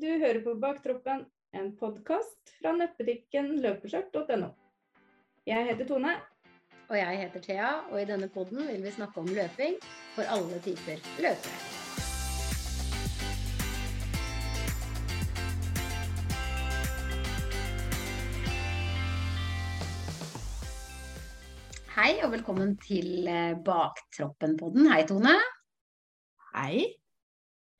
[0.00, 4.46] Du hører på Baktroppen, en podkast fra nettbutikken løpeskjørt.no.
[5.44, 6.14] Jeg heter Tone.
[6.88, 9.76] Og jeg heter Thea, og i denne podden vil vi snakke om løping
[10.14, 11.52] for alle typer løpere.
[21.98, 24.88] Hei og velkommen til eh, Baktroppen-podden.
[24.94, 25.36] Hei, Tone.
[26.54, 26.99] Hei.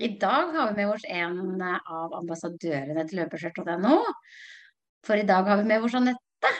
[0.00, 3.98] I dag har vi med oss en av ambassadørene til løpeskjørt.no.
[5.04, 6.52] For i dag har vi med oss Anette.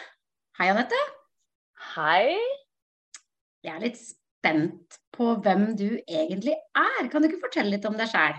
[0.59, 0.99] Hei, Anette.
[1.95, 2.35] Hei.
[3.65, 7.09] Jeg er litt spent på hvem du egentlig er.
[7.09, 8.37] Kan du ikke fortelle litt om deg sjæl?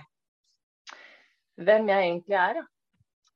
[1.66, 2.68] Hvem jeg egentlig er, ja.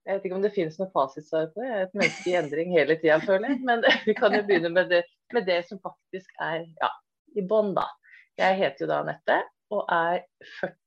[0.05, 1.71] Jeg vet ikke om det finnes noe fasitsvar på det.
[1.71, 3.63] Jeg er et menneske i endring hele tida, føler jeg.
[3.65, 5.01] Men vi kan jo begynne med det,
[5.33, 6.93] med det som faktisk er ja,
[7.33, 7.89] i bånn, da.
[8.37, 9.41] Jeg heter jo da Anette
[9.73, 10.21] og er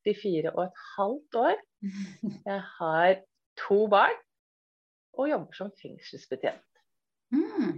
[0.06, 1.60] 44 og et halvt år.
[2.50, 3.20] Jeg har
[3.59, 4.16] to barn
[5.18, 6.62] og jobber som fengselsbetjent.
[7.34, 7.73] Mm.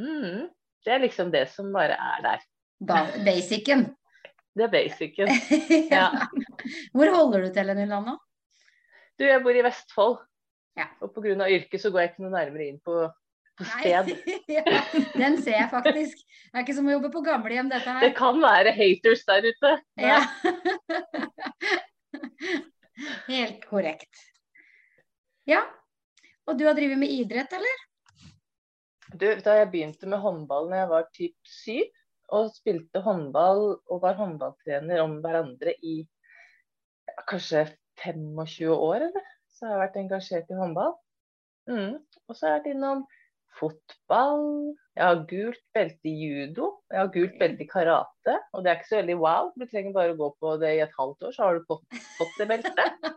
[0.00, 0.46] Mm,
[0.84, 2.44] det er liksom det som bare er der.
[2.80, 3.86] ba- Basicen.
[4.56, 5.28] Det er basicen.
[5.96, 6.08] ja.
[6.96, 8.16] Hvor holder du til i landet?
[9.18, 10.18] Du, jeg bor i Vestfold.
[10.76, 10.88] Ja.
[11.00, 11.48] Og pga.
[11.48, 12.96] yrket så går jeg ikke noe nærmere inn på
[13.64, 14.12] sted.
[14.56, 14.64] ja,
[15.16, 16.16] den ser jeg faktisk.
[16.20, 18.02] Det er ikke som å jobbe på gamlehjem, dette her.
[18.04, 19.70] Det kan være haters der ute.
[20.00, 20.20] Ja.
[23.30, 24.14] Helt korrekt.
[25.48, 25.62] Ja.
[26.46, 27.76] Og du har drevet med idrett, eller?
[29.14, 31.86] Du, da jeg begynte med håndball når jeg var typ syv,
[32.34, 37.68] og spilte håndball og var håndballtrener om hverandre i ja, kanskje
[38.02, 39.28] 25 år, eller?
[39.54, 40.96] Så har jeg vært engasjert i håndball.
[41.70, 41.94] Mm.
[42.26, 43.04] Og så har jeg vært innom
[43.56, 44.74] fotball.
[44.96, 46.70] Jeg har gult belte i judo.
[46.92, 48.36] Jeg har gult belte i karate.
[48.52, 49.52] Og det er ikke så veldig wow.
[49.56, 52.00] Du trenger bare å gå på det i et halvt år, så har du fått,
[52.18, 53.08] fått det beltet.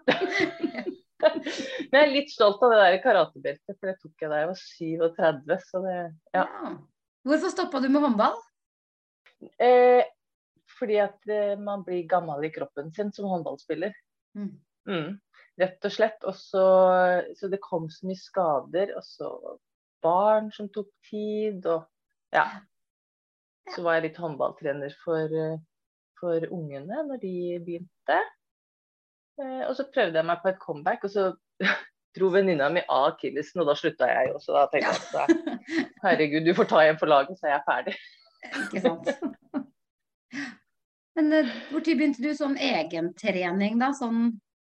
[1.19, 4.51] Men jeg er litt stolt av det der karatebeltet, for det tok jeg da jeg
[4.51, 5.57] var 37.
[5.67, 5.97] Så det,
[6.35, 6.45] ja.
[6.45, 6.71] Ja.
[7.27, 8.37] Hvorfor stoppa du med håndball?
[9.59, 10.03] Eh,
[10.79, 13.95] fordi at eh, man blir gammel i kroppen sin som håndballspiller.
[14.37, 14.53] Mm.
[14.89, 15.17] Mm,
[15.59, 16.23] rett og slett.
[16.27, 16.65] Og så,
[17.37, 19.33] så det kom så mye skader, og så
[20.03, 21.81] barn som tok tid, og
[22.35, 22.45] ja.
[23.69, 25.59] Så var jeg litt håndballtrener for, eh,
[26.19, 27.33] for ungene når de
[27.65, 28.19] begynte.
[29.39, 31.23] Eh, og så prøvde jeg meg på et comeback, og så
[32.17, 34.51] dro venninna mi av akillesen, og da slutta jeg også.
[34.57, 35.29] Da tenkte jeg at
[36.05, 37.95] herregud, du får ta igjen for laget, så er jeg ferdig.
[38.65, 39.05] Ikke sant.
[41.19, 41.45] Men når
[41.83, 43.89] begynte du som egentrening, da?
[43.97, 44.19] Sånn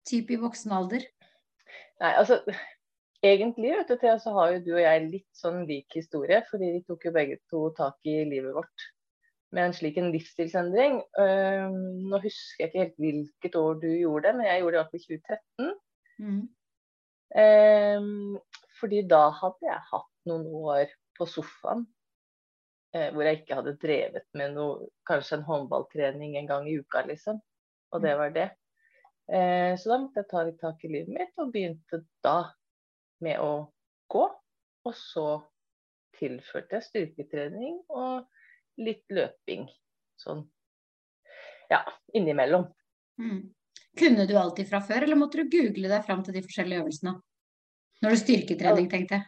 [0.09, 1.03] type i voksen alder?
[2.01, 2.39] Nei, altså
[3.25, 6.73] egentlig vet du, Thea, så har jo du og jeg litt sånn lik historie, fordi
[6.75, 8.88] vi tok jo begge to tak i livet vårt
[9.55, 11.00] med en slik en livsstilsendring.
[11.16, 11.72] Uh,
[12.11, 14.81] nå husker jeg ikke helt hvilket år du gjorde det, men jeg gjorde det i
[14.81, 15.75] hvert fall i 2013.
[16.27, 16.41] Mm.
[17.38, 21.85] Uh, fordi da hadde jeg hatt noen år på sofaen
[22.95, 27.03] eh, hvor jeg ikke hadde drevet med noe, kanskje en håndballtrening en gang i uka,
[27.07, 27.39] liksom.
[27.95, 28.47] Og det var det.
[29.31, 32.38] Eh, så da måtte jeg ta litt tak i livet mitt, og begynte da
[33.23, 33.51] med å
[34.11, 34.25] gå.
[34.88, 35.28] Og så
[36.17, 38.28] tilførte jeg styrketrening og
[38.81, 39.67] litt løping.
[40.17, 40.45] Sånn
[41.69, 41.81] ja,
[42.16, 42.67] innimellom.
[43.19, 43.41] Mm.
[43.97, 47.17] Kunne du alltid fra før, eller måtte du google deg fram til de forskjellige øvelsene?
[48.03, 49.27] Når du styrketrening, tenkte jeg.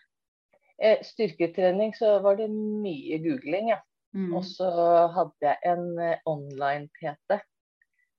[0.79, 3.79] Eh, styrketrening så var det mye googling, ja.
[4.15, 4.31] Mm.
[4.37, 4.69] Og så
[5.13, 7.39] hadde jeg en eh, online-PT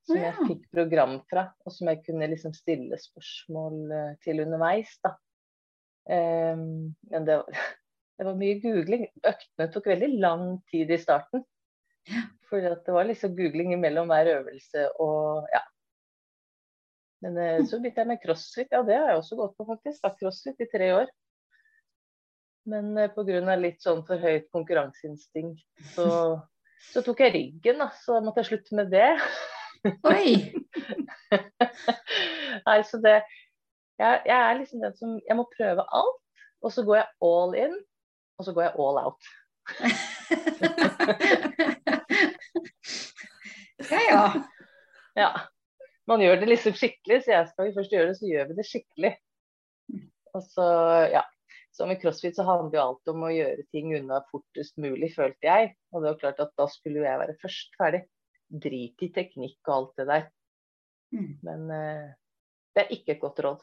[0.06, 0.30] som Ja.
[0.30, 4.92] jeg fikk program fra, og som jeg kunne liksom stille spørsmål eh, til underveis.
[5.04, 5.14] da.
[6.10, 7.62] Ehm, men det var,
[8.18, 9.06] det var mye googling.
[9.22, 11.46] Øktene tok veldig lang tid i starten.
[12.10, 12.26] Ja.
[12.50, 15.60] At det var liksom googling mellom hver øvelse og ja.
[17.22, 18.70] Men eh, så begynte jeg med crossfit.
[18.72, 20.00] Ja, det har jeg også gått på, faktisk.
[20.02, 21.10] Da, crossfit i tre år.
[22.70, 23.56] Men eh, pga.
[23.60, 25.62] litt sånn for høyt konkurranseinstinkt,
[25.94, 26.08] så,
[26.92, 27.90] så tok jeg ryggen, da.
[28.00, 29.10] Så da måtte jeg slutte med det.
[30.08, 30.34] Oi!
[32.66, 33.20] Nei, så det
[34.00, 36.20] jeg, jeg er liksom den som Jeg må prøve alt,
[36.64, 37.74] og så går jeg all in,
[38.40, 39.22] og så går jeg all out.
[43.90, 44.24] ja, ja.
[45.18, 45.30] Ja.
[46.10, 48.58] Man gjør det liksom skikkelig, så jeg skal vi først gjøre det, så gjør vi
[48.58, 49.12] det skikkelig.
[50.34, 50.66] Og så,
[51.12, 51.24] ja.
[51.70, 55.46] Så med crossfit så handler jo alt om å gjøre ting unna fortest mulig, følte
[55.46, 55.70] jeg.
[55.94, 58.02] Og det var klart at da skulle jo jeg være først ferdig.
[58.50, 60.24] Drit i teknikk og alt det der.
[61.14, 61.32] Mm.
[61.46, 62.06] Men uh,
[62.74, 63.60] det er ikke et godt råd.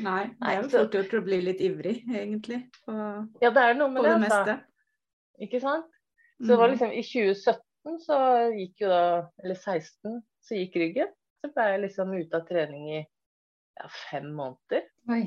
[0.00, 2.92] Nei, det er jo fort gjort å bli litt ivrig, egentlig, på,
[3.42, 4.38] Ja, det er noe med det det, altså.
[4.38, 4.54] meste.
[5.46, 5.88] Ikke sant?
[6.40, 6.74] Så det var Mm.
[6.74, 8.16] liksom i 2017 så
[8.54, 9.00] gikk jo da
[9.42, 11.10] Eller 16 så gikk ryggen.
[11.42, 14.82] så ble jeg liksom ute av trening i ja, fem måneder.
[15.08, 15.22] Oi.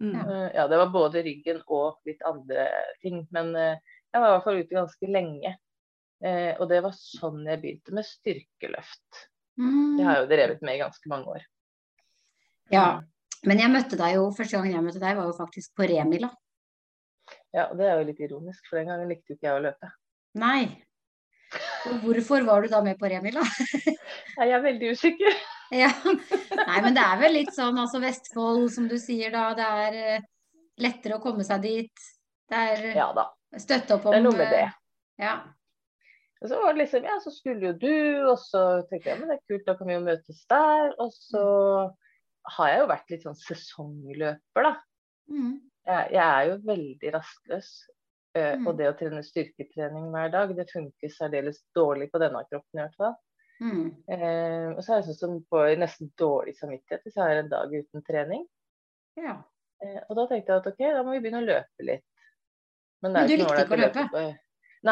[0.00, 0.12] Mm.
[0.14, 0.22] Ja.
[0.30, 2.68] Eh, Ja, det var både ryggen og litt andre
[3.02, 3.26] ting.
[3.32, 3.76] Men eh,
[4.14, 5.56] jeg var i hvert fall ute ganske lenge.
[6.22, 9.26] Eh, Og det var sånn jeg begynte med styrkeløft.
[9.58, 9.96] Mm.
[9.98, 11.46] Det har jeg jo drevet med i ganske mange år.
[12.70, 12.84] Ja.
[13.46, 16.28] Men jeg møtte deg jo, første gangen jeg møtte deg, var jo faktisk på Remila.
[17.54, 19.64] Ja, og Det er jo litt ironisk, for den gangen likte jo ikke jeg å
[19.64, 19.90] løpe.
[20.38, 20.60] Nei.
[21.90, 23.42] Og hvorfor var du da med på Remila?
[24.40, 25.40] Jeg er veldig usikker.
[25.70, 25.86] Ja.
[26.02, 29.44] Nei, men det er vel litt sånn, altså Vestfold, som du sier da.
[29.54, 30.24] Det er eh,
[30.82, 32.06] lettere å komme seg dit.
[32.50, 34.64] Det er Ja da, støtte opp om det er noe med det.
[34.64, 35.36] eh, Ja.
[36.40, 37.96] Og så var det liksom, ja, så skulle jo du,
[38.30, 40.94] og så tenkte jeg men det er kult, da kan vi jo møtes der.
[41.02, 41.42] Og så
[42.56, 44.74] har jeg jo vært litt sånn sesongløper, da.
[45.30, 45.56] Mm.
[45.90, 47.72] Jeg, jeg er jo veldig rastløs.
[48.30, 48.68] Mm.
[48.70, 52.84] Og det å trene styrketrening hver dag, det funker særdeles dårlig på denne kroppen i
[52.84, 53.16] hvert fall.
[53.60, 53.88] Mm.
[54.08, 57.50] Eh, og så er jeg sånn som får nesten dårlig samvittighet hvis jeg har en
[57.50, 58.46] dag uten trening.
[59.20, 59.34] Ja.
[59.84, 62.06] Eh, og da tenkte jeg at ok, da må vi begynne å løpe litt.
[63.04, 64.06] Men er du likte ikke å løpe?
[64.06, 64.08] løpe?
[64.14, 64.86] på-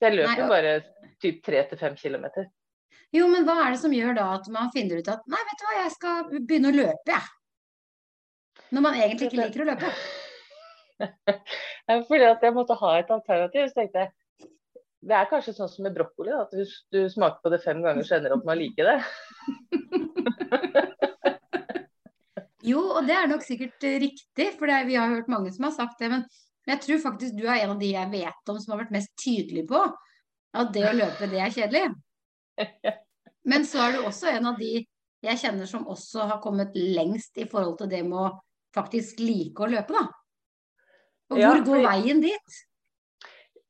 [0.00, 0.08] Nei.
[0.08, 0.82] Jeg løper Nei, og- bare
[1.20, 2.46] typ tre til fem kilometer.
[3.12, 5.58] Jo, men hva er det som gjør da at man finner ut at nei, vet
[5.58, 7.22] du hva, jeg skal begynne å løpe, jeg.
[8.70, 9.92] Når man egentlig ikke liker å løpe.
[12.08, 13.68] Fordi at jeg måtte ha et alternativ.
[13.68, 14.10] Så tenkte jeg
[15.00, 18.02] det er kanskje sånn som med brokkoli, at hvis du smaker på det fem ganger,
[18.04, 19.00] så ender du opp med å like det.
[22.70, 25.98] Jo, og det er nok sikkert riktig, for vi har hørt mange som har sagt
[25.98, 26.08] det.
[26.12, 26.24] Men
[26.70, 29.12] jeg tror faktisk du er en av de jeg vet om som har vært mest
[29.20, 29.80] tydelig på
[30.60, 31.84] at det å løpe, det er kjedelig.
[33.50, 34.80] Men så er du også en av de
[35.20, 38.30] jeg kjenner som også har kommet lengst i forhold til det med å
[38.74, 40.06] faktisk like å løpe, da.
[41.30, 42.60] Og Ja, hvor går veien dit?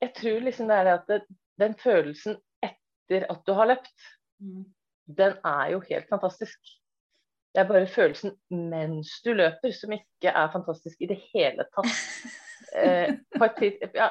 [0.01, 1.19] Jeg tror liksom det er det at det,
[1.61, 4.07] den følelsen etter at du har løpt,
[5.11, 6.77] den er jo helt fantastisk.
[7.51, 11.91] Det er bare følelsen mens du løper som ikke er fantastisk i det hele tatt.
[12.77, 14.11] Eh, på et ja,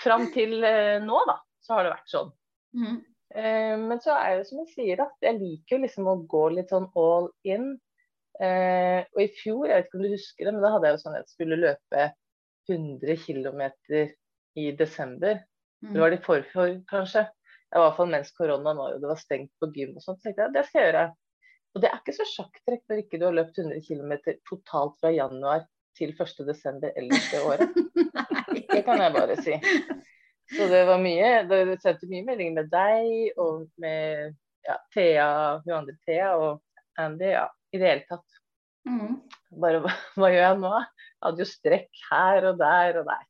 [0.00, 2.32] fram til eh, nå, da, så har det vært sånn.
[2.76, 2.98] Mm.
[3.34, 5.08] Eh, men så er det som jeg sier, da.
[5.24, 7.72] Jeg liker jo liksom å gå litt sånn all in.
[8.40, 10.96] Eh, og i fjor, jeg vet ikke om du husker det, men da hadde jeg
[10.96, 12.06] jo sånn at jeg skulle løpe
[12.70, 13.62] 100 km
[14.60, 15.42] i desember.
[15.84, 15.92] Mm.
[15.94, 17.26] Det var det i forfjor, kanskje.
[17.70, 20.18] I hvert fall mens koronaen var jo det var stengt på gym og sånt.
[20.20, 21.04] Så tenkte jeg det skal jeg gjøre.
[21.70, 24.14] Og det er ikke så sjakktrekk når ikke du har løpt 100 km
[24.48, 25.68] totalt fra januar
[25.98, 26.44] til 1.
[26.48, 27.76] desember ellers det året.
[28.70, 29.54] Det kan jeg bare si.
[30.50, 31.30] Så det var mye.
[31.50, 34.32] Det sendte mye meldinger med deg og med
[34.66, 35.30] ja, Thea,
[35.64, 36.60] hun andre Thea og
[36.98, 37.28] Andy.
[37.34, 38.38] Ja, i det hele tatt.
[38.88, 39.18] Mm.
[39.62, 40.72] Bare hva, hva gjør jeg nå?
[40.80, 43.26] Jeg hadde jo strekk her og der og der.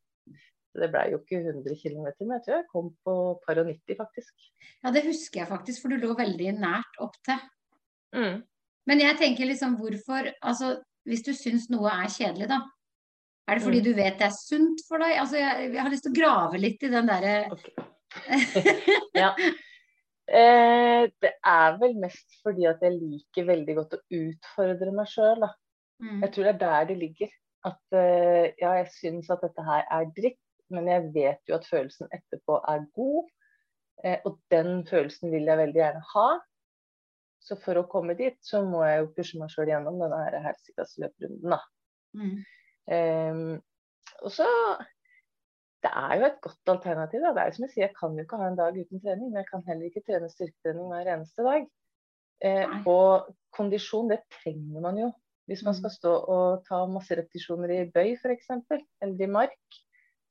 [0.71, 3.67] Så det ble jo ikke 100 km, men jeg tror jeg kom på par og
[3.73, 4.51] 90 faktisk.
[4.85, 7.41] Ja, det husker jeg faktisk, for du lå veldig nært opp til.
[8.15, 8.39] Mm.
[8.89, 12.61] Men jeg tenker liksom hvorfor Altså, hvis du syns noe er kjedelig, da.
[13.49, 13.85] Er det fordi Mm.
[13.85, 15.17] du vet det er sunt for deg?
[15.19, 17.73] Altså, jeg, jeg har lyst til å grave litt i den derre okay.
[19.23, 19.33] ja.
[20.31, 25.43] Eh, det er vel mest fordi at jeg liker veldig godt å utfordre meg sjøl,
[25.43, 25.51] da.
[26.05, 26.21] mm.
[26.23, 27.33] Jeg tror det er der det ligger.
[27.67, 30.39] At eh, ja, jeg syns at dette her er dritt,
[30.71, 33.27] men jeg vet jo at følelsen etterpå er god.
[34.05, 36.29] Eh, og den følelsen vil jeg veldig gjerne ha.
[37.41, 40.37] Så for å komme dit, så må jeg jo pushe meg sjøl gjennom denne her
[40.45, 41.61] helsikas løprunden, da.
[42.17, 42.39] Mm.
[42.91, 43.63] Um,
[44.27, 44.47] og så
[45.81, 47.23] Det er jo et godt alternativ.
[47.25, 47.31] Da.
[47.33, 49.31] Det er jo som jeg sier, jeg kan jo ikke ha en dag uten trening,
[49.31, 51.63] men jeg kan heller ikke trene styrketrening hver eneste dag.
[52.45, 55.09] Eh, og kondisjon, det trenger man jo.
[55.49, 55.79] Hvis man Mm.
[55.79, 58.51] skal stå og ta masse repetisjoner i bøy f.eks.,
[59.01, 59.81] eller i mark,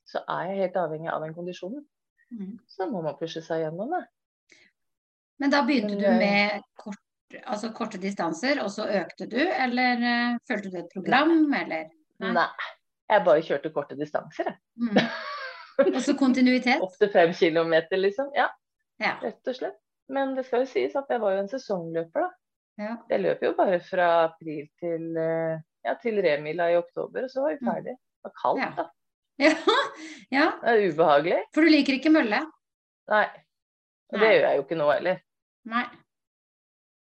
[0.06, 1.82] så er jeg helt avhengig av den kondisjonen.
[2.32, 2.60] Mm.
[2.68, 4.06] Så må man pushe seg gjennom det.
[5.40, 7.00] Men da begynte du eh, med kort,
[7.46, 11.86] altså korte distanser, og så økte du, eller uh, fulgte du et program, eller?
[12.20, 12.32] Nei.
[12.36, 12.48] Nei.
[13.10, 14.58] Jeg bare kjørte korte distanser, jeg.
[14.84, 14.98] Mm.
[15.96, 16.82] Og så kontinuitet?
[16.86, 18.32] Opp til fem kilometer, liksom.
[18.36, 18.50] Ja,
[19.00, 19.14] Ja.
[19.24, 19.78] rett og slett.
[20.12, 22.30] Men det skal jo sies at jeg var jo en sesongløper, da.
[22.84, 22.94] ja.
[23.14, 27.46] Jeg løp jo bare fra april til, eh, ja, til Remila i oktober, og så
[27.46, 27.70] var vi Mm.
[27.72, 27.94] ferdig.
[27.96, 28.70] Det var kaldt, Ja.
[28.76, 28.90] da.
[29.40, 29.54] Ja.
[30.38, 30.46] ja.
[30.66, 31.40] Det er ubehagelig.
[31.56, 32.42] For du liker ikke mølle?
[33.08, 33.26] Nei.
[34.12, 35.20] Og det gjør jeg jo ikke nå heller.
[35.70, 35.88] Nei.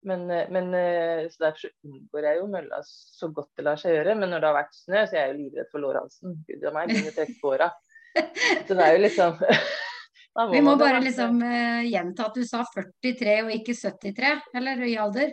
[0.04, 3.80] Men, eh, men eh, så derfor så unngår jeg jo mølla så godt det lar
[3.80, 4.16] seg gjøre.
[4.20, 6.37] Men når det har vært snø, så er jeg jo livredd for lårhalsen.
[6.49, 7.70] Gud og meg, begynner å trekke på åra.
[8.14, 9.40] Så det er jo liksom
[10.37, 14.84] må Vi må bare liksom uh, gjenta at du sa 43 og ikke 73, eller
[14.87, 15.32] i alder?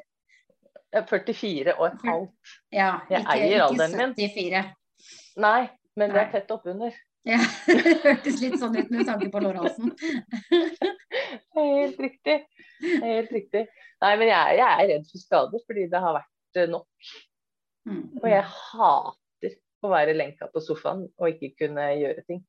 [0.91, 2.55] Er 44 og et halvt.
[2.73, 4.15] Ja, Jeg eier ikke alderen min.
[4.17, 4.63] 74.
[5.41, 5.61] Nei,
[5.99, 6.95] men det er tett oppunder.
[7.27, 7.37] Ja,
[7.67, 9.91] det hørtes litt sånn ut med tanke på lårhalsen.
[10.49, 12.37] Det er helt riktig.
[12.81, 13.65] Det er helt riktig.
[14.01, 17.11] Nei, men jeg, jeg er redd for skader fordi det har vært eh, nok.
[17.89, 18.05] Mm.
[18.21, 22.41] Og jeg hater å være lenka på sofaen og ikke kunne gjøre ting.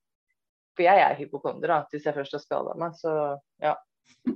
[0.73, 1.79] For jeg er hypokonder, da.
[1.93, 3.13] Hvis jeg først har skada meg, så
[3.61, 3.77] ja.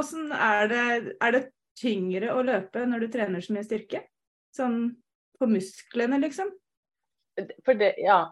[0.00, 0.84] Åssen er det
[1.18, 1.42] Er det
[1.80, 4.04] tyngre å løpe når du trener så mye styrke?
[4.54, 4.84] Sånn
[5.40, 6.50] på musklene, liksom?
[7.64, 8.22] For det, ja.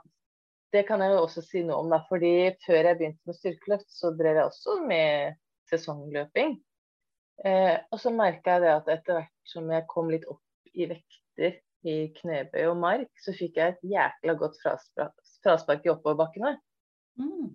[0.72, 2.02] Det kan jeg jo også si noe om, da.
[2.10, 2.32] Fordi
[2.66, 5.38] før jeg begynte med styrkeløft, så drev jeg også med
[5.70, 6.58] sesongløping.
[7.46, 10.42] Eh, og så merka jeg det at etter hvert som jeg kom litt opp
[10.74, 16.56] i vekter i knebøy og mark, så fikk jeg et jækla godt fraspark, i oppoverbakkene.
[17.20, 17.54] Mm.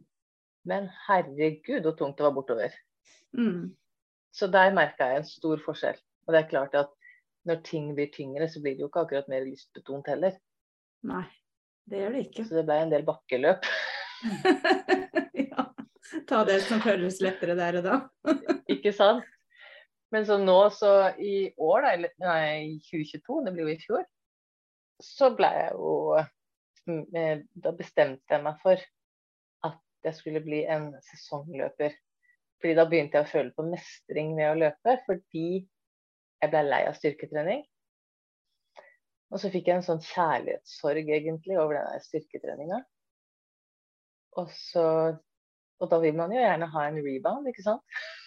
[0.69, 2.75] Men herregud, hvor tungt det var bortover.
[3.35, 3.73] Mm.
[4.33, 5.99] Så der merka jeg en stor forskjell.
[6.25, 6.91] Og det er klart at
[7.45, 10.37] når ting blir tyngre, så blir det jo ikke akkurat mer lystbetont heller.
[11.09, 11.25] Nei,
[11.89, 12.45] det gjør det ikke.
[12.47, 13.67] Så det ble en del bakkeløp.
[15.49, 15.67] ja.
[16.29, 17.99] Ta det som føles lettere der og da.
[18.73, 19.25] Ikke sant?
[20.13, 24.03] Men så nå, så i år, da, eller nei, 2022, det blir jo i fjor,
[25.01, 25.93] så ble jeg jo
[26.85, 28.83] mm, eh, Da bestemte jeg meg for
[29.65, 31.97] at jeg skulle bli en sesongløper.
[32.61, 35.47] Fordi da begynte jeg å føle på mestring ved å løpe, fordi
[36.43, 37.65] jeg ble lei av styrketrening.
[39.33, 42.83] Og så fikk jeg en sånn kjærlighetssorg egentlig over den styrketreninga.
[44.37, 44.87] Og så
[45.81, 47.81] Og da vil man jo gjerne ha en rebound, ikke sant?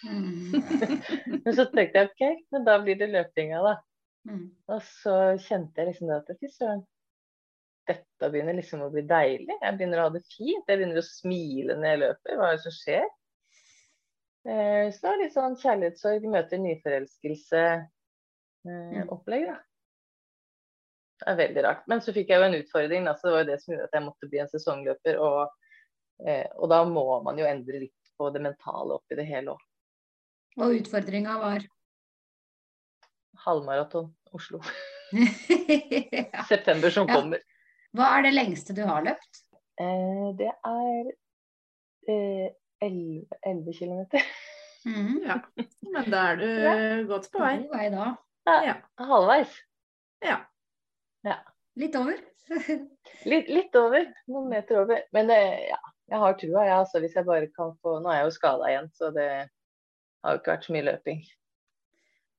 [0.05, 0.51] Mm.
[1.45, 3.71] Men så tenkte jeg OK, men da blir det løpinga, da.
[4.29, 4.43] Mm.
[4.75, 6.83] Og så kjente jeg liksom det at fy søren,
[7.87, 9.55] dette begynner liksom å bli deilig.
[9.55, 10.67] Jeg begynner å ha det fint.
[10.67, 12.31] Jeg begynner å smile når jeg løper.
[12.35, 13.07] Hva er det som skjer?
[14.47, 19.57] Eh, så det er litt sånn kjærlighetssorg møter nyforelskelse-opplegg, da.
[21.17, 21.85] Det er veldig rart.
[21.89, 23.95] Men så fikk jeg jo en utfordring, altså det var jo det som gjorde at
[23.97, 25.17] jeg måtte bli en sesongløper.
[25.17, 25.71] Og,
[26.27, 29.63] eh, og da må man jo endre litt på det mentale oppi det hele òg.
[30.61, 31.65] Og utfordringa var
[33.45, 34.61] Halvmaraton Oslo.
[36.11, 36.43] ja.
[36.49, 37.13] September som Ja.
[37.15, 37.39] kommer.
[37.95, 39.41] Hva er det lengste du har løpt?
[39.79, 41.11] Eh, det er
[42.09, 42.49] eh,
[42.81, 44.01] 11, 11 km.
[44.85, 45.23] Mm.
[45.25, 45.39] Ja.
[45.93, 46.75] Men da er du Ja.
[47.09, 47.55] godt på vei.
[47.63, 48.09] God vei da.
[48.65, 48.75] Ja.
[48.99, 49.53] Halvveis.
[50.23, 50.39] Ja.
[51.77, 52.17] Litt over.
[53.27, 54.05] Litt, litt over.
[54.31, 55.01] Noen meter over.
[55.13, 55.37] Men det,
[55.69, 55.77] ja,
[56.09, 56.75] jeg har trua, jeg.
[56.79, 59.27] Altså, hvis jeg bare kan få Nå er jeg jo skada igjen, så det
[60.23, 61.19] har jo ikke vært så mye løping.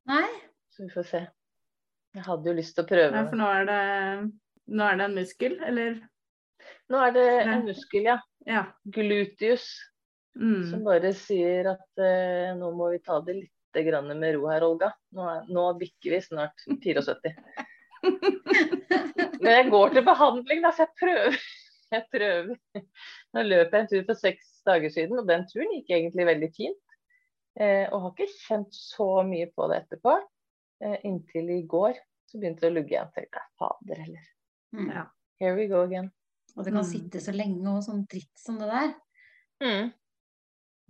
[0.08, 0.26] Nei.
[0.74, 1.20] Så vi får se.
[2.16, 3.12] Jeg hadde jo lyst til å prøve.
[3.20, 3.80] Ja, for nå er det
[4.68, 6.00] nå er det en muskel, eller?
[6.92, 7.52] Nå er det Ja.
[7.54, 8.18] en muskel, ja.
[8.48, 8.64] Ja.
[8.96, 9.68] Gluteus.
[10.38, 10.84] Som Mm.
[10.86, 14.92] bare sier at eh, nå må vi ta det litt grann med ro her, Olga.
[15.12, 16.54] Nå, er, nå bikker vi snart
[16.84, 17.34] 74.
[19.42, 21.38] Men jeg går til behandling, da, så jeg prøver.
[21.88, 22.58] Jeg prøver.
[23.32, 26.48] Nå løp jeg en tur for seks dager siden, og den turen gikk egentlig veldig
[26.52, 26.82] fint.
[27.56, 30.12] Eh, og har ikke kjent så mye på det etterpå.
[30.84, 31.96] Eh, inntil i går
[32.28, 33.08] så begynte det å lugge igjen.
[33.16, 34.26] Tenkte jeg, fader heller.
[34.76, 34.90] Mm.
[34.98, 35.06] Ja.
[35.40, 36.10] Here we go again.
[36.58, 36.90] Og det kan Mm.
[36.92, 38.92] sitte så lenge og sånn dritt som det der.
[39.64, 39.88] Mm.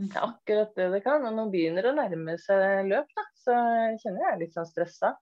[0.02, 1.22] Det er akkurat det det kan.
[1.30, 3.28] Og nå begynner det å nærme seg løp, da.
[3.38, 5.14] Så jeg kjenner jeg er litt sånn stressa.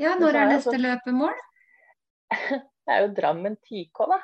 [0.00, 1.36] Ja, når er neste løpemål?
[2.84, 4.18] Det er jo Drammen 10K, da.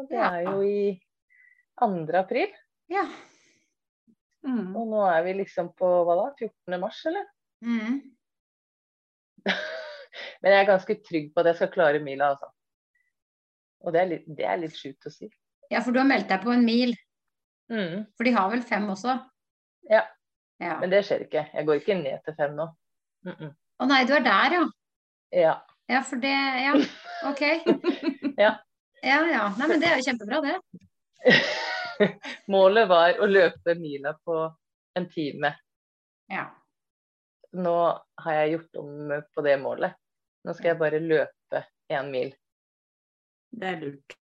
[0.00, 0.94] Og det er jo i
[1.82, 1.88] 2.
[2.16, 2.54] april.
[2.88, 3.02] Ja.
[4.46, 4.70] Mm.
[4.72, 6.30] Og nå er vi liksom på hva da?
[6.38, 6.78] 14.
[6.80, 7.26] mars, eller?
[7.60, 7.98] Mm.
[10.40, 12.48] Men jeg er ganske trygg på at jeg skal klare mila, altså.
[13.84, 15.28] Og det er litt, det er litt sjukt å si.
[15.68, 16.96] ja, for du har meldt deg på en mil.
[17.68, 18.08] Mm.
[18.16, 19.20] For de har vel fem også?
[19.92, 20.06] Ja.
[20.60, 20.80] Ja.
[20.80, 21.46] Men det skjer ikke.
[21.52, 22.72] Jeg går ikke ned til fem nå.
[23.28, 24.64] Å nei, du er der, ja.
[25.30, 25.66] Ja.
[25.86, 26.74] Ja, for det Ja,
[27.30, 27.40] OK.
[28.36, 28.54] Ja.
[29.02, 29.54] Ja ja.
[29.58, 30.58] Nei, men det er jo kjempebra, det.
[32.54, 34.36] Målet var å løpe mila på
[34.98, 35.54] en time.
[36.30, 36.46] Ja.
[37.52, 37.76] Nå
[38.22, 39.96] har jeg gjort om på det målet.
[40.46, 42.30] Nå skal jeg bare løpe én mil.
[43.50, 44.16] Det er lurt.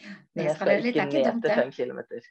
[0.00, 2.28] Men Det jeg skal ikke ned til fem kilometer.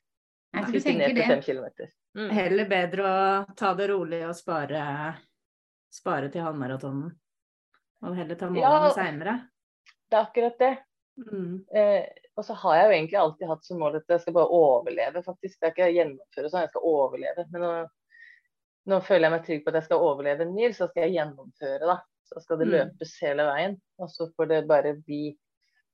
[0.55, 1.89] Jeg skal ikke ned til fem kilometer.
[2.17, 2.29] Mm.
[2.33, 4.83] Heller bedre å ta det rolig og spare,
[5.93, 7.11] spare til halvmaratonen.
[8.03, 8.93] Og heller ta målene Ja.
[8.95, 9.33] seinere.
[10.09, 10.71] Det er akkurat det.
[11.19, 11.65] Mm.
[11.75, 12.05] Eh,
[12.37, 15.23] og så har jeg jo egentlig alltid hatt som mål at jeg skal bare overleve,
[15.25, 15.59] faktisk.
[15.59, 17.45] Det er ikke gjennomføre sånn, jeg skal overleve.
[17.51, 17.71] Men nå,
[18.87, 21.17] nå føler jeg meg trygg på at jeg skal overleve en mil, så skal jeg
[21.17, 21.97] gjennomføre, da.
[22.29, 22.73] Så skal det Mm.
[22.77, 23.81] løpes hele veien.
[23.99, 25.37] Og så får det bare bli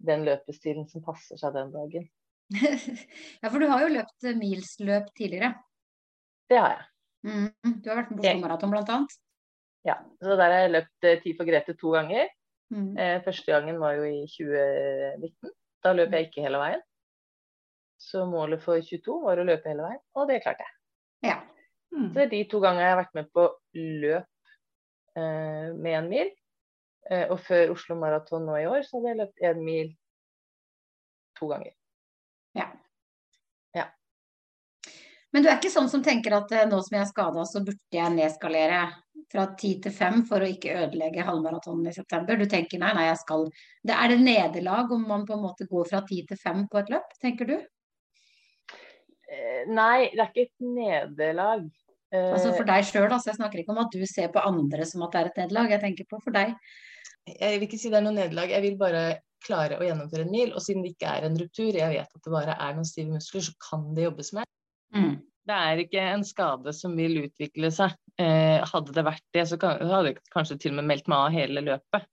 [0.05, 2.09] den løpestilen som passer seg den dagen.
[3.41, 5.55] ja, for du har jo løpt milsløp tidligere.
[6.49, 6.85] Det har jeg.
[7.25, 7.81] Mm.
[7.81, 9.15] Du har vært med på Oslo Maraton blant annet.
[9.85, 9.99] Ja.
[10.21, 12.29] Så der har jeg løpt eh, Tid for Grete to ganger.
[12.73, 12.97] Mm.
[12.97, 15.51] Eh, første gangen var jo i 2019.
[15.85, 16.81] Da løp jeg ikke hele veien.
[18.01, 20.73] Så målet for 22 var å løpe hele veien, og det klarte jeg.
[21.29, 21.37] Ja.
[21.93, 22.09] Mm.
[22.09, 23.45] Så det er de to gangene jeg har vært med på
[23.77, 24.57] løp
[25.15, 26.33] eh, med en mil.
[27.11, 29.93] Eh, og før Oslo Maraton nå i år, så hadde jeg løpt én mil
[31.37, 31.71] to ganger.
[32.57, 32.67] Ja.
[33.77, 33.87] Ja.
[35.31, 37.61] Men du er ikke sånn som tenker at eh, nå som jeg er skada, så
[37.63, 38.87] burde jeg nedskalere
[39.31, 42.37] fra ti til fem for å ikke ødelegge halvmaratonen i september.
[42.39, 43.47] Du tenker nei, nei, jeg skal
[43.85, 46.81] det Er det nederlag om man på en måte går fra ti til fem på
[46.81, 47.55] et løp, tenker du?
[49.25, 51.67] Eh, nei, det er ikke et nederlag.
[52.13, 53.31] Eh, Altså for deg sjøl, altså.
[53.31, 55.71] Jeg snakker ikke om at du ser på andre som at det er et nederlag.
[55.75, 56.53] Jeg tenker på for deg.
[57.25, 59.05] Jeg vil ikke si det er noe nederlag, jeg vil bare
[59.45, 60.53] klare å gjennomføre en mil.
[60.53, 63.13] Og siden det ikke er en ruptur, jeg vet at det bare er noen stive
[63.13, 64.51] muskler, så kan det jobbes med.
[64.95, 65.15] Mm.
[65.45, 67.93] Det er ikke en skade som vil utvikle seg.
[68.17, 71.17] Eh, hadde det vært det, så kan, hadde jeg kanskje til og med meldt meg
[71.27, 72.05] av hele løpet.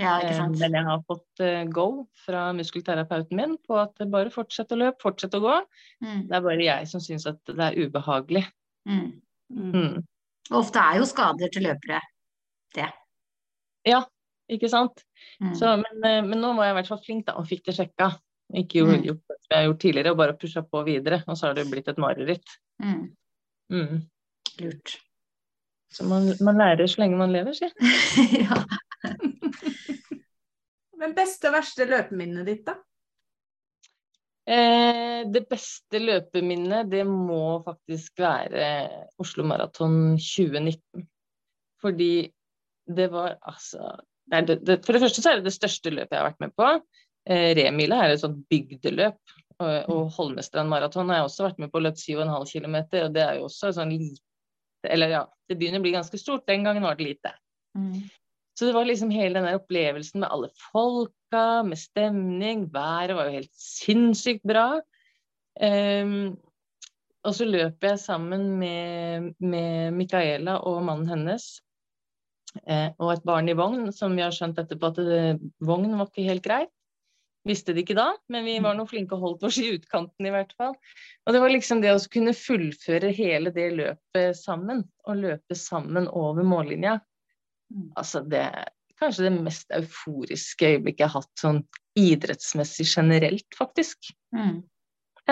[0.00, 0.56] Ja, ikke Eh, sant.
[0.58, 4.98] men jeg har fått eh, go fra muskelterapeuten min på at bare fortsett å løpe,
[5.04, 5.58] fortsett å gå.
[6.02, 6.22] Mm.
[6.30, 8.46] Det er bare jeg som syns at det er ubehagelig.
[8.88, 9.20] Mm.
[9.52, 9.70] Mm.
[9.76, 10.00] Mm.
[10.58, 12.00] Ofte er jo skader til løpere
[12.74, 12.88] det.
[13.86, 14.02] Ja,
[14.52, 15.04] Ikke sant?
[15.40, 15.52] Mm.
[15.56, 17.74] Så, men, eh, men nå var jeg i hvert fall flink da, og fikk det
[17.78, 18.08] sjekka.
[18.52, 19.04] Ikke gjort, Mm.
[19.06, 21.22] gjort det jeg har gjort tidligere, og bare pusha på videre.
[21.26, 22.44] Og så har det blitt et mareritt.
[22.82, 23.02] Mm.
[23.72, 23.98] Mm.
[24.60, 24.96] Lurt.
[25.92, 27.68] Så man, man lærer så lenge man lever, si.
[28.44, 28.62] ja.
[31.02, 32.76] Men beste og verste løpeminnet ditt, da?
[34.42, 38.68] Eh, det beste løpeminnet, det må faktisk være
[39.22, 41.04] Oslo Maraton 2019.
[41.82, 42.14] Fordi
[42.86, 43.92] det var altså
[44.30, 46.42] det det, det, For det første så er det det største løpet jeg har vært
[46.42, 46.68] med på.
[47.26, 49.18] Eh, Remila er et sånt bygdeløp.
[49.62, 52.76] Og, Holmestrand maraton har jeg også vært med på, løpt 7,5 km.
[53.04, 54.22] Og det er jo også sånn lite
[54.90, 56.46] Eller ja, det begynner å bli ganske stort.
[56.50, 57.34] Den gangen var det lite.
[57.78, 58.02] Mm.
[58.58, 62.66] Så det var liksom hele den der opplevelsen med alle folka, med stemning.
[62.74, 64.66] Været var jo helt sinnssykt bra.
[65.62, 66.34] Um,
[67.22, 71.60] og så løp jeg sammen med, med Micaela og mannen hennes.
[72.66, 75.20] eh, og et barn i vogn, som vi har skjønt etterpå at det,
[75.64, 76.72] vogn var ikke helt greit.
[77.44, 80.30] Visste det ikke da, men vi var noe flinke og holdt oss i utkanten i
[80.30, 80.76] hvert fall.
[81.26, 86.06] Og det var liksom det å kunne fullføre hele det løpet sammen, og løpe sammen
[86.06, 87.00] over mållinja.
[87.72, 87.88] Mm.
[87.98, 88.44] Altså det
[89.02, 91.62] kanskje det mest euforiske øyeblikket jeg har hatt sånn
[91.98, 94.12] idrettsmessig generelt, faktisk.
[94.36, 94.60] Mm.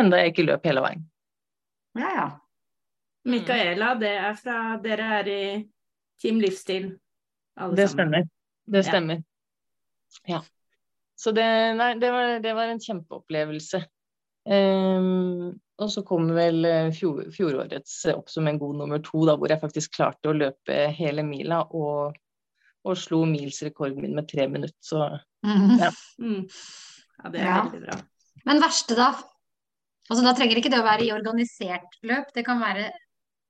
[0.01, 1.07] Enda jeg ikke løp hele veien.
[1.99, 2.29] Ja, ja.
[3.31, 5.43] Micaela, det er fra Dere er i
[6.21, 6.91] Team Livsstil,
[7.61, 8.09] alle Det sammen.
[8.11, 8.31] stemmer.
[8.67, 8.91] Det Ja.
[8.91, 9.23] stemmer.
[10.27, 10.41] Ja.
[11.21, 13.83] Så det, nei, det, var, det var en kjempeopplevelse.
[14.49, 19.35] Um, og så kom vel eh, fjor, fjorårets opp som en god nummer to, da,
[19.37, 22.17] hvor jeg faktisk klarte å løpe hele mila og,
[22.89, 24.77] og slo milsrekorden min med tre minutter.
[24.81, 25.05] Så
[25.41, 25.79] Mm.
[25.81, 25.87] Ja.
[26.21, 26.43] Mm.
[27.17, 27.61] Ja, det er Ja.
[27.65, 27.95] veldig bra.
[28.45, 29.07] Men verste, da?
[30.11, 32.91] Altså, da trenger ikke det å være i organisert løp, det kan være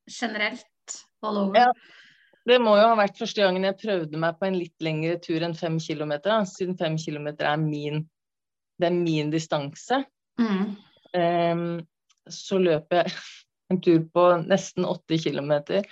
[0.07, 1.59] generelt all over.
[1.59, 1.73] Ja.
[2.49, 5.45] Det må jo ha vært første gangen jeg prøvde meg på en litt lengre tur
[5.45, 8.05] enn fem kilometer, siden fem kilometer er min,
[8.81, 10.01] er min distanse.
[10.41, 10.71] Mm.
[11.13, 11.67] Um,
[12.31, 13.13] så løp jeg
[13.71, 15.87] en tur på nesten åtte kilometer.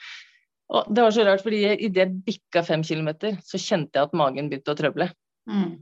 [0.69, 4.17] Og det var så rart, fordi idet jeg bikka fem kilometer, så kjente jeg at
[4.17, 5.09] magen begynte å trøble.
[5.49, 5.79] Mm.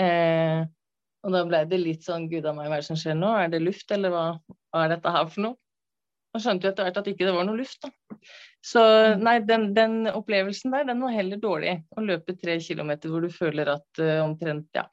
[0.00, 0.62] Eh,
[1.26, 3.32] og da ble det litt sånn Gud a meg, hva er det som skjer nå?
[3.36, 4.24] Er det luft, eller hva,
[4.72, 5.58] hva er dette her for noe?
[6.36, 8.18] Og skjønte jo etter hvert at ikke det var noe luft, da.
[8.66, 8.82] Så
[9.22, 11.78] nei, den, den opplevelsen der, den var heller dårlig.
[11.96, 14.84] Å løpe tre kilometer hvor du føler at uh, omtrent, ja.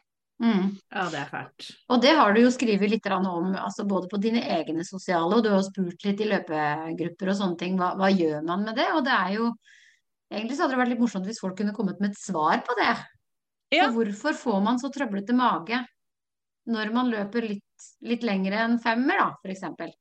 [0.44, 0.74] Mm.
[0.92, 1.68] Ja, det er fælt.
[1.94, 5.44] Og det har du jo skrevet litt om, altså både på dine egne sosiale, og
[5.46, 7.78] du har spurt litt i løpegrupper og sånne ting.
[7.80, 8.90] Hva, hva gjør man med det?
[8.98, 9.54] Og det er jo
[10.34, 12.74] Egentlig så hadde det vært litt morsomt hvis folk kunne kommet med et svar på
[12.80, 12.94] det.
[13.70, 13.84] Ja.
[13.84, 15.78] Så hvorfor får man så trøblete mage
[16.74, 19.92] når man løper litt, litt lengre enn femmer, da, for eksempel?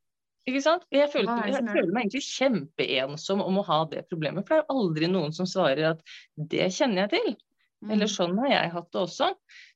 [0.48, 0.82] Ikke sant?
[0.90, 4.42] Jeg, følte, jeg føler meg egentlig kjempeensom om å ha det problemet.
[4.46, 6.02] For det er jo aldri noen som svarer at
[6.36, 7.36] det kjenner jeg til.
[7.82, 7.92] Mm.
[7.94, 9.28] Eller sånn har jeg hatt det også.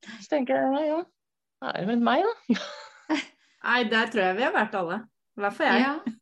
[0.08, 0.98] Så tenker jeg ja, ja,
[1.62, 2.58] da er det vel meg, da.
[3.66, 5.00] Nei, der tror jeg vi har vært alle.
[5.36, 5.84] I hvert fall jeg.
[5.86, 6.14] Ja.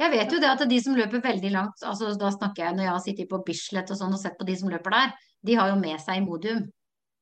[0.00, 2.86] Jeg vet jo det at de som løper veldig langt, altså da snakker jeg når
[2.86, 5.10] jeg har sittet på Bislett og sånn og sett på de som løper der,
[5.44, 6.62] de har jo med seg Imodium,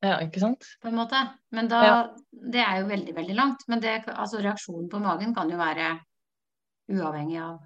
[0.04, 0.62] Ja, ikke sant?
[0.82, 1.18] på en måte.
[1.50, 1.96] Men da, Ja.
[2.30, 3.64] det er jo veldig, veldig langt.
[3.66, 5.96] Men det, altså reaksjonen på magen kan jo være
[6.88, 7.58] uavhengig av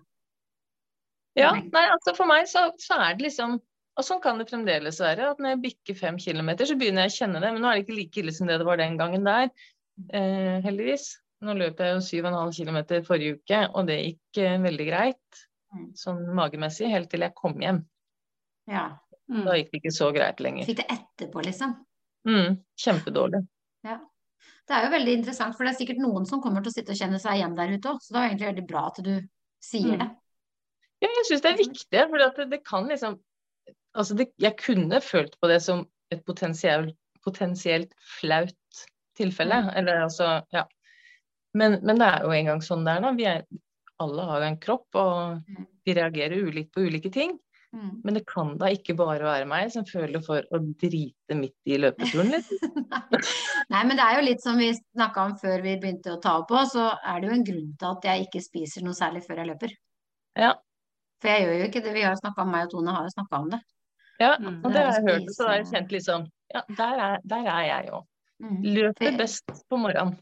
[1.39, 1.85] Ja, Nei.
[1.89, 3.55] altså for meg så, så er det liksom
[3.97, 5.31] Og sånn kan det fremdeles være.
[5.35, 7.51] At når jeg bikker fem kilometer, så begynner jeg å kjenne det.
[7.53, 9.51] Men nå er det ikke like ille som det det var den gangen der.
[10.09, 11.11] Eh, heldigvis.
[11.45, 15.43] Nå løp jeg jo 7,5 km forrige uke, og det gikk eh, veldig greit.
[15.77, 15.91] Mm.
[15.99, 17.83] Sånn magemessig, helt til jeg kom hjem.
[18.73, 18.87] Ja.
[19.29, 19.45] Mm.
[19.45, 20.69] Da gikk det ikke så greit lenger.
[20.69, 21.77] Fikk det etterpå, liksom.
[22.29, 23.45] Mm, kjempedårlig.
[24.69, 26.95] Det er jo veldig interessant, for det er sikkert noen som kommer til å sitte
[26.95, 27.99] og kjenne seg igjen der ute òg.
[28.05, 29.13] Så det er egentlig veldig bra at du
[29.63, 29.99] sier Mm.
[29.99, 30.09] det.
[31.03, 33.21] Ja, jeg syns det er viktig, for det, det kan liksom
[33.95, 38.55] Altså, det, jeg kunne følt på det som et potensielt, potensielt flaut
[39.19, 39.59] tilfelle.
[39.67, 39.69] Mm.
[39.77, 40.63] Eller altså, ja.
[41.53, 43.11] Men, men det er jo engang sånn det er, da.
[43.19, 43.45] Vi er,
[44.01, 45.67] alle har en kropp, og Mm.
[45.85, 47.37] vi reagerer ulikt på ulike ting.
[47.73, 47.93] Mm.
[48.05, 51.79] Men det kan da ikke bare være meg som føler for å drite midt i
[51.81, 52.51] løpeturen litt.
[53.73, 56.35] Nei, men det er jo litt som vi snakka om før vi begynte å ta
[56.43, 59.25] opp på, så er det jo en grunn til at jeg ikke spiser noe særlig
[59.25, 59.73] før jeg løper.
[60.39, 60.53] Ja.
[61.23, 61.95] For jeg gjør jo ikke det.
[61.97, 63.63] Vi har snakka om meg og Tone har jo snakka om det.
[64.21, 64.61] Ja, Mm.
[64.61, 67.01] og Det det har jeg hørt, så da har jeg kjent litt sånn Ja, der
[67.07, 68.05] er, der er jeg òg.
[68.43, 68.59] Mm.
[68.77, 70.19] Løper best på morgenen.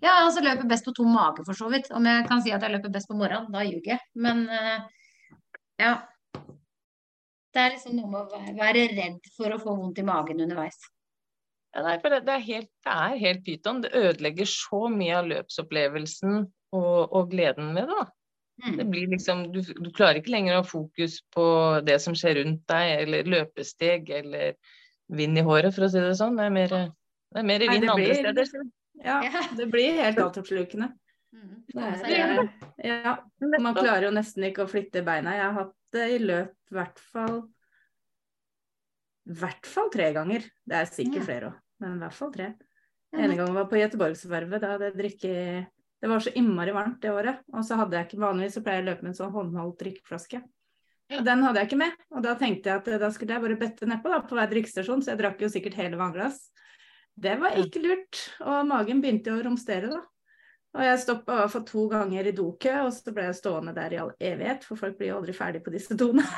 [0.00, 1.90] Ja, altså løper best på tom mage, for så vidt.
[1.92, 4.00] Om jeg kan si at jeg løper best på morgenen, da ljuger jeg.
[4.16, 4.78] Men eh,
[5.82, 5.92] ja.
[7.54, 10.78] Det er liksom noe med å være- redd for å få vondt i magen underveis.
[11.74, 13.80] Ja, nei, for det, det, er helt, det er helt pyton.
[13.84, 16.38] Det ødelegger så mye av løpsopplevelsen
[16.72, 17.96] og, og gleden med det.
[17.98, 18.06] da.
[18.58, 18.90] Det Mm.
[18.90, 21.44] blir liksom, du, du klarer ikke lenger å ha fokus på
[21.86, 24.56] det som skjer rundt deg, eller løpesteg, eller
[25.14, 26.34] vind i håret, for å si det sånn.
[26.40, 28.64] Det er mer, det er mer Nei, vind det andre steder.
[29.04, 29.20] Ja,
[29.56, 30.90] det blir helt altoppslukende.
[31.32, 31.54] Mm.
[32.82, 33.16] Ja,
[33.60, 35.36] man klarer jo nesten ikke å flytte beina.
[35.38, 37.40] Jeg har hatt det i løp i hvert fall
[39.28, 40.44] hvert fall tre ganger.
[40.64, 41.26] Det er sikkert Ja.
[41.26, 42.54] flere òg, men i hvert fall tre.
[43.12, 44.60] Ja, ene gang gangen var på Göteborgsvervet.
[44.60, 45.66] Da hadde jeg drikket
[46.00, 47.40] Det var så innmari varmt det året.
[47.52, 49.80] Og så hadde jeg ikke vanligvis så pleier jeg å løpe med en sånn håndholdt
[49.80, 50.42] drikkeflaske.
[51.10, 53.42] Og Den hadde jeg ikke med, og da tenkte jeg at eh, da skulle jeg
[53.42, 56.38] bare bøtte nedpå da, på hver drikkestasjon, så jeg drakk jo sikkert hele vannglass.
[57.18, 60.02] Det var ikke lurt, og magen begynte jo å romstere da.
[60.78, 63.72] Og jeg stoppa i hvert fall to ganger i dokø, og så ble jeg stående
[63.74, 66.22] der i all evighet, for folk blir jo aldri ferdig på disse doene.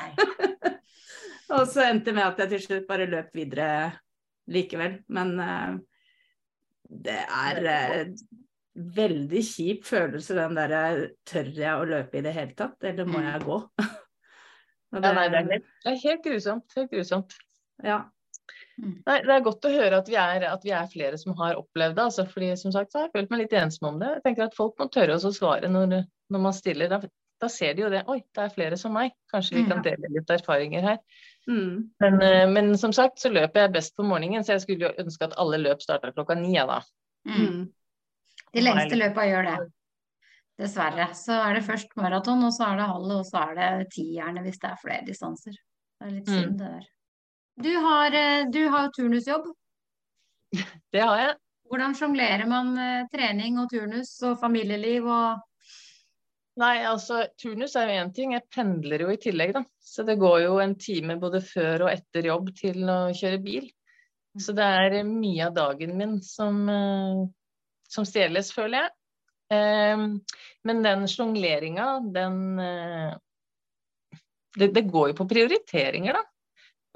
[1.51, 3.71] Og så endte det med at jeg til slutt bare løp videre
[4.55, 5.01] likevel.
[5.11, 5.73] Men uh,
[6.87, 8.13] det er uh,
[8.97, 10.83] veldig kjip følelse, den derre
[11.27, 13.27] Tør jeg å løpe i det hele tatt, eller må Mm.
[13.33, 13.59] jeg gå?
[14.95, 16.73] Og Ja, nei, det, er helt, det er helt grusomt.
[16.79, 17.37] Helt grusomt.
[17.85, 18.01] ja.
[18.81, 21.59] Nei, det er godt å høre at vi er, at vi er flere som har
[21.61, 22.05] opplevd det.
[22.05, 24.09] Altså, fordi som sagt så har jeg følt meg litt ensom om det.
[24.17, 26.89] Jeg tenker at Folk må tørre å svare når, når man stiller.
[26.89, 27.01] Da,
[27.41, 28.05] da ser de jo det.
[28.09, 29.13] Oi, det er flere som meg.
[29.33, 29.69] Kanskje vi Mm.
[29.71, 30.99] kan dele litt erfaringer her.
[31.49, 31.91] Mm.
[32.01, 35.05] Men, eh, men som sagt så løper jeg best på morgenen, så jeg skulle jo
[35.05, 36.55] ønske at alle løp starta klokka ni.
[36.55, 36.81] Da.
[37.27, 37.37] Mm.
[37.37, 37.73] Mm.
[38.55, 39.73] De lengste løpa gjør det.
[40.61, 41.09] Dessverre.
[41.17, 44.43] Så er det først maraton, og så er det halv, og så er det tierne
[44.45, 45.53] hvis det er flere distanser.
[46.01, 46.35] Det er litt Mm.
[46.43, 46.87] synd, det der.
[47.63, 49.55] Du har, eh, du har turnusjobb.
[50.93, 51.37] Det har jeg.
[51.71, 55.47] Hvordan sjonglerer man eh, trening og turnus og familieliv og
[56.61, 58.33] Nei, altså turnus er jo én ting.
[58.35, 59.63] Jeg pendler jo i tillegg, da.
[59.81, 63.69] Så det går jo en time både før og etter jobb til å kjøre bil.
[64.37, 67.23] Så det er mye av dagen min som, eh,
[67.89, 68.93] som stjeles, føler jeg.
[69.57, 70.05] Eh,
[70.69, 72.37] men den sjongleringa, den
[74.59, 76.27] det, det går jo på prioriteringer, da.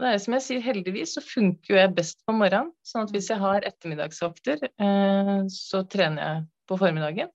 [0.00, 2.72] Det er som jeg sier, heldigvis så funker jo jeg best på morgenen.
[2.82, 7.30] Sånn at hvis jeg har ettermiddagsvakter, eh, så trener jeg på formiddagen.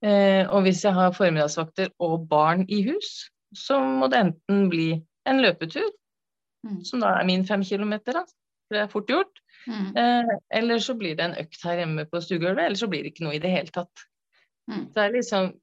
[0.00, 4.90] Eh, og hvis jeg har formiddagsvakter og barn i hus, så må det enten bli
[5.28, 5.88] en løpetur,
[6.66, 6.80] Mm.
[6.84, 8.24] som da er min fem kilometer, da.
[8.66, 9.38] For det er fort gjort.
[9.68, 9.96] mm.
[9.96, 13.12] Eh, eller så blir det en økt her hjemme på stuegulvet, eller så blir det
[13.12, 14.02] ikke noe i det hele tatt.
[14.68, 14.88] Mm.
[14.88, 15.54] Så det er liksom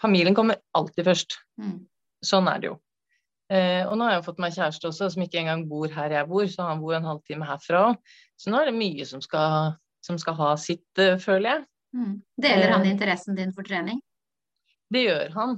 [0.00, 1.38] Familien kommer alltid først.
[1.58, 1.86] Mm.
[2.24, 2.74] Sånn er det jo.
[3.52, 6.26] Eh, og nå har jeg fått meg kjæreste også, som ikke engang bor her jeg
[6.30, 7.82] bor, så han bor en halvtime herfra.
[8.36, 11.64] Så nå er det mye som skal, som skal ha sitt, eh, føler jeg.
[11.96, 12.16] Mm.
[12.42, 12.90] Deler han Eh.
[12.90, 14.00] interessen din for trening?
[14.92, 15.56] Det gjør han.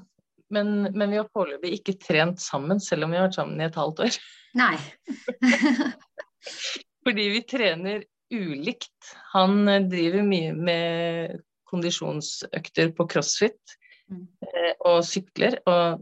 [0.51, 3.64] Men, men vi har foreløpig ikke trent sammen, selv om vi har vært sammen i
[3.66, 4.14] et halvt år.
[4.57, 4.77] Nei.
[7.05, 9.12] Fordi vi trener ulikt.
[9.35, 13.77] Han driver mye med kondisjonsøkter på crossfit
[14.09, 14.22] Mm.
[14.88, 15.59] og sykler.
[15.68, 16.01] Og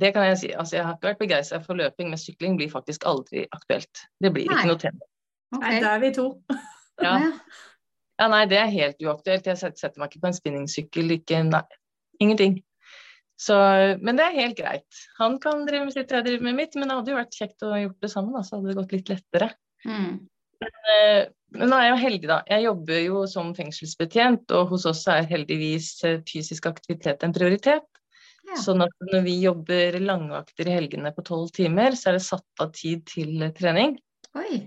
[0.00, 2.70] det kan jeg si, altså jeg har ikke vært begeistra for løping, men sykling blir
[2.72, 4.04] faktisk aldri aktuelt.
[4.22, 4.56] Det blir Nei.
[4.58, 5.08] ikke noe tema.
[5.54, 5.64] Okay.
[5.64, 6.28] Nei, da er vi to.
[7.02, 7.14] Ja.
[8.18, 8.28] Ja.
[8.30, 9.46] nei, det er helt uaktuelt.
[9.50, 11.62] Jeg setter meg ikke på en spinningsykkel, ikke Nei,
[12.22, 12.60] ingenting.
[13.40, 13.56] Så,
[13.98, 15.00] men det er helt greit.
[15.18, 17.66] Han kan drive med sitt, jeg driver med mitt, men det hadde jo vært kjekt
[17.66, 19.50] å gjort det sammen, da, så hadde det gått litt lettere.
[19.86, 20.12] Mm.
[20.62, 22.38] Men, Men nå er jeg jo heldig, da.
[22.50, 27.86] Jeg jobber jo som fengselsbetjent, og hos oss er heldigvis eh, fysisk aktivitet en prioritet.
[28.44, 28.58] Ja.
[28.60, 32.60] Sånn at når vi jobber langvakter i helgene på tolv timer, så er det satt
[32.62, 33.96] av tid til eh, trening.
[34.36, 34.58] Oi.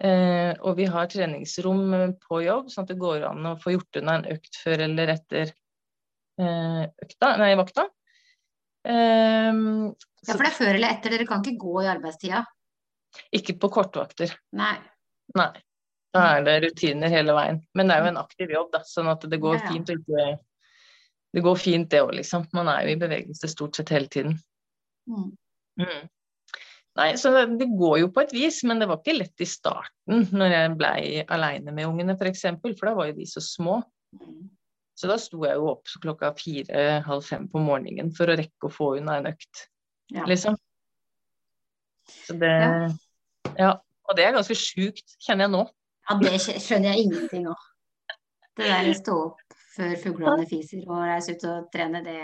[0.00, 3.74] Eh, og vi har treningsrom eh, på jobb, sånn at det går an å få
[3.74, 5.50] gjort unna en økt før eller etter
[6.40, 7.88] eh, økta, nei, vakta.
[8.86, 9.50] Eh,
[10.20, 11.14] Ja, for det er før eller etter.
[11.16, 12.44] Dere kan ikke gå i arbeidstida.
[13.34, 14.32] ikke på kortvakter.
[14.56, 14.74] Nei.
[15.34, 15.50] Nei.
[16.14, 17.60] Da er det rutiner hele veien.
[17.74, 19.70] Men det er jo en aktiv jobb, da, sånn at det går Ja, ja.
[19.72, 20.24] fint å ikke
[21.32, 22.46] Det går fint, det òg, liksom.
[22.56, 24.38] Man er jo i bevegelse stort sett hele tiden.
[25.10, 25.28] Mm.
[25.80, 26.08] Mm.
[26.98, 30.24] Nei, så det, går jo på et vis, men det var ikke lett i starten
[30.34, 33.42] når jeg blei aleine med ungene, f.eks., for, eksempel, for da var jo de så
[33.44, 33.78] små.
[34.18, 34.48] Mm.
[34.98, 38.74] Så da sto jeg jo opp klokka fire-halv fem på morgenen for å rekke å
[38.74, 39.68] få unna en økt,
[40.10, 40.26] Ja.
[40.26, 40.58] liksom.
[42.26, 42.90] Så det Ja.
[43.56, 43.70] Ja.
[44.10, 45.62] Og det er ganske sjukt, kjenner jeg nå.
[46.10, 47.60] Ja, det skjønner jeg ingenting av.
[48.60, 52.18] Det der å stå opp før fuglene fiser og reise ut og trene, det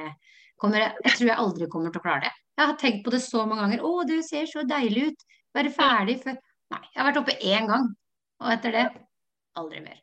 [0.61, 2.35] kommer jeg Jeg tror jeg aldri kommer til å klare det.
[2.57, 3.85] Jeg har tenkt på det så mange ganger.
[3.85, 5.27] Å, det ser så deilig ut.
[5.57, 6.37] Være ferdig før
[6.75, 7.85] Nei, jeg har vært oppe én gang,
[8.42, 8.85] og etter det
[9.55, 10.01] aldri mer.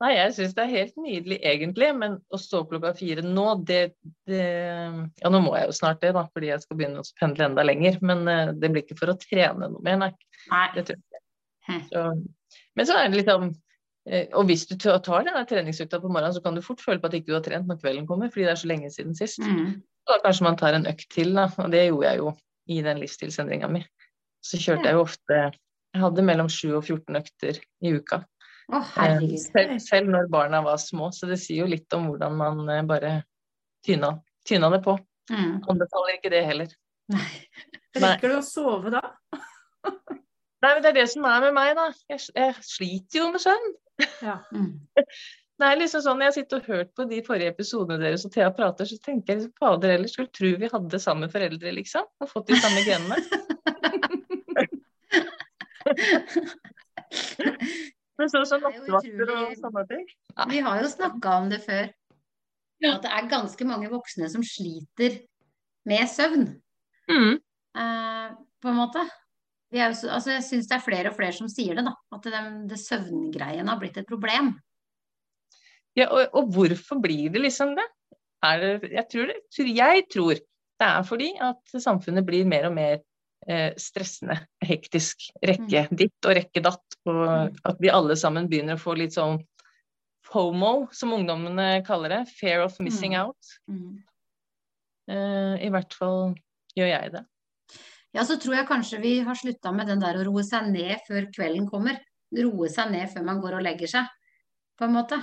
[0.00, 3.44] Nei, jeg syns det er helt nydelig egentlig, men å stå opp klokka fire nå,
[3.68, 3.80] det,
[4.28, 7.50] det Ja, nå må jeg jo snart det, da, fordi jeg skal begynne å pendle
[7.50, 7.98] enda lenger.
[8.00, 10.10] Men eh, det blir ikke for å trene noe mer, nei.
[10.50, 10.66] Nei.
[10.78, 11.82] Det tror jeg ikke.
[11.90, 12.06] Så,
[12.80, 13.58] men så er det liksom eh,
[14.10, 17.14] Og hvis du tar denne treningsøkta på morgenen, så kan du fort føle på at
[17.18, 19.42] ikke du har trent når kvelden kommer, fordi det er så lenge siden sist.
[19.44, 19.80] Mm.
[20.08, 21.46] Da kanskje man tar en økt til, da.
[21.62, 22.32] Og det gjorde jeg jo
[22.70, 23.84] i den livsstilsendringa mi.
[24.44, 25.40] Så kjørte jeg jo ofte
[25.90, 28.20] Jeg hadde mellom 7 og 14 økter i uka.
[28.70, 29.24] Å, Eh.
[29.42, 32.84] Selv, selv når barna var små, så det sier jo litt om hvordan man eh,
[32.86, 33.14] bare
[33.86, 34.12] tyna,
[34.46, 34.94] tyna det på.
[35.30, 35.56] Mm.
[35.66, 36.70] Anbefaler ikke det heller.
[37.10, 37.26] Nei.
[37.98, 39.02] Rekker du å sove da?
[40.60, 41.88] Nei, men det er det som er med meg, da.
[42.12, 43.70] Jeg, jeg sliter jo med søvn.
[44.22, 44.38] Ja.
[44.52, 44.80] Mm.
[45.60, 48.46] Det er liksom sånn, Jeg sitter og hørt på de forrige episodene deres og Thea
[48.56, 52.06] prater, så tenker jeg fader heller, skulle tro vi hadde samme foreldre, liksom.
[52.24, 53.18] Og fått de samme genene.
[58.20, 60.06] Men sånn er jo nattevakter og sånne ting.
[60.50, 61.88] Vi har jo snakka om det før.
[62.80, 62.94] Ja.
[62.96, 65.20] At det er ganske mange voksne som sliter
[65.88, 66.46] med søvn,
[67.10, 67.40] Mm.
[67.76, 68.28] eh,
[68.62, 69.02] på en måte.
[69.70, 71.84] Vi er jo så, altså jeg syns det er flere og flere som sier det,
[71.86, 71.92] da.
[72.16, 72.40] At det,
[72.72, 74.54] det søvngreiene har blitt et problem.
[75.98, 77.86] Ja, og, og hvorfor blir det liksom det?
[78.46, 80.34] Er det jeg, tror det jeg tror
[80.80, 82.98] det er fordi at samfunnet blir mer og mer
[83.46, 85.26] eh, stressende, hektisk.
[85.44, 86.96] Rekke ditt og rekke datt.
[87.06, 87.56] Og Mm.
[87.64, 89.38] at vi alle sammen begynner å få litt sånn
[90.30, 92.22] FOMO, som ungdommene kaller det.
[92.38, 93.20] Fear of missing Mm.
[93.22, 93.52] out.
[95.10, 96.34] Eh, I hvert fall
[96.76, 97.24] gjør jeg det.
[98.16, 101.02] Ja, så tror jeg kanskje vi har slutta med den der å roe seg ned
[101.06, 102.00] før kvelden kommer.
[102.34, 104.08] Roe seg ned før man går og legger seg,
[104.78, 105.20] på en måte.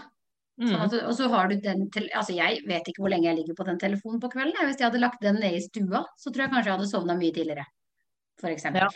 [0.57, 0.85] Sånn Mm.
[0.87, 1.83] at, og så har du den
[2.17, 4.57] altså Jeg vet ikke hvor lenge jeg ligger på den telefonen på kvelden.
[4.65, 7.13] Hvis jeg hadde lagt den ned i stua, så tror jeg kanskje jeg hadde sovna
[7.13, 7.65] mye tidligere.
[8.41, 8.89] For eksempel.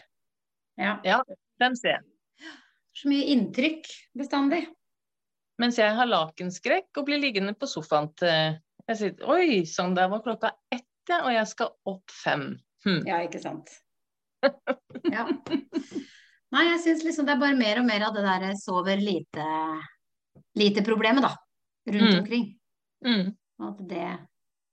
[0.78, 1.00] Ja.
[1.06, 1.22] Ja.
[1.60, 2.52] Den ser jeg.
[2.98, 3.86] Så mye inntrykk
[4.18, 4.66] bestandig.
[5.62, 8.58] Mens jeg har lakenskrekk og blir liggende på sofaen til
[8.90, 12.56] jeg sier, Oi sann, der var klokka ett, ja, og jeg skal opp fem.
[12.86, 13.02] Hm.
[13.08, 13.70] Ja, ikke sant.
[15.12, 15.28] Ja.
[16.52, 19.46] Nei, jeg syns liksom det er bare mer og mer av det derre sover lite
[20.58, 21.36] lite-problemet, da.
[21.88, 22.20] Rundt Mm.
[22.20, 22.48] omkring.
[23.06, 23.36] Mm.
[23.62, 24.02] At det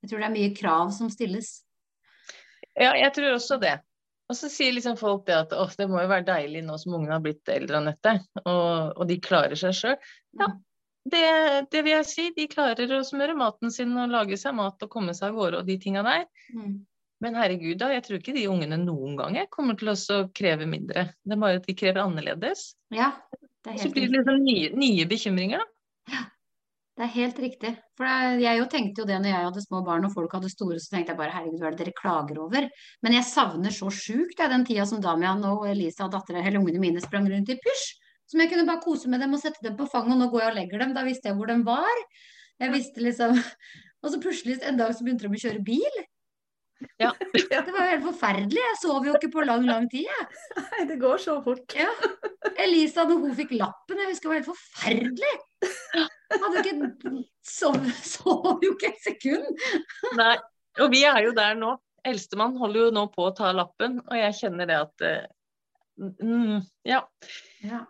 [0.03, 1.65] Jeg tror det er mye krav som stilles.
[2.79, 3.81] Ja, jeg tror også det.
[4.31, 7.17] Og så sier liksom folk det at det må jo være deilig nå som ungene
[7.17, 8.13] har blitt eldre, Anette,
[8.45, 9.97] og, og de klarer seg sjøl.
[10.39, 10.49] Ja,
[11.09, 11.25] det,
[11.73, 12.27] det vil jeg si.
[12.37, 15.63] De klarer å smøre maten sin og lage seg mat og komme seg av gårde
[15.63, 16.27] og de tinga der.
[16.55, 16.77] Mm.
[17.25, 21.09] Men herregud, da, jeg tror ikke de ungene noen gang kommer til å kreve mindre.
[21.27, 22.73] Det er bare at de krever annerledes.
[22.95, 23.13] Ja,
[23.67, 26.27] det er Så blir det liksom nye, nye bekymringer, da.
[26.99, 27.71] Det er helt riktig.
[27.95, 30.81] For jeg jo tenkte jo det når jeg hadde små barn og folk hadde store,
[30.83, 32.67] så tenkte jeg bare herregud, hva er det dere klager over?
[33.07, 36.83] Men jeg savner så sjukt den tida som Damian og Elisa, og dattera, eller ungene
[36.83, 37.85] mine, sprang rundt i pysj.
[38.29, 40.43] Som jeg kunne bare kose med dem og sette dem på fanget, og nå går
[40.43, 40.97] jeg og legger dem.
[40.97, 42.03] Da visste jeg hvor de var.
[42.59, 43.39] Jeg visste liksom
[44.03, 46.03] Og så plutselig en dag så begynte de å kjøre bil.
[47.03, 47.13] Ja.
[47.19, 48.61] Det var jo helt forferdelig.
[48.63, 50.27] Jeg sov jo ikke på lang, lang tid, jeg.
[50.59, 51.75] Nei, det går så fort.
[51.75, 51.89] Ja.
[52.65, 55.33] Elisa, når hun fikk lappen, jeg husker det var helt forferdelig.
[56.35, 57.13] Hadde ikke
[57.47, 59.67] sov, sov jo ikke et sekund.
[60.19, 60.37] Nei.
[60.79, 61.75] Og vi er jo der nå.
[62.07, 65.07] Eldstemann holder jo nå på å ta lappen, og jeg kjenner det at
[65.99, 67.03] mm, Ja.
[67.67, 67.85] Ja.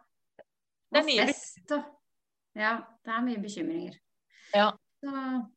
[0.89, 1.85] Det er mye fest og
[2.57, 3.99] Ja, det er mye bekymringer.
[4.57, 4.71] Ja.
[4.99, 5.11] Så,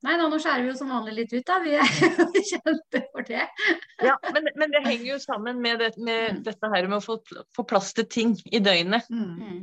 [0.05, 1.55] nei da, nå skjærer vi jo som vanlig litt ut, da.
[1.63, 3.47] Vi er jo kjente for det.
[4.05, 7.15] ja men, men det henger jo sammen med, det, med dette her med å få,
[7.57, 9.09] få plass til ting i døgnet.
[9.09, 9.31] Mm.
[9.41, 9.61] Mm.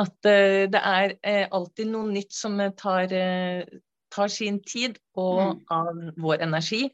[0.00, 3.76] At uh, det er uh, alltid noe nytt som eh, tar, uh,
[4.14, 5.60] tar sin tid og Mm.
[5.76, 5.90] av
[6.24, 6.86] vår energi.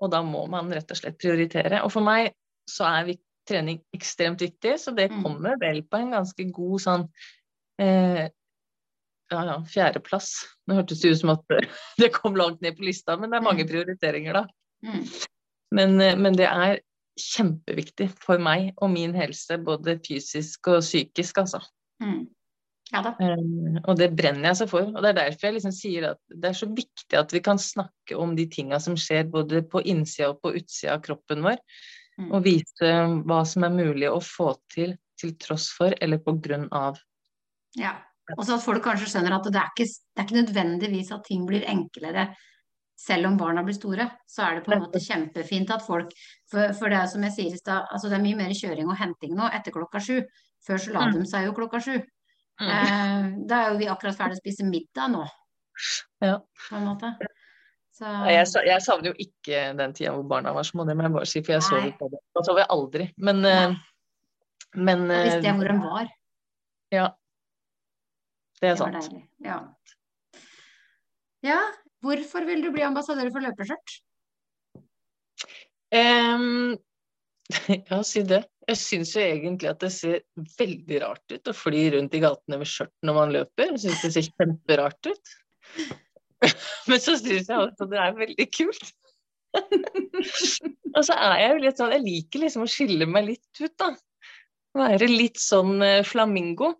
[0.00, 1.82] Og da må man rett og slett prioritere.
[1.84, 2.32] Og for meg
[2.70, 5.22] så er vi, trening ekstremt viktig, så det Mm.
[5.24, 7.06] kommer vel på en ganske god sånn
[7.80, 8.28] eh,
[9.30, 10.30] ja, ja, fjerdeplass.
[10.68, 11.44] Nå hørtes det ut som at
[11.98, 13.70] det kom langt ned på lista, men det er mange Mm.
[13.70, 14.46] prioriteringer da.
[14.86, 15.04] Mm.
[15.72, 16.80] Men, eh, men det er
[17.20, 21.60] kjempeviktig for meg og min helse, både fysisk og psykisk, altså.
[22.02, 22.28] Mm.
[22.92, 23.12] Ja da.
[23.22, 24.88] Um, og det brenner jeg så for.
[24.88, 27.60] Og det er derfor jeg liksom sier at det er så viktig at vi kan
[27.62, 31.58] snakke om de tinga som skjer både på innsida og på utsida av kroppen vår,
[32.18, 32.32] Mm.
[32.34, 32.88] og vise
[33.24, 36.98] hva som er mulig å få til til tross for eller på grunn av.
[37.76, 37.94] Ja.
[38.36, 41.24] Og så at folk kanskje skjønner at det er, ikke, det er ikke nødvendigvis at
[41.26, 42.28] ting blir enklere
[43.00, 44.10] selv om barna blir store.
[44.28, 46.10] Så er det på en måte kjempefint at folk
[46.50, 48.88] For, for det er som jeg sier i stad, altså det er mye mer kjøring
[48.90, 50.20] og henting nå etter klokka sju.
[50.66, 51.12] Før så la Mm.
[51.14, 51.94] de seg jo klokka sju.
[52.60, 52.68] Mm.
[52.68, 55.22] Eh, da er jo vi akkurat ferdig å spise middag nå,
[56.20, 56.38] Ja.
[56.68, 57.14] på en måte.
[57.96, 61.12] Så Jeg, jeg savner jo ikke den tida hvor barna var små, det må jeg
[61.12, 62.10] bare si, for jeg sov ikke.
[62.36, 63.06] Da sov jeg aldri.
[63.16, 63.74] Men, eh,
[64.74, 66.08] men visste jeg eh, hvor de var.
[66.92, 67.08] Ja.
[68.60, 69.24] Det er Det sant.
[69.44, 69.58] Ja.
[71.46, 71.60] ja.
[72.04, 73.96] Hvorfor vil du bli ambassadør for løpeskjørt?
[75.92, 76.78] Um,
[77.90, 78.44] ja, si det.
[78.70, 80.20] Jeg syns jo egentlig at det ser
[80.60, 83.72] veldig rart ut å fly rundt i gatene med skjørt når man løper.
[83.74, 85.32] Jeg syns det ser kjemperart ut.
[86.88, 88.92] Men så syns jeg også at det er veldig kult.
[90.96, 93.74] Og så er jeg jo litt sånn Jeg liker liksom å skille meg litt ut,
[93.80, 93.90] da.
[94.78, 96.76] Være litt sånn eh, flamingo.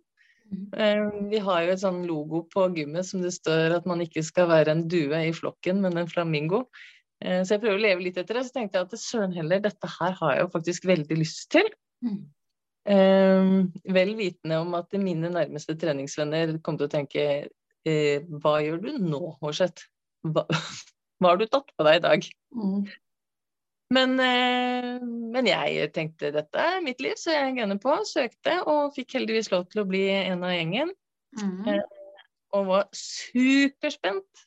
[0.51, 4.49] Vi har jo et sånn logo på gymmet som det står at man ikke skal
[4.51, 6.65] være en due i flokken, men en flamingo.
[7.23, 8.45] Eh, Så jeg prøver å leve litt etter det.
[8.47, 11.69] Så tenkte jeg at søren heller, dette her har jeg jo faktisk veldig lyst til.
[12.03, 12.21] Mm.
[13.93, 17.25] Vel vitende om at mine nærmeste treningsvenner kom til å tenke
[17.85, 19.85] eh, Hva gjør du nå, Hårseth?
[20.25, 20.47] Hva,
[21.21, 22.25] hva har du tatt på deg i dag?
[22.57, 22.89] Mm.
[23.91, 27.97] Men, eh, men jeg tenkte dette er mitt liv, så jeg gønner på.
[28.07, 30.93] Søkte og fikk heldigvis lov til å bli en av gjengen.
[31.39, 31.67] Mm.
[31.67, 31.83] Eh,
[32.51, 34.41] Og var superspent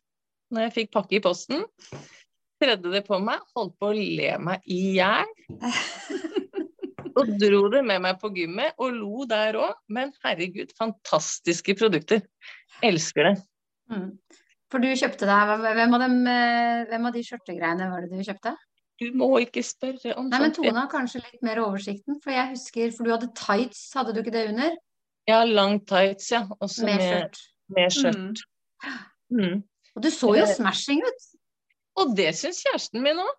[0.53, 1.63] når jeg fikk pakke i posten.
[2.61, 5.31] Tredde det på meg, holdt på å le meg i hjel.
[7.15, 9.77] Og dro det med meg på gymmet og lo der òg.
[9.89, 12.25] Men herregud, fantastiske produkter.
[12.85, 13.35] Elsker det.
[13.93, 14.09] Mm.
[14.73, 18.25] For du kjøpte deg Hvem av, dem, eh, hvem av de skjørtegreiene var det du
[18.27, 18.57] kjøpte?
[19.03, 20.53] Du må ikke spørre om Nei, men.
[20.55, 24.21] Tone har kanskje litt mer oversikten, for jeg husker For du hadde tights, hadde du
[24.23, 24.77] ikke det under?
[25.29, 26.45] Ja, lang tights, ja.
[26.61, 27.41] Også Med skjørt.
[27.75, 28.45] med skjørt.
[29.33, 29.63] Mm.
[29.97, 31.27] Og du så jo Eh, smashing ut!
[32.03, 33.35] Og det syns kjæresten min òg.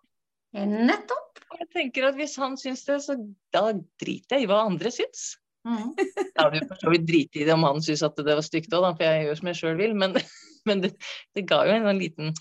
[0.66, 1.42] Nettopp!
[1.52, 3.16] Og jeg tenker at hvis han syns det, så
[3.54, 3.68] da
[4.00, 5.36] driter jeg i hva andre syns.
[5.66, 5.94] Mm.
[6.36, 8.44] Jeg hadde jo for så vidt driti i det om han syntes at det var
[8.46, 9.96] stygt òg, for jeg gjør som jeg sjøl vil.
[9.98, 10.12] Men,
[10.68, 10.92] men det,
[11.34, 12.36] det ga jo en sånn liten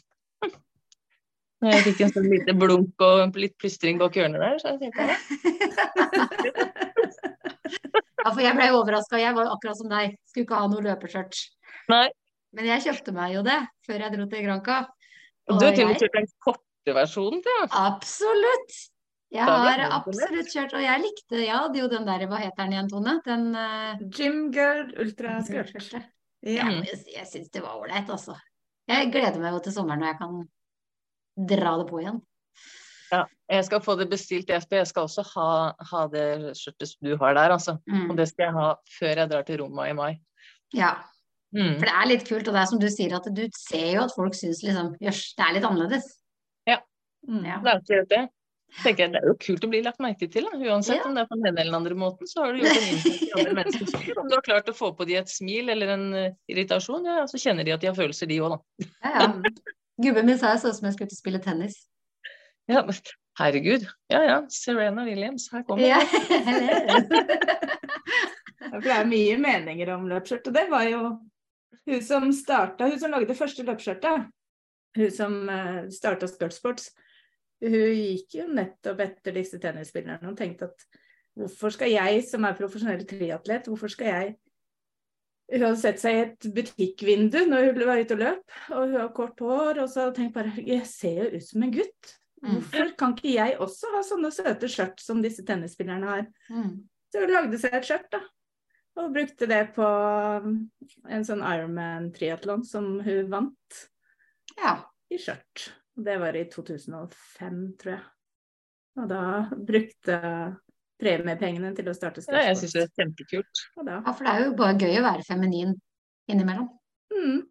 [1.71, 5.01] jeg fikk en sånn lite blunk og litt plystring bak hjørnet der, så jeg tenkte
[5.05, 5.17] jeg
[8.25, 9.19] Ja, for jeg ble overraska.
[9.21, 11.41] Jeg var akkurat som deg, skulle ikke ha noe løpeskjørt.
[11.93, 14.77] Men jeg kjøpte meg jo det før jeg dro til Granca.
[15.45, 17.75] Og du har til og med kjørt den korte versjonen til, oss?
[17.77, 18.77] Absolutt!
[19.35, 22.75] Jeg har absolutt kjørt, og jeg likte ja, det jo den der, hva heter den
[22.75, 23.15] igjen, Tone?
[23.25, 25.97] Den uh, Gymgirl ultraskørt.
[26.45, 26.69] Ja.
[26.71, 28.37] Jeg, jeg syns det var ålreit, altså.
[28.89, 30.35] Jeg gleder meg jo til sommeren når jeg kan
[31.37, 32.21] dra det på igjen.
[33.11, 33.25] ja.
[33.49, 34.77] Jeg skal få det bestilt, Jesper.
[34.81, 35.49] Jeg skal også ha,
[35.91, 37.75] ha det skjørtet du har der, altså.
[37.87, 38.09] Mm.
[38.09, 38.69] Og det skal jeg ha
[38.99, 40.13] før jeg drar til Roma i mai.
[40.73, 40.95] Ja,
[41.55, 41.77] Mm.
[41.79, 44.01] for det er litt kult, og det er som du sier, at du ser jo
[44.03, 46.07] at folk syns liksom Jøss, det er litt annerledes.
[47.25, 47.45] Mm.
[47.45, 47.59] Ja.
[47.63, 48.23] Det er akkurat det.
[48.83, 50.57] Tenker jeg, det er jo kult å bli lagt merke til, da.
[50.57, 51.05] uansett Ja.
[51.07, 52.27] om det er på den ene eller den andre måten.
[52.27, 54.17] Så har du gjort en innsats i andre menneskers liv.
[54.19, 57.23] Om du har klart å få på de et smil eller en eh, irritasjon, ja,
[57.29, 58.89] så kjenner de at de har følelser, de òg, da.
[59.05, 59.53] Ja, ja.
[60.01, 61.77] Gubben min sa jeg så ut som jeg skulle ut og spille tennis.
[62.67, 62.97] Ja, men
[63.39, 63.85] herregud.
[64.11, 67.15] Ja ja, Serena Williams, her kommer Ja, hun.
[68.65, 70.47] Ja, for det er mye meninger om løpsskjørt.
[70.49, 71.01] Og det var jo
[71.85, 74.29] hun som starta, hun som lagde det første løpsskjørtet.
[74.97, 76.89] Hun som uh, starta Skirtsports.
[77.63, 80.87] Hun gikk jo nettopp etter disse tennisspillerne og tenkte at
[81.35, 84.33] hvorfor skal jeg som er profesjonell triatlet, hvorfor skal jeg
[85.51, 88.95] Hun hadde sett seg i et butikkvindu når hun var ute og løp, og hun
[88.97, 91.75] har kort hår, og så hadde hun tenkt bare Jeg ser jo ut som en
[91.75, 92.13] gutt.
[92.41, 92.47] Mm.
[92.55, 96.25] Hvorfor kan ikke jeg også ha sånne søte skjørt som disse tennisspillerne har?
[96.49, 96.73] Mm.
[97.13, 98.23] Så hun lagde seg et skjørt, da.
[98.95, 100.57] Og brukte det på um,
[101.11, 103.79] en sånn Ironman-triatlon som hun vant
[104.61, 104.77] Ja.
[105.11, 105.69] i skjørt.
[105.95, 108.05] Det var i 2005, tror jeg.
[108.95, 110.19] Og da brukte
[111.01, 113.61] premiepengene til å starte Ja, jeg syns det er kjempekult.
[113.85, 115.73] Ja, for det er jo bare gøy å være feminin
[116.31, 116.69] innimellom.
[117.13, 117.41] Mm.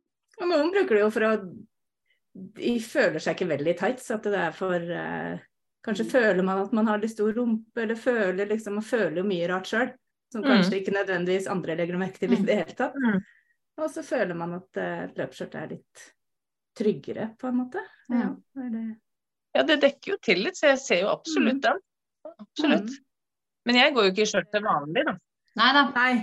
[0.40, 1.32] Og noen bruker det jo for å
[2.34, 5.38] De føler seg ikke veldig tights, at det er for eh,
[5.84, 9.24] Kanskje føler man at man har litt stor rumpe, eller føler liksom Man føler jo
[9.28, 9.92] mye rart sjøl.
[10.32, 10.48] Som Mm.
[10.50, 12.46] kanskje ikke nødvendigvis andre legger merke til i Mm.
[12.46, 12.94] det hele tatt.
[12.96, 13.20] Mm.
[13.78, 16.04] Og så føler man at eh, et løpsskjørt er litt
[16.74, 17.78] tryggere, på en måte.
[18.10, 18.34] Ja.
[18.56, 18.96] Ja, det...
[19.54, 21.60] Ja, det dekker jo til litt, så jeg ser jo absolutt Mm.
[21.60, 21.78] den.
[22.40, 22.90] Absolutt.
[23.64, 25.14] Men jeg går jo ikke i skjørt til vanlig, da.
[25.60, 25.84] Nei da.
[25.94, 26.14] Nei.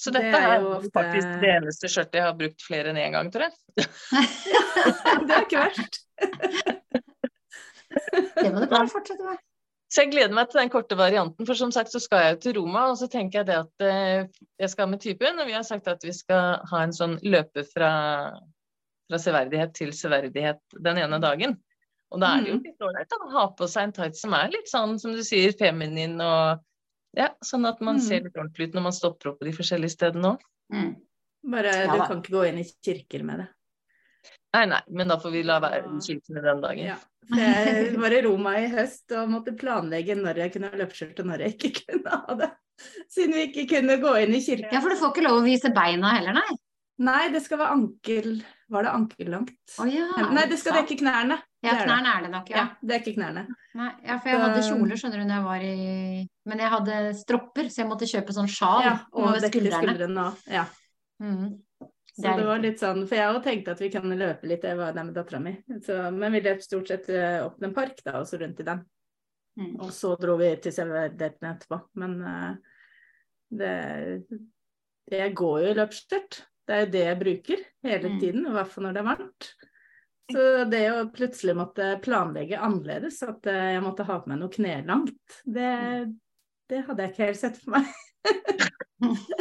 [0.00, 3.00] Så dette er er jo ofte- faktisk det eneste skjørtet jeg har brukt flere enn
[3.00, 3.54] én gang, tror jeg.
[5.26, 5.98] Det er ikke verst.
[8.40, 9.40] Det må du bare fortsette med.
[9.90, 12.40] Så jeg gleder meg til den korte varianten, for som sagt så skal jeg jo
[12.44, 15.56] til Roma, og så tenker jeg det at eh, jeg skal med typen, og vi
[15.56, 17.90] har sagt at vi skal ha en sånn løpe fra,
[19.10, 21.56] fra severdighet til severdighet den ene dagen.
[22.10, 22.64] Og da er det jo Mhm.
[22.66, 25.52] litt ålreit å ha på seg en tights som er litt sånn, som du sier,
[25.52, 26.60] feminin og
[27.16, 28.00] ja, sånn at man mm.
[28.00, 30.44] ser litt ordentlig ut når man stopper opp på de forskjellige stedene òg.
[30.72, 30.92] Mm.
[31.50, 33.48] Bare Ja du kan ikke gå inn i kirker med det.
[34.54, 36.84] Nei, nei, men da får vi la være kirkene den dagen.
[36.90, 36.98] Ja.
[37.30, 41.30] Jeg var i Roma i høst og måtte planlegge når jeg kunne ha løpeskjørt og
[41.30, 42.50] når jeg ikke kunne ha det.
[43.12, 44.72] Siden vi ikke kunne gå inn i kirken.
[44.72, 46.58] Ja, for du får ikke lov å vise beina heller, nei?
[47.00, 48.40] Nei, det skal være ankel...
[48.70, 49.54] Var det ankellangt?
[49.82, 50.08] Å ja.
[50.30, 51.40] Nei, det skal dekke knærne.
[51.62, 52.66] Ja, knærne er det nok, Ja, ja.
[52.80, 53.42] det er ikke knærne.
[53.76, 56.94] Nei, ja, for jeg hadde kjoler, skjønner du, når jeg var i Men jeg hadde
[57.18, 59.82] stropper, så jeg måtte kjøpe sånn sjal Ja, og over skuldrene.
[59.82, 60.50] skuldrene også.
[60.54, 60.64] Ja.
[61.20, 61.58] Mm.
[62.10, 64.64] Så Det det var litt sånn, for jeg òg tenkte at vi kan løpe litt,
[64.64, 65.52] jeg var der med dattera mi.
[65.68, 67.06] Men vi løp stort sett
[67.44, 68.80] opp til en park da, og så rundt i den.
[69.60, 69.76] Mm.
[69.80, 71.78] Og så dro vi til Severdetten etterpå.
[72.00, 72.54] Men uh,
[73.50, 74.24] det
[75.10, 76.40] Jeg går jo i løpsskjørt.
[76.66, 78.20] Det er jo det jeg bruker hele Mm.
[78.20, 79.54] tiden, i hvert fall når det er varmt.
[80.32, 84.52] Så det å plutselig måtte planlegge annerledes, at eh, jeg måtte ha på meg noe
[84.54, 85.70] knelangt, det,
[86.70, 87.84] det hadde jeg ikke helt sett for meg.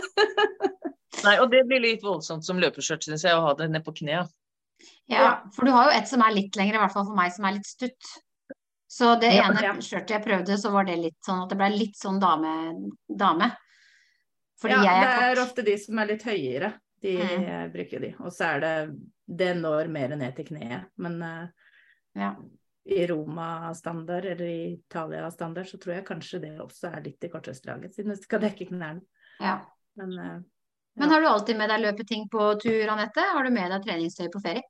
[1.26, 3.92] Nei, og det blir litt voldsomt som løpeskjørt, syns jeg, å ha det ned på
[4.00, 4.24] knea.
[5.12, 7.34] Ja, for du har jo et som er litt lengre, i hvert fall for meg,
[7.36, 8.12] som er litt stutt.
[8.90, 9.74] Så det Ja, ene ja.
[9.84, 12.54] skjørtet jeg prøvde, så var det litt sånn at det ble litt sånn dame.
[13.06, 13.52] dame.
[14.60, 16.72] Fordi ja, jeg det er er ofte de som er litt høyere.
[17.04, 17.72] De Mm.
[17.72, 18.10] bruker de.
[18.20, 18.74] Og så er det
[19.30, 20.90] Det når mer ned til kneet.
[20.98, 21.68] Men eh,
[22.18, 22.32] Ja.
[22.90, 27.94] i Roma-standard eller i Italia-standard så tror jeg kanskje det også er litt i kortøstdraget,
[27.94, 29.04] siden det skal dekke knærne.
[29.40, 29.60] Ja.
[30.00, 30.32] Men ja.
[31.00, 33.22] Men har du alltid med deg løpeting på tur, Anette?
[33.22, 34.66] Har du med deg treningstøy på ferie?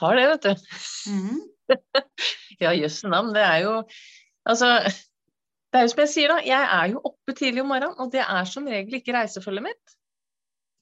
[0.00, 0.66] Har det, vet du.
[1.12, 1.40] Mhm.
[2.60, 3.30] Ja, jøsse navn.
[3.36, 3.74] Det er jo
[4.48, 4.66] Altså,
[5.70, 6.40] det er jo som jeg sier, da.
[6.42, 9.94] Jeg er jo oppe tidlig om morgenen, og det er som regel ikke reisefølget mitt.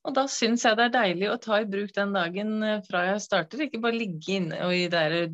[0.08, 3.04] Og da syns jeg det er deilig å ta i bruk den dagen eh, fra
[3.10, 5.28] jeg starter, ikke bare ligge inne og i det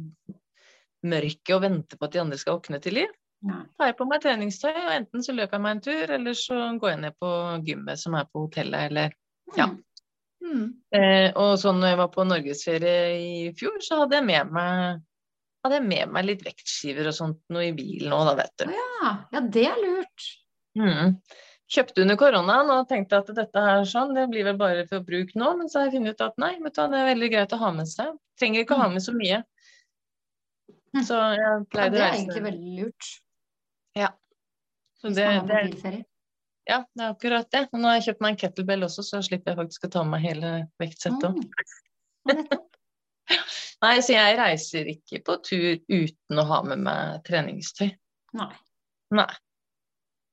[1.05, 3.13] mørket og vente på at de andre skal våkne til liv.
[3.45, 6.61] Tar jeg på meg treningstøy, og enten så løper jeg meg en tur, eller så
[6.81, 7.33] går jeg ned på
[7.69, 9.19] gymmet som er på hotellet, eller
[9.59, 9.69] Ja.
[9.69, 9.83] Mm.
[10.45, 14.55] mm, eh, Og sånn når jeg var på norgesferie i fjor, så hadde jeg med
[14.57, 15.03] meg
[15.65, 18.73] hadde jeg med meg litt vektskiver og sånt noe i bilen òg, da, vet du.
[18.75, 19.13] Ja.
[19.33, 20.27] ja, det er lurt.
[20.77, 21.15] Mm.
[21.75, 25.33] Kjøpte under koronaen og tenkte at dette her sånn, det blir vel bare for bruk
[25.39, 27.55] nå, men så har jeg funnet ut at nei, vet du, det er veldig greit
[27.57, 28.15] å ha med seg.
[28.39, 29.43] Trenger ikke å ha med så mye.
[30.95, 31.03] Mm.
[31.03, 33.09] Så jeg Ja, det er egentlig veldig lurt.
[35.01, 36.05] så Hvis det, man er det.
[36.69, 37.65] Ja, det er akkurat det.
[37.73, 40.05] Og nå har jeg kjøpt meg en kettlebell også, så slipper jeg faktisk å ta
[40.09, 41.43] med hele vektsettet òg.
[42.25, 42.41] Mm.
[43.85, 47.91] Nei, så jeg reiser ikke på tur uten å ha med meg treningstøy.
[48.37, 48.49] Nei.
[49.13, 49.29] Nei.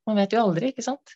[0.10, 1.14] Man vet jo aldri, ikke sant?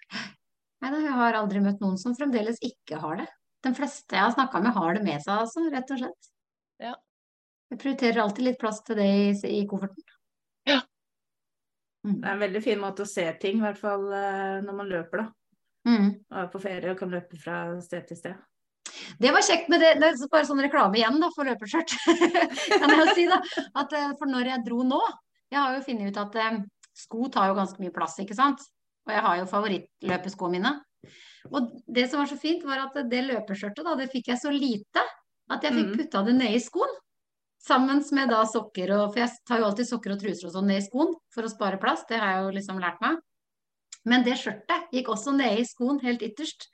[0.83, 3.27] Nei da, jeg har aldri møtt noen som fremdeles ikke har det.
[3.65, 6.29] De fleste jeg har snakka med, har det med seg, altså, rett og slett.
[6.83, 6.93] Ja.
[7.73, 10.05] Jeg prioriterer alltid litt plass til det i, i kofferten.
[10.69, 10.83] Ja.
[12.05, 12.19] Mm.
[12.21, 14.91] det er en veldig fin måte å se ting, i hvert fall eh, når man
[14.91, 15.31] løper, da.
[15.85, 16.11] Mm.
[16.29, 18.43] Og er på ferie og kan løpe fra sted til sted.
[19.21, 19.95] Det var kjekt med det.
[20.01, 21.95] Det er bare sånn reklame igjen da, for løpeskjørt.
[22.81, 23.41] kan jeg si da.
[23.81, 25.01] At, eh, for når jeg dro nå
[25.53, 26.61] Jeg har jo funnet ut at eh,
[26.95, 28.63] sko tar jo ganske mye plass, ikke sant.
[29.05, 30.71] Og jeg har jo favorittløpeskoene mine.
[31.53, 34.49] Og det som var så fint, var at det løpeskjørtet, da, det fikk jeg så
[34.53, 35.03] lite
[35.51, 35.97] at jeg fikk Mhm.
[35.99, 36.89] putta det ned i skoen.
[37.61, 40.67] Sammen med da sokker og For jeg tar jo alltid sokker og truser og sånn
[40.67, 42.03] ned i skoen for å spare plass.
[42.09, 43.17] Det har jeg jo liksom lært meg.
[44.05, 46.67] Men det skjørtet gikk også ned i skoen, helt ytterst.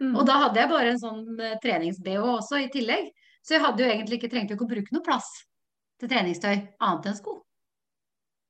[0.00, 0.16] Mm.
[0.16, 3.10] Og da hadde jeg bare en sånn eh, trenings-BH også i tillegg.
[3.42, 5.26] Så jeg hadde jo egentlig ikke trengt ikke å bruke noe plass
[5.98, 7.42] til treningstøy annet enn sko.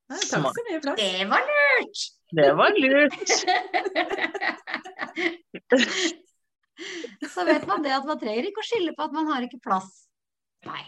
[0.08, 0.80] Nei, det ikke så mye.
[0.98, 1.98] Det var lurt!
[2.38, 3.28] Det var lurt.
[7.34, 9.58] Så vet man det at man trenger ikke å skylde på at man har ikke
[9.64, 9.88] plass.
[10.68, 10.84] Nei.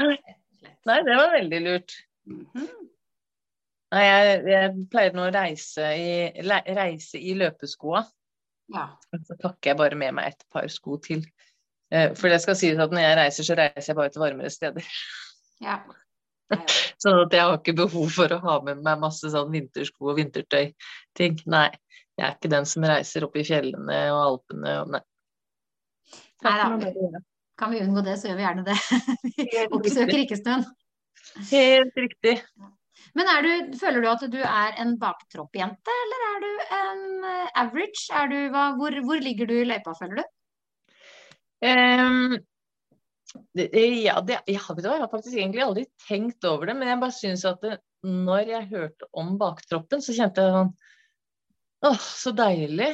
[0.00, 1.90] Nei, det var veldig lurt.
[2.28, 2.68] Mhm.
[3.88, 6.08] Nei, jeg, jeg pleier nå å reise i,
[6.44, 8.02] le, reise i løpeskoa.
[8.74, 8.82] Ja.
[9.24, 11.22] Så pakker jeg bare med meg et par sko til.
[11.88, 14.52] Eh, For det skal sies at når jeg reiser, så reiser jeg bare til varmere
[14.52, 14.84] steder.
[15.64, 15.78] ja.
[17.02, 20.18] Sånn at jeg har ikke behov for å ha med meg masse sånn vintersko og
[20.18, 21.42] vintertøy-ting.
[21.50, 21.68] Nei,
[22.18, 25.02] jeg er ikke den som reiser opp i fjellene og Alpene og nei.
[26.46, 27.20] Nei da.
[27.58, 28.76] Kan vi unngå det, så gjør vi gjerne det.
[29.38, 30.66] Vi oppsøker ikke snøen.
[31.50, 32.36] Helt riktig.
[33.18, 37.48] Men er du, føler du at du er en baktroppjente, eller er du en eh,
[37.62, 38.04] average?
[38.14, 40.24] Er du, hva, hvor, hvor ligger du i løypa, føler du?
[41.66, 42.44] Ehm, det-
[43.34, 46.90] ja, det, jeg, har, vet du jeg har faktisk egentlig aldri tenkt over det, men
[46.90, 50.76] jeg bare syns at det, når jeg hørte om baktroppen, så kjente jeg sånn
[51.86, 52.88] Åh, så deilig.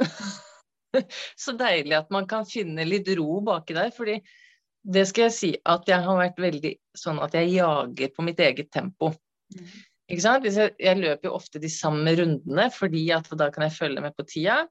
[1.44, 3.90] så deilig at man kan finne litt ro baki der.
[3.92, 4.16] fordi
[4.80, 8.40] det skal jeg si at jeg har vært veldig sånn at jeg jager på mitt
[8.40, 9.10] eget tempo.
[10.10, 10.46] Ikke sant?
[10.48, 14.16] Jeg, jeg løper jo ofte de samme rundene, fordi at da kan jeg følge med
[14.16, 14.62] på tida.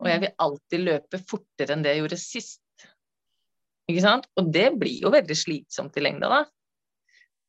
[0.00, 2.62] Og jeg vil alltid løpe fortere enn det jeg gjorde sist.
[3.88, 4.28] Ikke sant?
[4.38, 6.40] Og det blir jo veldig slitsomt i lengda, da.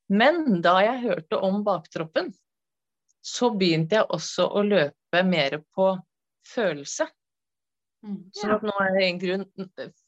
[0.09, 2.31] Men da jeg hørte om baktroppen,
[3.21, 5.91] så begynte jeg også å løpe mer på
[6.47, 7.05] følelse.
[8.05, 8.21] Mm.
[8.33, 9.41] Så at nå er det en grunn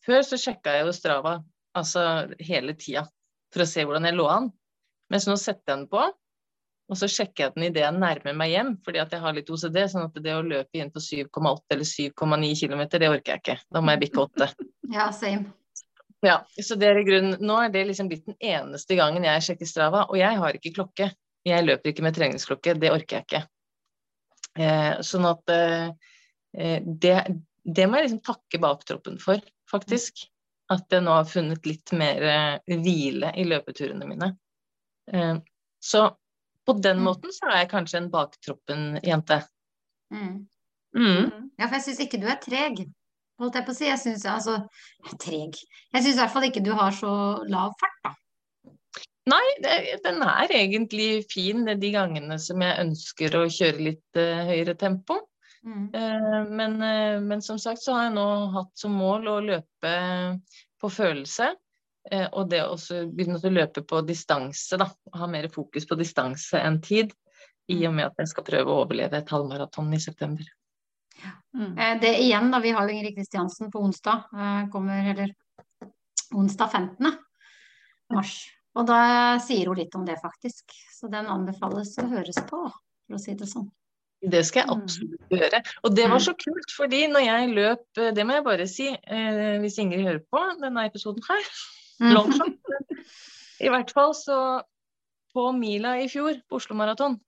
[0.05, 1.33] Før så sjekka jeg jo Strava
[1.75, 2.03] altså
[2.39, 3.03] hele tida
[3.51, 4.47] for å se hvordan jeg lå an.
[5.11, 6.05] Mens nå setter jeg den på,
[6.91, 9.51] og så sjekker jeg den idet jeg nærmer meg hjem, fordi at jeg har litt
[9.51, 9.77] OCD.
[9.91, 13.57] sånn at det å løpe inn på 7,8 eller 7,9 km, det orker jeg ikke.
[13.71, 14.51] Da må jeg bikke 8.
[14.91, 15.60] Ja, same.
[16.21, 19.41] Ja, så det er i grunnen, Nå er det liksom blitt den eneste gangen jeg
[19.47, 21.07] sjekker Strava, og jeg har ikke klokke.
[21.47, 23.41] Jeg løper ikke med treningsklokke, det orker jeg ikke.
[24.61, 25.87] Eh, sånn at eh,
[26.57, 27.15] eh, det,
[27.65, 29.41] det må jeg liksom takke baktroppen for,
[29.71, 30.27] faktisk.
[30.71, 34.29] At jeg nå har funnet litt mer eh, hvile i løpeturene mine.
[35.11, 35.37] Eh,
[35.81, 36.05] så
[36.67, 37.07] på den Mm.
[37.09, 39.41] måten så er jeg kanskje en baktroppen-jente.
[40.13, 40.35] Mm.
[40.95, 41.49] Mm.
[41.57, 42.83] Ja, for jeg syns ikke du er treg,
[43.41, 43.87] holdt jeg på å si.
[43.89, 44.57] Jeg syns altså
[45.21, 45.57] Treg.
[45.91, 47.13] Jeg syns i hvert fall ikke du har så
[47.49, 48.15] lav fart, da.
[49.29, 54.47] Nei, det, den er egentlig fin de gangene som jeg ønsker å kjøre litt uh,
[54.49, 55.19] høyere tempo.
[55.61, 55.83] Mm.
[55.93, 59.91] Uh, men, uh, men som sagt så har jeg nå hatt som mål å løpe
[60.81, 61.51] på følelse.
[62.33, 62.75] og det å
[63.13, 64.87] begynne å løpe på distanse, da.
[65.13, 67.13] Ha mer fokus på distanse enn tid.
[67.69, 70.47] I og med at jeg skal prøve å overleve et halvmaraton i september.
[71.55, 71.77] Mm.
[71.77, 72.59] Eh, Det igjen, da.
[72.63, 74.23] Vi har jo Ingrid Kristiansen på onsdag.
[74.33, 75.33] eh, Kommer eller
[76.33, 77.17] onsdag 15.
[78.13, 78.47] mars.
[78.75, 80.71] Og da sier hun litt om det, faktisk.
[80.95, 83.69] Så den anbefales å høres på, for å si det sånn.
[84.21, 84.81] Det skal jeg Mm.
[84.83, 85.61] absolutt gjøre.
[85.83, 88.87] Og det var så kult, fordi når jeg løp, eh, det må jeg bare si,
[88.87, 91.41] eh, hvis Ingrid hører på denne episoden her,
[91.99, 92.13] Mm.
[92.15, 92.57] longshot.
[93.59, 94.61] I hvert fall så
[95.35, 97.19] på mila i fjor, på Oslo Maraton,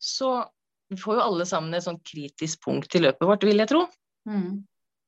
[0.00, 0.48] så
[0.92, 3.86] vi får jo alle sammen et sånn kritisk punkt i løpet vårt, vil jeg tro.
[4.28, 4.62] Mm.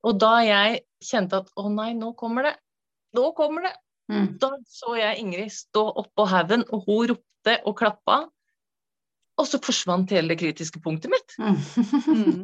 [0.04, 2.54] Og da jeg kjente at å nei, nå kommer det,
[3.16, 3.74] nå kommer det,
[4.10, 4.34] Mm.
[4.36, 8.18] da så jeg Ingrid stå oppå haugen, og hun ropte og klappa.
[9.40, 11.34] Og så forsvant hele det kritiske punktet mitt.
[11.40, 11.56] Mm.
[12.04, 12.42] Mm.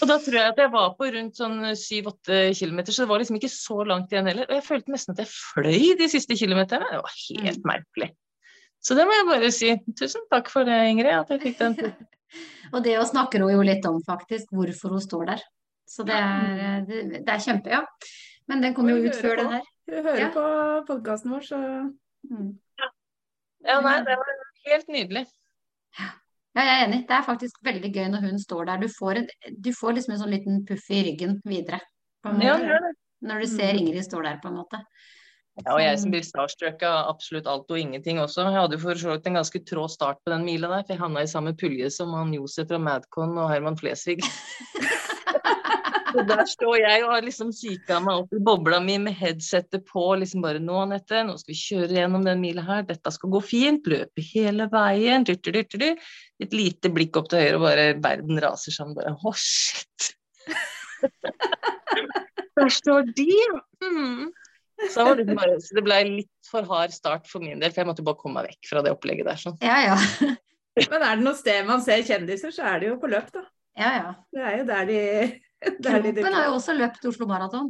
[0.00, 3.20] Og da tror jeg at jeg var på rundt sånn 7-8 km, så det var
[3.20, 4.48] liksom ikke så langt igjen heller.
[4.48, 6.88] Og jeg følte nesten at jeg fløy de siste kilometerne.
[6.90, 8.10] Det var helt merkelig.
[8.80, 9.74] Så det må jeg bare si.
[9.98, 11.92] Tusen takk for det, Ingrid, at jeg fikk den.
[12.72, 15.42] Og det snakker hun jo litt om, faktisk, hvorfor hun står der.
[15.90, 17.80] Så det er, det, det er kjempe, ja.
[18.50, 19.42] Men den kommer jo ut før på.
[19.42, 19.64] den her.
[19.90, 20.28] Hun hører Ja.
[20.34, 20.44] på
[20.86, 21.60] podkasten vår, så
[22.30, 22.58] Mm.
[23.64, 24.26] Ja, nei, det var
[24.66, 25.22] helt nydelig.
[25.98, 26.08] Ja,
[26.54, 26.98] jeg er enig.
[27.08, 28.76] Det er faktisk veldig gøy når hun står der.
[28.82, 29.28] Du får, en,
[29.60, 31.80] du får liksom en sånn liten puff i ryggen videre.
[32.22, 32.92] På en Ja, det det.
[33.22, 34.82] Når du ser Ingrid står der, på en måte.
[35.60, 38.46] Ja, og jeg som blir starstruck av absolutt alt og ingenting også.
[38.48, 40.94] Jeg hadde jo for så vidt en ganske trå start på den mila der, for
[40.94, 44.24] jeg havna i samme pulje som han Josef fra Madcon og Herman Flesvig.
[46.10, 49.84] Så der står jeg og har liksom kikka meg opp i bobla mi med headsetet
[49.86, 50.02] på.
[50.18, 52.82] liksom bare Nå, Anette, nå skal vi kjøre gjennom den mila her.
[52.88, 53.86] Dette skal gå fint.
[53.86, 55.26] Løpe hele veien.
[55.30, 58.96] Et lite blikk opp til høyre, og bare verden raser sammen.
[58.98, 60.10] Bare å, shit.
[62.58, 63.30] Der står de.
[63.84, 64.32] Mm.
[64.88, 67.82] Så, var det bare, så det ble litt for hard start for min del, for
[67.82, 69.40] jeg måtte bare komme meg vekk fra det opplegget der.
[69.40, 69.58] Sånn.
[69.60, 69.98] Ja, ja.
[70.92, 73.44] Men er det noe sted man ser kjendiser, så er det jo på løp, da.
[73.80, 74.14] Ja, ja.
[74.32, 75.00] Det er jo der de
[75.84, 77.68] der de har jo også løpt Oslo Maraton.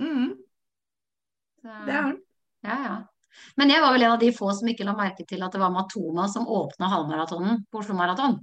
[0.00, 0.32] Mm.
[1.62, 2.18] Det har den.
[2.64, 2.96] Ja, ja.
[3.60, 5.60] Men jeg var vel en av de få som ikke la merke til at det
[5.60, 8.38] var Matoma som åpna halvmaratonen på Oslo Maraton.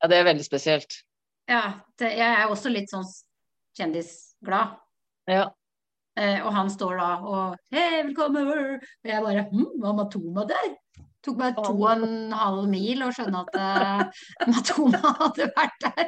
[0.00, 0.98] Ja, det er veldig spesielt.
[1.50, 1.62] Ja,
[1.98, 3.06] det, jeg er også litt sånn
[3.78, 4.76] kjendisglad.
[5.30, 5.46] Ja.
[6.18, 8.48] Eh, og han står da og Hei, velkommen!
[8.50, 10.72] Og jeg bare Hm, var Matoma der?
[11.20, 16.06] Tok meg to og en halv mil å skjønne at uh, Matoma hadde vært der.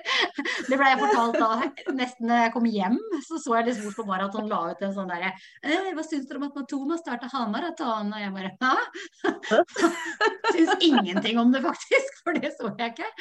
[0.71, 2.97] Det ble jeg fortalt da nesten da jeg kom hjem.
[3.27, 6.41] Så så jeg liksom at han la ut en sånn derre eh, Hva syns dere
[6.41, 8.15] om at Matoma starta halvmaraton?
[8.17, 9.61] Og jeg bare Hæ?
[10.57, 12.19] Syns ingenting om det, faktisk.
[12.25, 13.13] For det så jeg ikke.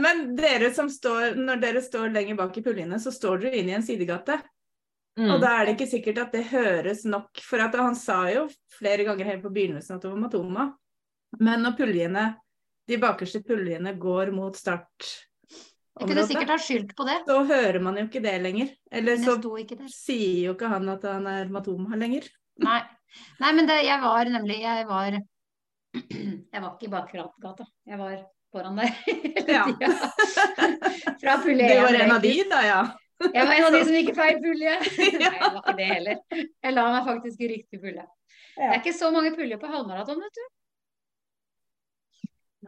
[0.00, 3.70] Men dere som står, når dere står lenger bak i puljene, så står dere inn
[3.72, 4.40] i en sidegate.
[5.18, 5.28] Mm.
[5.28, 7.42] Og da er det ikke sikkert at det høres nok.
[7.44, 8.46] For at han sa jo
[8.78, 10.70] flere ganger helt på begynnelsen at det var Matoma.
[11.40, 12.24] Men når puljene,
[12.88, 15.06] de bakerste puljene går mot start
[16.00, 17.18] Jeg kunne sikkert ha skyldt på det.
[17.28, 18.72] så hører man jo ikke det lenger.
[18.90, 19.36] Eller så
[19.92, 22.28] sier jo ikke han at han er matoma lenger.
[22.64, 22.80] Nei.
[23.40, 27.66] Nei, men det, jeg var nemlig Jeg var Jeg var ikke i bakgata.
[27.84, 28.14] Jeg var
[28.52, 29.64] foran der hele Ja.
[31.20, 32.82] Fra Fra Du var en av de, da, ja.
[33.32, 34.74] Jeg var en av de som gikk i feil pulje.
[34.98, 36.20] Nei, jeg var ikke det heller.
[36.66, 38.04] Jeg la meg faktisk i riktig pulje.
[38.56, 40.44] Det er ikke så mange puljer på halvmaraton, vet du.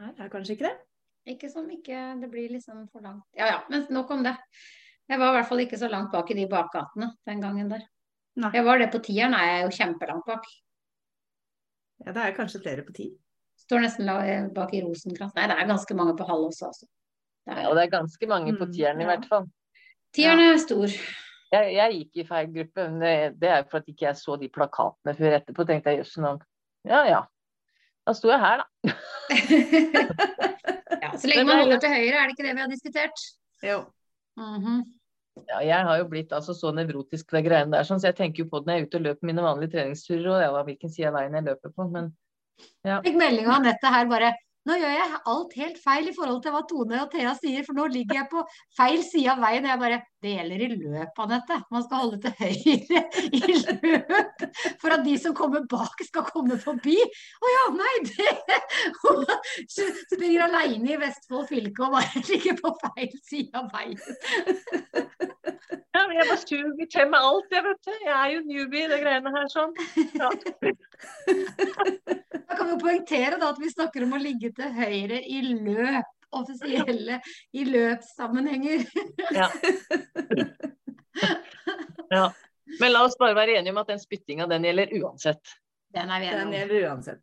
[0.00, 0.76] Nei, det er kanskje ikke det.
[1.34, 3.24] Ikke som ikke Det blir liksom for langt.
[3.38, 4.34] Ja ja, men nok om det.
[5.08, 7.84] Jeg var i hvert fall ikke så langt bak i de bakgatene den gangen der.
[8.40, 8.50] Nei.
[8.56, 10.46] Jeg var det på tieren, er jeg jo kjempelangt bak.
[12.04, 13.10] Ja, det er kanskje flere på ti.
[13.64, 14.08] Står nesten
[14.56, 15.36] bak i Rosenkrantz.
[15.38, 16.88] Nei, det er ganske mange på halv også, altså.
[17.44, 18.92] Det Ja, er, det er ganske mange på Mm, ja.
[18.96, 19.46] i hvert fall.
[20.14, 20.96] Tieren er stor.
[21.54, 24.36] Jeg, jeg gikk i feil gruppe, men det, det er for at ikke jeg så
[24.40, 25.66] de plakatene før etterpå.
[25.68, 26.16] tenkte jeg jøss.
[26.88, 27.20] Ja ja.
[28.04, 28.94] Da sto jeg her, da.
[31.04, 33.24] Ja, så lenge man holder til høyre, er det ikke det vi har diskutert?
[33.64, 33.80] Jo.
[34.40, 34.84] Mhm.
[35.48, 38.44] Ja, jeg har jo blitt altså så nevrotisk det greiene der, sånn, så jeg tenker
[38.44, 40.66] jo på det når jeg er ute og løper mine vanlige treningsturer, og det var
[40.68, 41.88] hvilken side av veien jeg løper på.
[41.90, 42.12] Men
[43.04, 44.30] Fikk melding av Anette her bare
[44.64, 47.76] Nå gjør jeg alt helt feil i forhold til hva Tone og Thea sier, for
[47.76, 48.44] nå ligger jeg på
[48.76, 49.66] feil side av veien.
[49.66, 51.58] Og jeg bare Det gjelder i løp, Anette.
[51.74, 54.44] Man skal holde til høyre i løp
[54.80, 56.96] for at de som kommer bak, skal komme forbi.
[56.96, 58.60] Å ja, nei, det
[59.02, 59.26] Hun
[60.14, 64.00] springer aleine i Vestfold fylke og bare ligger på feil side av veien.
[65.92, 67.92] ja, men jeg bare suger til meg alt, jeg, vet du.
[68.06, 69.76] Jeg er jo newbie i de greiene her, sånn.
[70.16, 70.32] Ja.
[72.54, 75.40] Da kan vi jo poengtere da at vi snakker om å ligge til høyre i
[75.54, 76.10] løp.
[76.34, 77.20] Offisielle
[77.54, 78.80] i løpssammenhenger.
[79.36, 79.46] Ja.
[82.10, 82.24] ja.
[82.80, 85.52] Men la oss bare være enige om at den spyttinga, den gjelder uansett.
[85.94, 86.52] Den er vi enige om.
[86.56, 87.22] gjelder uansett.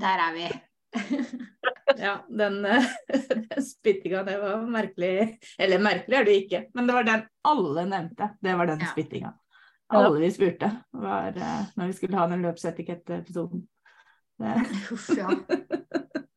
[0.00, 0.46] Der er vi.
[2.00, 2.62] Ja, den
[3.50, 5.38] den spyttinga, det var merkelig.
[5.60, 8.30] Eller merkelig er det ikke, men det var den alle nevnte.
[8.40, 8.92] Det var den Ja.
[8.94, 9.34] spyttinga.
[9.92, 13.66] Alle vi spurte, var eh, når vi skulle ha den løpsetikettepisoden.
[14.88, 15.28] Uff, ja.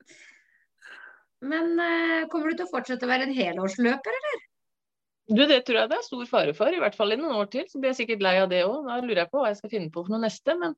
[1.45, 4.43] Men eh, kommer du til å fortsette å være en helårsløper, eller?
[5.25, 7.49] Du, det tror jeg det er stor fare for, i hvert fall i noen år
[7.53, 7.65] til.
[7.69, 8.85] Så blir jeg sikkert lei av det òg.
[8.85, 10.55] Da lurer jeg på hva jeg skal finne på for noe neste.
[10.61, 10.75] Men,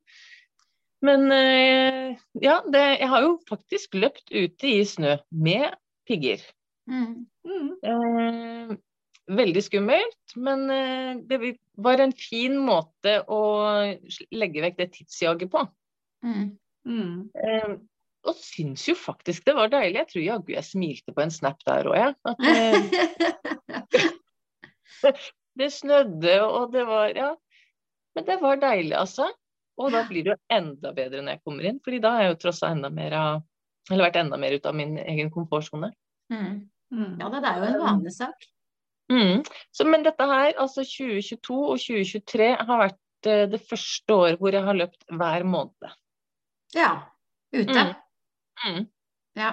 [1.04, 5.76] men eh, ja, det, jeg har jo faktisk løpt ute i snø med
[6.08, 6.44] pigger.
[6.88, 7.26] Mm.
[7.44, 7.68] Mm.
[7.92, 8.72] Eh,
[9.28, 13.42] veldig skummelt, men eh, det var en fin måte å
[14.32, 15.66] legge vekk det tidsjaget på.
[16.24, 16.56] Mm.
[16.88, 17.78] Mm.
[18.26, 20.00] Og syns jo faktisk det var deilig.
[20.00, 22.14] Jeg tror jaggu jeg smilte på en snap der òg, jeg.
[22.28, 22.38] At,
[25.04, 25.18] eh,
[25.58, 27.34] det snødde, og det var Ja.
[28.16, 29.28] Men det var deilig, altså.
[29.78, 32.32] Og da blir det jo enda bedre når jeg kommer inn, fordi da har jeg
[32.32, 33.44] jo trossa enda mer av
[33.88, 35.88] Eller vært enda mer ut av min egen komfortsone.
[36.28, 36.68] Mm.
[36.92, 37.12] Mm.
[37.22, 38.48] Ja, det er jo en vanesak.
[39.08, 39.44] Mm.
[39.72, 44.52] Så, men dette her, altså 2022 og 2023, har vært eh, det første året hvor
[44.52, 45.96] jeg har løpt hver måned.
[46.76, 46.90] Ja.
[47.56, 47.86] Ute.
[48.66, 48.84] Mm.
[49.38, 49.52] Ja.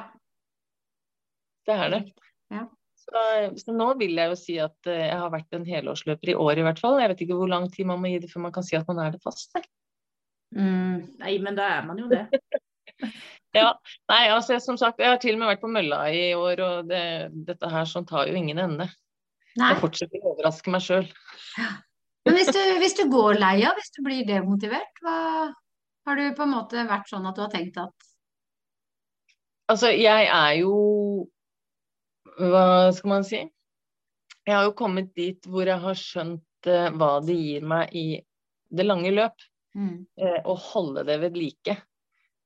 [1.66, 2.02] Det er det.
[2.54, 2.66] Ja.
[3.06, 3.22] Så,
[3.62, 6.62] så nå vil jeg jo si at eh, jeg har vært en helårsløper i år
[6.62, 6.98] i hvert fall.
[7.02, 8.88] Jeg vet ikke hvor lang tid man må gi det før man kan si at
[8.90, 9.54] man er det fast.
[10.56, 11.18] Mm.
[11.22, 12.28] Nei, men da er man jo det.
[13.56, 13.70] Ja,
[14.12, 16.90] nei, altså som sagt, jeg har til og med vært på mølla i år, og
[16.90, 17.04] det,
[17.48, 18.90] dette her sånn tar jo ingen ende.
[19.56, 19.70] Nei.
[19.72, 21.06] Jeg fortsetter å overraske meg sjøl.
[22.28, 25.20] Men hvis du, hvis du går lei av, hvis du blir demotivert, hva
[26.06, 28.10] har du på en måte vært sånn at du har tenkt at
[29.72, 30.76] Altså, jeg er jo
[32.36, 33.42] Hva skal man si?
[34.46, 38.06] Jeg har jo kommet dit hvor jeg har skjønt uh, hva det gir meg i
[38.76, 39.46] det lange løp.
[39.74, 39.96] mm.
[40.22, 41.78] Uh, å holde det ved like.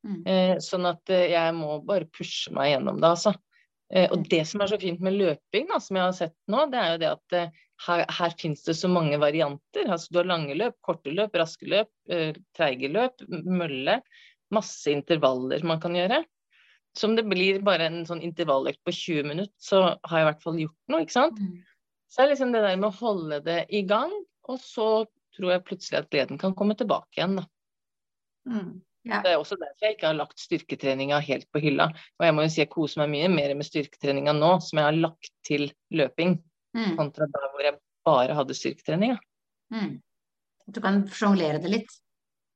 [0.07, 0.21] Mm.
[0.23, 3.35] Uh, sånn at jeg må bare pushe meg gjennom det, altså.
[3.89, 6.77] Og det som er så fint med løping, da, som jeg har sett nå, det
[6.77, 7.35] er jo det at
[7.87, 9.87] her, her finnes det så mange varianter.
[9.89, 11.89] Altså, du har lange løp, korte løp, raske løp,
[12.53, 13.95] treige løp, mølle.
[14.53, 16.21] Masse intervaller man kan gjøre.
[16.97, 20.29] Så om det blir bare en sånn intervalløkt på 20 minutter, så har jeg i
[20.31, 21.39] hvert fall gjort noe, ikke sant.
[21.39, 21.61] Mm.
[22.09, 24.13] Så det er liksom det der med å holde det i gang,
[24.49, 24.87] og så
[25.37, 27.45] tror jeg plutselig at gleden kan komme tilbake igjen, da.
[28.49, 28.81] Mm.
[29.07, 29.21] Ja.
[29.23, 31.87] Det er også derfor jeg ikke har lagt styrketreninga helt på hylla.
[32.19, 34.89] Og jeg må jo si jeg koser meg mye mer med styrketreninga nå, som jeg
[34.89, 36.39] har lagt til løping,
[36.75, 36.97] Mm.
[36.99, 39.15] kontra der hvor jeg bare hadde styrketreninga.
[39.73, 39.95] Mm.
[40.69, 41.95] Du kan sjonglere det litt.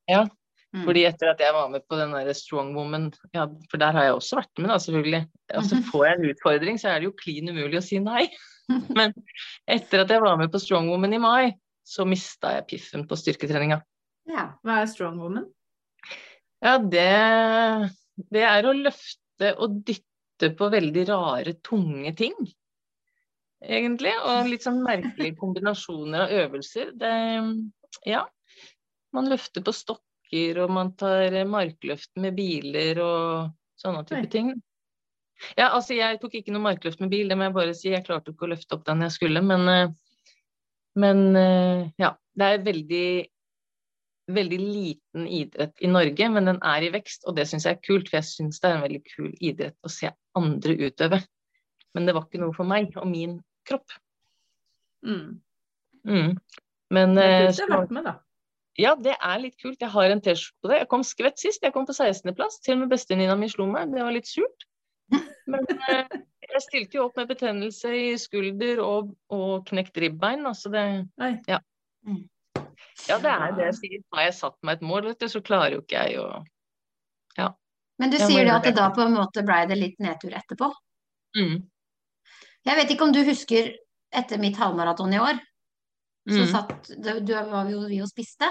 [0.10, 0.28] Ja,
[0.74, 0.86] Mm.
[0.88, 4.08] Fordi etter at jeg var med på den der Strong Woman, ja, for der har
[4.08, 5.24] jeg også vært med, da, selvfølgelig.
[5.54, 5.84] Og så Mhm.
[5.92, 8.24] får jeg en utfordring, så er det jo klin umulig å si nei.
[8.98, 9.14] Men
[9.68, 11.54] etter at jeg var med på Strong Woman i mai,
[11.86, 13.82] så mista jeg piffen på styrketreninga.
[14.26, 14.54] Ja.
[14.64, 15.50] Hva er strong woman?
[16.64, 17.92] Ja, det,
[18.32, 22.34] det er å løfte og dytte på veldig rare, tunge ting.
[23.64, 24.14] egentlig.
[24.24, 26.94] Og litt sånn merkelige kombinasjoner av øvelser.
[27.00, 27.12] Det,
[28.10, 28.24] ja.
[29.14, 29.72] Man løfter på
[30.34, 34.54] stokker, og man tar markløft med biler og sånne type ting.
[35.58, 37.92] Ja, altså jeg tok ikke noe markløft med bil, det må jeg bare si.
[37.92, 39.94] Jeg klarte ikke å løfte opp den jeg skulle, men, eh,
[40.96, 42.16] men eh, ja.
[42.34, 43.30] Det er veldig
[44.34, 47.84] veldig liten idrett i Norge, men den er i vekst, og det syns jeg er
[47.84, 51.20] kult, for jeg syns det er en veldig kul idrett å se andre utøve.
[51.94, 53.36] Men det var ikke noe for meg og min
[53.70, 53.94] kropp.
[55.06, 55.44] Mm.
[56.08, 56.32] Mm.
[56.90, 58.16] Men Det er eh, kult å ha vært med, da.
[58.80, 59.82] Ja, det er litt kult.
[59.82, 60.78] Jeg har en T-skjorte på det.
[60.84, 61.64] Jeg kom skvett sist.
[61.66, 62.60] Jeg kom på 16.-plass.
[62.66, 63.92] Til og med bestevenninna mi slo meg.
[63.94, 64.66] Det var litt surt.
[65.50, 66.16] Men eh,
[66.48, 70.48] jeg stilte jo opp med betennelse i skulder og, og knekt ribbein.
[70.50, 70.86] Altså det
[71.50, 71.62] Ja.
[72.04, 72.26] Mm.
[73.08, 74.02] ja, det er det jeg sier.
[74.16, 76.32] Har jeg satt meg et mål, vet du, så klarer jo ikke jeg å
[78.02, 78.82] Men du sier det at det det.
[78.82, 80.72] da på en måte blei det litt nedtur etterpå.
[81.38, 81.56] mm.
[82.64, 83.74] Jeg vet ikke om du husker
[84.16, 85.40] etter mitt halvmaraton i år,
[86.28, 86.52] så Mm.
[86.52, 88.48] satt du, du var jo vi og spiste.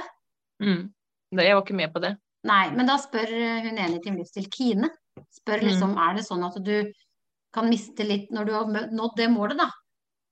[0.62, 0.92] Mm.
[1.32, 2.16] Jeg var ikke med på det.
[2.44, 3.30] Nei, men da spør
[3.62, 4.90] hun ene i Team Livsstil, Kine,
[5.32, 5.68] spør Mm.
[5.68, 6.92] liksom er det sånn at du
[7.52, 9.70] kan miste litt når du har nådd det målet, da?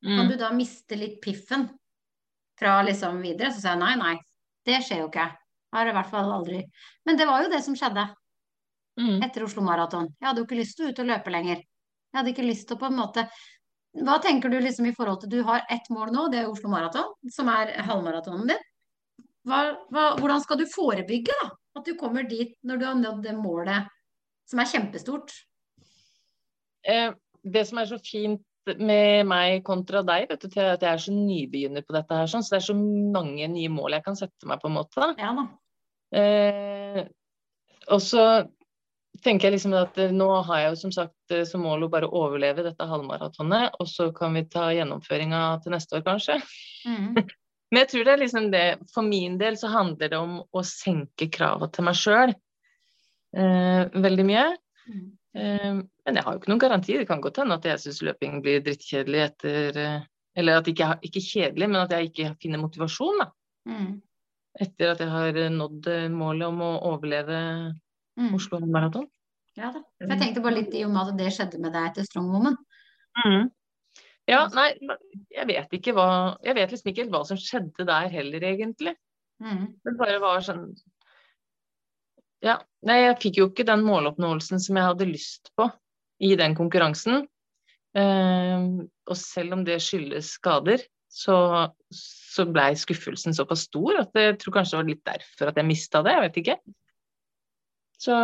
[0.02, 0.28] Kan Mm.
[0.30, 1.68] du da miste litt piffen
[2.58, 3.52] fra liksom videre?
[3.52, 4.18] Så sa jeg nei, nei,
[4.66, 5.36] det skjer jo ikke.
[5.72, 6.64] Har i hvert fall aldri.
[7.06, 8.14] Men det var jo det som skjedde
[8.98, 9.22] Mm.
[9.22, 10.08] etter Oslo Maraton.
[10.20, 11.56] Jeg hadde jo ikke lyst til å ut og løpe lenger.
[11.56, 13.30] Jeg hadde ikke lyst til å på en måte
[13.98, 16.70] Hva tenker du liksom i forhold til Du har ett mål nå, det er Oslo
[16.70, 18.66] Maraton, som er halvmaratonen din.
[19.48, 21.48] Hva, hva, hvordan skal du forebygge da?
[21.80, 23.88] At du kommer dit når du har nådd det målet
[24.50, 25.32] som er kjempestort?
[26.86, 27.10] Eh,
[27.42, 28.44] det som er så fint
[28.78, 32.44] med meg kontra deg, vet du, at jeg er så nybegynner på dette her, sånn,
[32.44, 35.10] så det er så mange nye mål jeg kan sette meg, på en måte.
[35.18, 35.46] Ja da.
[36.20, 37.00] Eh,
[37.90, 38.24] og så
[39.24, 41.90] tenker jeg liksom at eh, nå har jeg jo som sagt eh, som mål å
[41.92, 46.40] bare overleve dette halvmaratonet, og så kan vi ta gjennomføringa til neste år, kanskje.
[46.88, 47.14] Mm.
[47.70, 50.62] Men jeg tror det er liksom det For min del så handler det om å
[50.66, 52.32] senke krava til meg sjøl
[53.36, 54.46] eh, veldig mye.
[54.90, 55.04] Mm.
[55.38, 56.96] Eh, men jeg har jo ikke noen garanti.
[56.98, 60.08] Det kan godt hende at jeg syns løping blir drittkjedelig etter eh,
[60.38, 63.32] Eller at ikke, ikke kjedelig, men at jeg ikke finner motivasjon da,
[63.68, 64.00] Mm.
[64.56, 67.40] etter at jeg har nådd målet om å overleve
[68.18, 68.34] Mhm.
[68.38, 69.06] Oslo Maraton.
[69.58, 69.82] Ja da.
[69.98, 72.30] For jeg tenkte bare litt i og med at det skjedde med deg etter Strong
[72.32, 72.58] Woman.
[74.30, 74.68] Ja, nei,
[75.34, 78.94] jeg vet ikke hva Jeg vet liksom ikke helt hva som skjedde der heller, egentlig.
[79.42, 79.66] Mm.
[79.82, 80.70] Det bare var sånn
[82.44, 82.60] Ja.
[82.86, 85.66] Nei, jeg fikk jo ikke den måloppnåelsen som jeg hadde lyst på
[86.24, 87.26] i den konkurransen.
[87.96, 88.62] Eh,
[89.10, 90.80] og selv om det skyldes skader,
[91.10, 91.36] så,
[91.92, 95.68] så blei skuffelsen såpass stor at jeg tror kanskje det var litt derfor at jeg
[95.68, 96.14] mista det.
[96.14, 96.56] Jeg vet ikke.
[98.00, 98.16] Så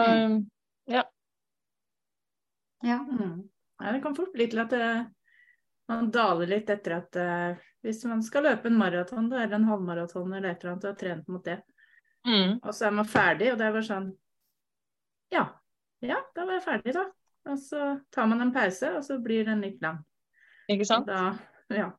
[2.85, 2.99] Ja.
[2.99, 3.49] Mm.
[3.79, 4.89] Ja, det kan fort bli til at det,
[5.89, 10.33] man daler litt etter at uh, hvis man skal løpe en maraton eller en halvmaraton
[10.33, 11.59] eller et eller annet og har trent mot det,
[12.27, 14.09] mm, og så er man ferdig, og det er bare sånn
[15.35, 15.45] Ja,
[16.07, 17.05] ja, da var jeg ferdig, da.
[17.47, 20.01] Og så tar man en pause, og så blir den litt lang.
[20.71, 21.07] ikke sant?
[21.11, 21.37] Da,
[21.75, 21.91] ja.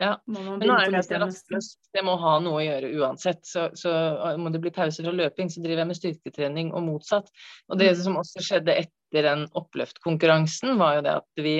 [0.00, 0.16] Ja.
[0.30, 1.54] Men nå er det nytt så igjen nesten.
[1.56, 1.68] rastløs.
[1.92, 3.40] Det må ha noe å gjøre uansett.
[3.44, 3.90] Så, så
[4.38, 7.30] må det bli pause fra løping, så driver jeg med styrketrening og motsatt.
[7.68, 8.02] Og det Mm.
[8.04, 11.56] som også skjedde etter den oppløftkonkurransen, var jo det at vi,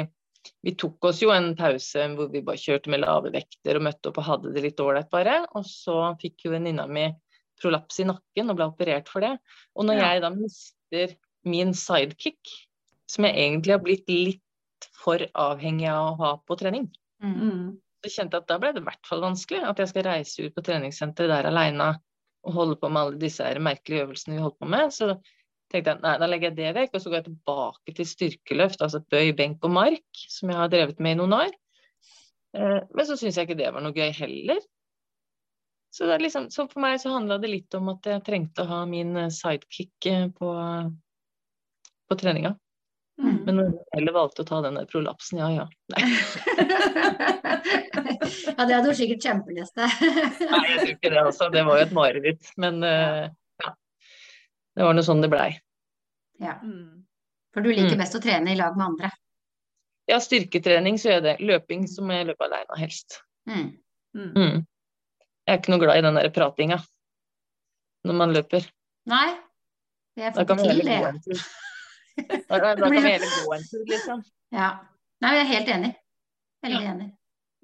[0.64, 4.08] vi tok oss jo en pause hvor vi bare kjørte med lave vekter og møtte
[4.12, 5.40] opp og hadde det litt ålreit bare.
[5.58, 7.08] Og så fikk jo venninna mi
[7.60, 9.34] prolaps i nakken og ble operert for det.
[9.74, 10.12] Og når Ja.
[10.12, 12.38] jeg da mister min sidekick,
[13.08, 14.40] som jeg egentlig har blitt litt
[14.94, 16.88] for avhengig av å ha på trening,
[17.20, 17.50] Mhm.
[17.50, 17.78] Mm.
[18.04, 19.64] Så kjente jeg at da ble det i hvert fall vanskelig.
[19.66, 21.88] At jeg skal reise ut på treningssenteret der aleine
[22.46, 24.94] og holde på med alle disse her merkelige øvelsene vi holdt på med.
[24.94, 25.10] Så
[25.72, 28.84] tenkte jeg nei, da legger jeg det vekk, og så går jeg tilbake til styrkeløft,
[28.84, 31.56] altså bøy, benk og mark, som jeg har drevet med i noen år.
[32.56, 34.62] Eh, men så syns jeg ikke det var noe gøy heller.
[35.92, 38.80] Så, liksom, så for meg så handla det litt om at jeg trengte å ha
[38.88, 40.54] min eh, sidekick eh, på,
[42.08, 42.54] på treninga.
[43.18, 43.38] Mm.
[43.46, 45.64] Men når heller valgte å ta den der prolapsen, ja ja.
[48.58, 49.88] Ja, det hadde hun sikkert kjempelest til.
[50.52, 51.48] Nei, jeg tror ikke det altså.
[51.54, 52.50] Det var jo et mareritt.
[52.60, 53.24] Men uh,
[53.62, 53.70] ja.
[54.76, 55.50] Det var nå sånn det blei.
[56.42, 57.04] Ja, Mm.
[57.54, 58.02] for du liker Mm.
[58.02, 59.10] best å trene i lag med andre.
[60.08, 61.36] Ja, styrketrening så gjør jeg det.
[61.48, 63.20] Løping så må jeg løpe aleine helst.
[63.48, 63.72] Mm.
[64.14, 64.30] Mm.
[64.36, 64.66] Mm.
[65.48, 66.78] Jeg er ikke noe glad i den der pratinga
[68.06, 68.68] når man løper.
[69.08, 69.26] Nei,
[70.16, 71.42] det ikke vi til det.
[72.48, 74.26] Da, kan vi heller gå en tur, liksom.
[74.54, 74.72] Ja.
[75.22, 75.94] Nei, jeg er helt enig.
[76.64, 77.08] Veldig enig.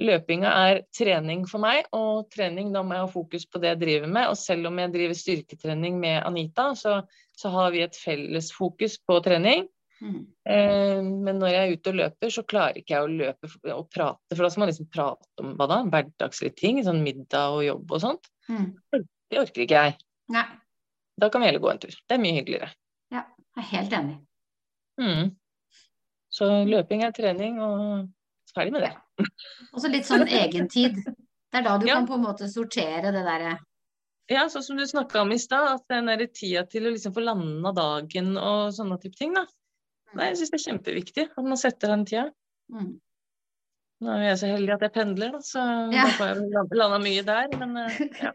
[0.02, 3.80] Løpinga er trening for meg, og trening da må jeg ha fokus på det jeg
[3.84, 4.32] driver med.
[4.32, 6.96] Og selv om jeg driver styrketrening med Anita, så,
[7.38, 9.68] så har vi et felles fokus på trening.
[10.02, 10.18] Mm.
[10.50, 13.86] Eh, men når jeg er ute og løper, så klarer ikke jeg å løpe og
[13.94, 15.80] prate, for da skal man liksom prate om hva da?
[15.94, 18.30] Hverdagslige ting, sånn middag og jobb og sånt.
[18.50, 18.72] Mm.
[19.30, 19.98] Det orker ikke jeg.
[20.34, 20.46] Nei,
[21.20, 21.94] Da kan vi heller gå en tur.
[21.94, 22.72] Det er mye hyggeligere.
[23.14, 24.16] jeg er helt enig.
[25.00, 25.30] Mm.
[26.34, 28.08] Så løping er trening, og
[28.54, 28.92] ferdig med det.
[29.72, 30.96] Og så litt sånn egentid.
[31.04, 31.94] Det er da du Ja.
[32.00, 33.58] kan på en måte sortere det derre
[34.30, 37.12] Ja, sånn som du snakka om i stad, at den derre tida til å liksom
[37.14, 39.44] få landa dagen og sånne type ting, da.
[40.14, 42.30] Nei, jeg syns det er kjempeviktig at man setter den tida.
[42.72, 43.00] mm.
[44.02, 46.04] Nå er jeg så heldig at jeg pendler, da, så Ja.
[46.06, 47.48] da får jeg landa mye der.
[47.58, 48.32] Men eh, ja.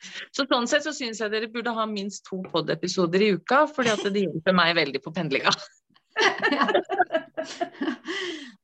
[0.32, 3.90] Så sånn sett så syns jeg dere burde ha minst to pod-episoder i uka, fordi
[3.90, 5.50] at det hjelper meg veldig på pendlinga.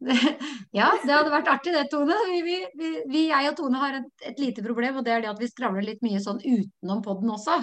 [0.05, 0.35] Det-
[0.75, 2.15] Ja, det hadde vært artig det, Tone.
[2.29, 2.41] Vi,
[2.77, 5.39] vi, vi, jeg og Tone har et, et lite problem, og det er det at
[5.41, 7.61] vi skravler litt mye sånn utenom podden også.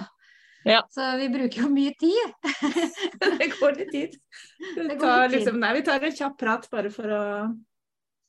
[0.64, 0.80] Ja.
[0.94, 2.32] Så vi bruker jo mye tid.
[3.38, 4.16] Det går litt tid.
[4.78, 7.22] Det tar, liksom, nei, vi tar en kjapp prat bare for å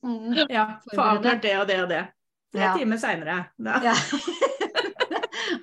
[0.03, 0.33] Mm.
[0.51, 2.01] ja, få avklart det og det og det.
[2.51, 2.73] Tre Ja.
[2.75, 3.37] timer seinere.
[3.63, 3.93] Ja.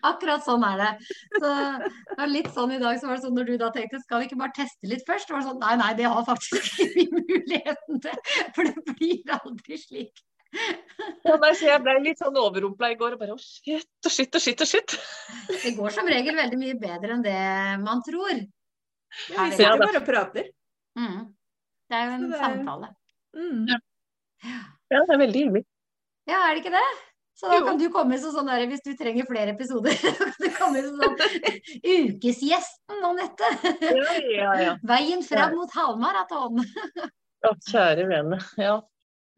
[0.10, 0.90] Akkurat sånn er det.
[1.36, 4.00] Så det var litt sånn i dag, så var det sånn når du da tenkte
[4.02, 5.28] skal vi ikke bare teste litt først?
[5.28, 8.20] Så var sånn nei, nei, det har faktisk ikke vi muligheten til.
[8.56, 10.22] For det blir aldri slik.
[10.50, 14.10] Ja, nei, så jeg ble litt sånn overrumpla i går og bare å shit og
[14.10, 14.96] shit og shit og shit.
[15.52, 17.36] Det går som regel veldig mye bedre enn det
[17.84, 18.32] man tror.
[18.34, 18.40] Ja,
[19.30, 20.48] vi Ja, sitter bare og prater.
[20.98, 21.20] Mm.
[21.90, 22.90] Det er jo en det samtale.
[23.36, 23.62] Mm.
[23.70, 23.78] Ja,
[24.90, 25.64] det er veldig hyggelig.
[26.30, 26.88] Ja, er det ikke det?
[27.40, 30.34] Så da kan du komme som sånn der, hvis du trenger flere episoder, så kan
[30.36, 31.14] du komme som sånn
[31.80, 33.52] ukesgjesten, Anette.
[33.80, 34.74] Ja, ja, ja.
[34.90, 36.60] Veien fram mot halvmaraton.
[36.60, 38.36] Å, kjære vene.
[38.60, 38.74] Ja.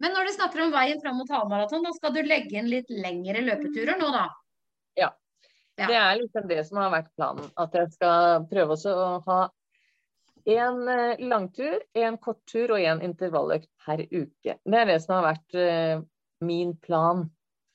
[0.03, 2.91] Men når du snakker om veien fram mot halvmaraton, da skal du legge inn litt
[2.91, 4.25] lengre løpeturer nå, da?
[4.99, 5.13] Ja.
[5.87, 7.47] Det er liksom det som har vært planen.
[7.55, 9.39] At jeg skal prøve å ha
[10.57, 14.59] en eh, langtur, en korttur og en intervalløkt per uke.
[14.59, 16.03] Det er det som har vært eh,
[16.43, 17.29] min plan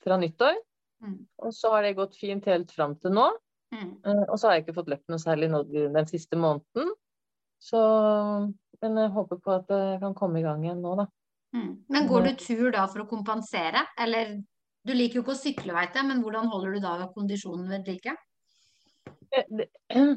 [0.08, 0.56] fra nyttår.
[1.04, 1.20] Mm.
[1.46, 3.28] Og så har det gått fint helt fram til nå.
[3.76, 3.92] Mm.
[4.08, 6.96] Eh, og så har jeg ikke fått løpt noe særlig nå den siste måneden.
[7.62, 7.82] Så
[8.78, 11.08] Men jeg håper på at jeg kan komme i gang igjen nå, da.
[11.56, 11.72] Mm.
[11.90, 13.82] Men går du tur da for å kompensere?
[13.98, 14.36] Eller
[14.86, 17.90] du liker jo ikke å sykle, veit jeg, men hvordan holder du da kondisjonen ved
[17.90, 18.14] like?
[19.34, 19.66] Eh,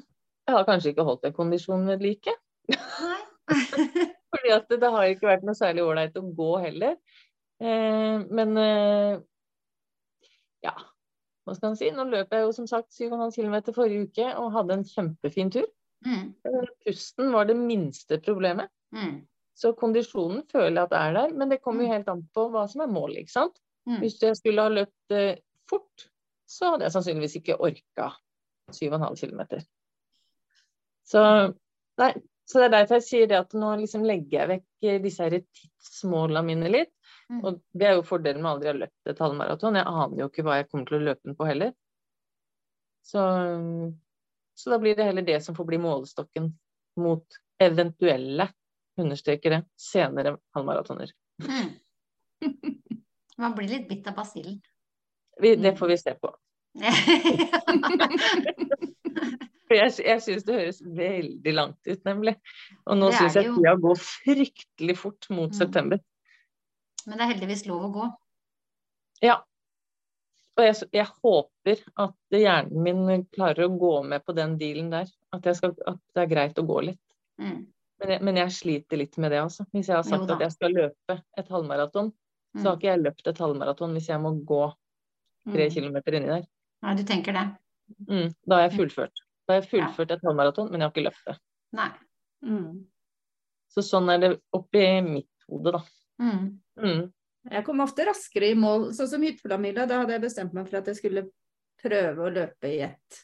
[0.51, 2.33] Jeg har kanskje ikke holdt en kondisjon ved like.
[4.31, 6.97] Fordi at det, det har ikke vært noe særlig ålreit å gå heller.
[7.63, 9.21] Eh, men eh,
[10.65, 10.75] ja,
[11.47, 11.91] hva skal man si.
[11.95, 15.69] Nå løp jeg jo som sagt 7,5 km forrige uke og hadde en kjempefin tur.
[16.07, 16.31] Mm.
[16.47, 18.71] Eh, Pusten var det minste problemet.
[18.97, 19.21] Mm.
[19.57, 22.65] Så kondisjonen føler jeg at er der, men det kommer jo helt an på hva
[22.71, 23.25] som er målet.
[23.25, 23.61] ikke sant?
[23.89, 23.99] Mm.
[24.05, 26.07] Hvis jeg skulle ha løpt eh, fort,
[26.49, 28.11] så hadde jeg sannsynligvis ikke orka
[28.73, 29.43] 7,5 km.
[31.11, 31.23] Så,
[31.99, 32.13] nei,
[32.51, 35.23] så det er derfor jeg sier det at nå liksom legger jeg vekk eh, disse
[35.23, 36.91] her tidsmålene mine litt.
[37.31, 37.41] Mm.
[37.47, 39.79] Og det er jo fordelen med aldri å ha løpt et halvmaraton.
[39.79, 41.71] Jeg aner jo ikke hva jeg kommer til å løpe den på heller.
[43.07, 43.21] Så,
[44.59, 46.45] så da blir det heller det som får bli målestokken
[47.01, 47.27] mot
[47.63, 48.47] eventuelle,
[48.99, 51.11] understreker det, senere halvmaratoner.
[51.47, 51.71] Mm.
[53.41, 54.59] Man blir litt bitt av basillen.
[55.39, 56.35] Det får vi se på.
[59.71, 62.33] For jeg, jeg syns det høres veldig langt ut, nemlig.
[62.91, 65.59] Og nå syns jeg tida går fryktelig fort mot Mm.
[65.61, 66.01] september.
[67.07, 68.09] Men det er heldigvis lov å gå.
[69.23, 69.37] Ja.
[70.59, 75.07] Og jeg, jeg håper at hjernen min klarer å gå med på den dealen der.
[75.33, 77.01] At, jeg skal, at det er greit å gå litt.
[77.41, 77.63] Mm.
[78.01, 79.65] Men jeg, men jeg sliter litt med det, altså.
[79.73, 82.11] Hvis jeg har sagt at jeg skal løpe et halvmaraton,
[82.59, 82.79] så har Mm.
[82.81, 84.63] ikke jeg løpt et halvmaraton hvis jeg må gå
[85.55, 85.75] tre Mm.
[85.75, 86.47] kilometer inni der.
[86.83, 87.47] Nei, du tenker det?
[88.09, 89.13] Mm, da har jeg fullført.
[89.51, 91.37] Da har jeg fullført et halvmaraton, men jeg har ikke løpt det.
[91.75, 91.89] Nei.
[92.47, 92.85] Mm.
[93.71, 95.81] Så sånn er det oppi mitt hode, da.
[96.23, 96.45] Mm.
[96.79, 97.03] Mm.
[97.51, 99.89] Jeg kom ofte raskere i mål, sånn som hytteflamila.
[99.91, 101.27] Da hadde jeg bestemt meg for at jeg skulle
[101.81, 103.21] prøve å løpe i ett.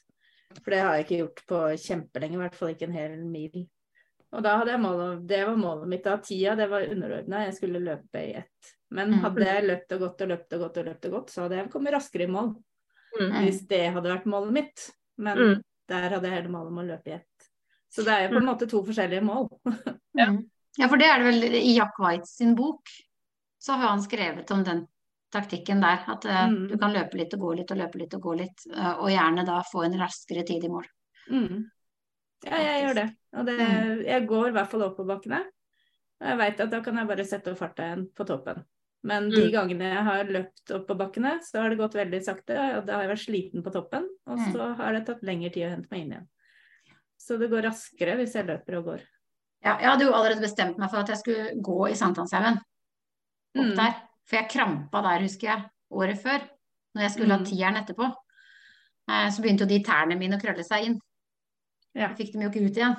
[0.62, 3.66] For det har jeg ikke gjort på kjempelenge, i hvert fall ikke en hel mil.
[4.32, 6.16] Og da hadde jeg målet, det var målet mitt da.
[6.24, 8.72] Tida, det var underordna, jeg skulle løpe i ett.
[8.90, 9.20] Men Mm.
[9.22, 11.56] hadde jeg løpt og gått og løpt og gått og løpt og gått, så hadde
[11.56, 12.54] jeg kommet raskere i mål.
[13.18, 13.30] Mm.
[13.30, 13.44] Mm.
[13.44, 14.90] Hvis det hadde vært målet mitt.
[15.18, 15.62] Men Mm.
[15.88, 17.48] Der hadde jeg hele målet om å løpe i ett.
[17.92, 19.48] Så det er jo på en måte to forskjellige mål.
[20.16, 20.26] Ja.
[20.32, 20.38] Mm.
[20.80, 22.88] ja, for det er det vel i Jack White sin bok.
[23.62, 24.84] Så har han skrevet om den
[25.32, 26.02] taktikken der.
[26.08, 26.68] At uh, Mm.
[26.68, 28.66] du kan løpe litt og gå litt og løpe litt og gå litt.
[28.74, 30.86] uh, og gjerne da få en raskere tid i mål.
[31.30, 31.64] Mm.
[32.46, 33.06] Ja, jeg gjør det.
[33.36, 34.02] Og det, Mm.
[34.06, 35.40] jeg går i hvert fall oppoverbakkene.
[36.20, 38.64] Og jeg veit at da kan jeg bare sette opp farta igjen på toppen.
[39.06, 39.52] Men de Mm.
[39.54, 43.10] gangene jeg har løpt oppoverbakkene, så har det gått veldig sakte, og da har jeg
[43.12, 44.08] vært sliten på toppen.
[44.26, 44.52] Og Mm.
[44.52, 46.28] så har det tatt lengre tid å hente meg inn igjen.
[47.18, 49.00] Så det går raskere hvis jeg løper og går.
[49.62, 52.58] Ja, jeg hadde jo allerede bestemt meg for at jeg skulle gå i Sankthanshaugen.
[53.56, 53.76] Opp Mm.
[53.76, 53.94] der.
[54.26, 56.40] For jeg krampa der, husker jeg, året før.
[56.96, 57.44] Når jeg skulle ha Mm.
[57.46, 58.14] tieren etterpå.
[59.08, 61.00] Eh, så begynte jo de tærne mine å krølle seg inn.
[61.94, 62.08] Ja.
[62.08, 62.96] Jeg fikk dem jo ikke ut igjen.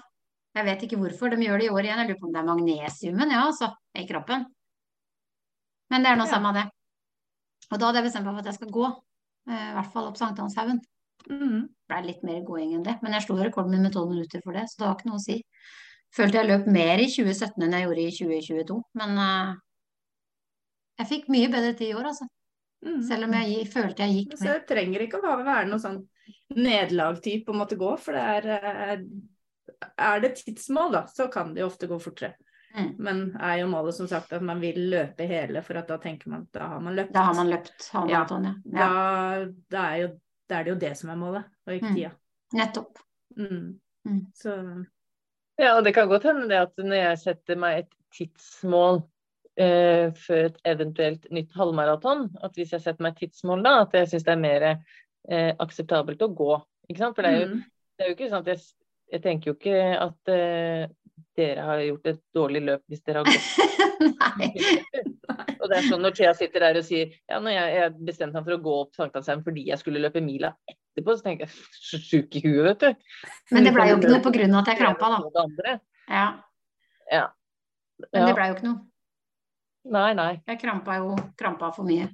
[0.55, 1.29] Jeg vet ikke hvorfor.
[1.29, 1.97] De gjør det i år igjen.
[1.97, 4.45] Jeg lurer på om det er magnesiumen, ja, altså, i kroppen.
[5.91, 6.31] Men det er nå Ja.
[6.35, 6.65] samme det.
[7.71, 8.87] Og da hadde jeg bestemt meg for at jeg skal gå.
[9.49, 10.81] eh, I hvert fall opp Sankthanshaugen.
[11.29, 11.67] Mm.
[11.89, 12.99] ble litt mer gåing enn det.
[13.01, 15.19] Men jeg slo rekorden min med 12 minutter for det, så det har ikke noe
[15.19, 15.43] å si.
[16.15, 18.77] Følte jeg løp mer i 2017 enn jeg gjorde i 2022.
[18.95, 19.55] Men uh,
[20.99, 22.27] jeg fikk mye bedre tid i år, altså.
[22.85, 23.01] Mm.
[23.07, 26.07] Selv om jeg følte jeg gikk Så det trenger ikke å være- noe sånn
[26.55, 28.47] nederlag-typ å måtte gå, for det er
[28.93, 29.01] eh,
[29.97, 32.35] Er det tidsmål, da, så kan det jo ofte gå fortere.
[32.77, 32.91] Mm.
[33.01, 36.29] Men er jo målet som sagt at man vil løpe hele, for at da tenker
[36.29, 37.13] man at da har man løpt.
[37.15, 37.99] Da har man løpt Ja.
[37.99, 38.53] halvmaraton, ja.
[38.65, 39.45] Da, ja.
[39.73, 40.09] da, er jo,
[40.49, 41.95] da er det jo det som er målet, og ikke Mm.
[41.95, 42.11] tida.
[42.53, 42.97] Nettopp.
[43.37, 43.79] Mm.
[44.05, 44.21] Mm.
[44.33, 44.85] Så
[45.59, 49.01] Ja, og det kan godt hende det at når jeg setter meg et tidsmål
[49.57, 53.93] eh, før et eventuelt nytt halvmaraton, at hvis jeg setter meg et tidsmål da, at
[53.93, 56.61] jeg syns det er mer eh, akseptabelt å gå.
[56.89, 57.15] Ikke sant?
[57.17, 57.63] For det er jo, mm.
[57.97, 58.61] det er jo ikke sånn at jeg,
[59.11, 60.87] jeg tenker jo ikke at uh,
[61.37, 63.45] dere har gjort et dårlig løp hvis dere har gått
[65.67, 68.39] Og det er sånn når Thea sitter der og sier ja, når jeg, jeg bestemte
[68.39, 72.01] meg for å gå opp Sankthanshaugen fordi jeg skulle løpe mila etterpå, så tenker jeg
[72.07, 73.09] sjuk i huet, vet du.
[73.55, 75.75] Men det blei jo ikke noe på grunn av at jeg krampa, da.
[76.07, 76.27] Ja.
[77.11, 77.25] Ja.
[78.13, 78.79] Men det blei jo ikke noe.
[79.97, 80.31] Nei, nei.
[80.47, 82.09] Jeg krampa jo krampa for mye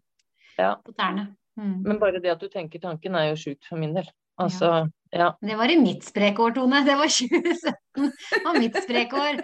[0.58, 0.76] Ja.
[0.82, 1.32] på tærne.
[1.58, 1.80] Mm.
[1.86, 4.10] Men bare det at du tenker tanken er jo sjukt for min del.
[4.41, 4.86] Altså, ja.
[5.14, 6.80] Det var i mitt sprekår, Tone.
[6.86, 8.07] Det var 2017.
[8.32, 9.41] Det var mitt sprekår.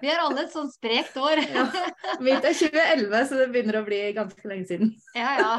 [0.00, 1.42] Vi har alle et sånn sprekt år.
[1.42, 1.64] Ja.
[2.22, 4.92] Mitt er 2011, så det begynner å bli ganske lenge siden.
[5.18, 5.50] Ja, ja.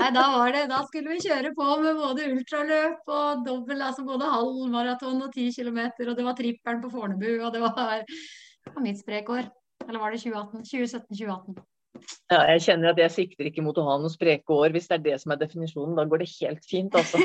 [0.00, 4.04] Nei, da var det Da skulle vi kjøre på med både ultraløp og dobbel, altså
[4.04, 8.04] både halv maraton og 10 km, og det var trippelen på Fornebu, og det var,
[8.04, 9.48] det var mitt sprekår.
[9.88, 10.68] Eller var det 2018?
[10.68, 11.60] 2017-2018.
[12.30, 14.70] Ja, jeg kjenner at jeg sikter ikke mot å ha noen spreke år.
[14.74, 17.18] Hvis det er det som er definisjonen, da går det helt fint, altså.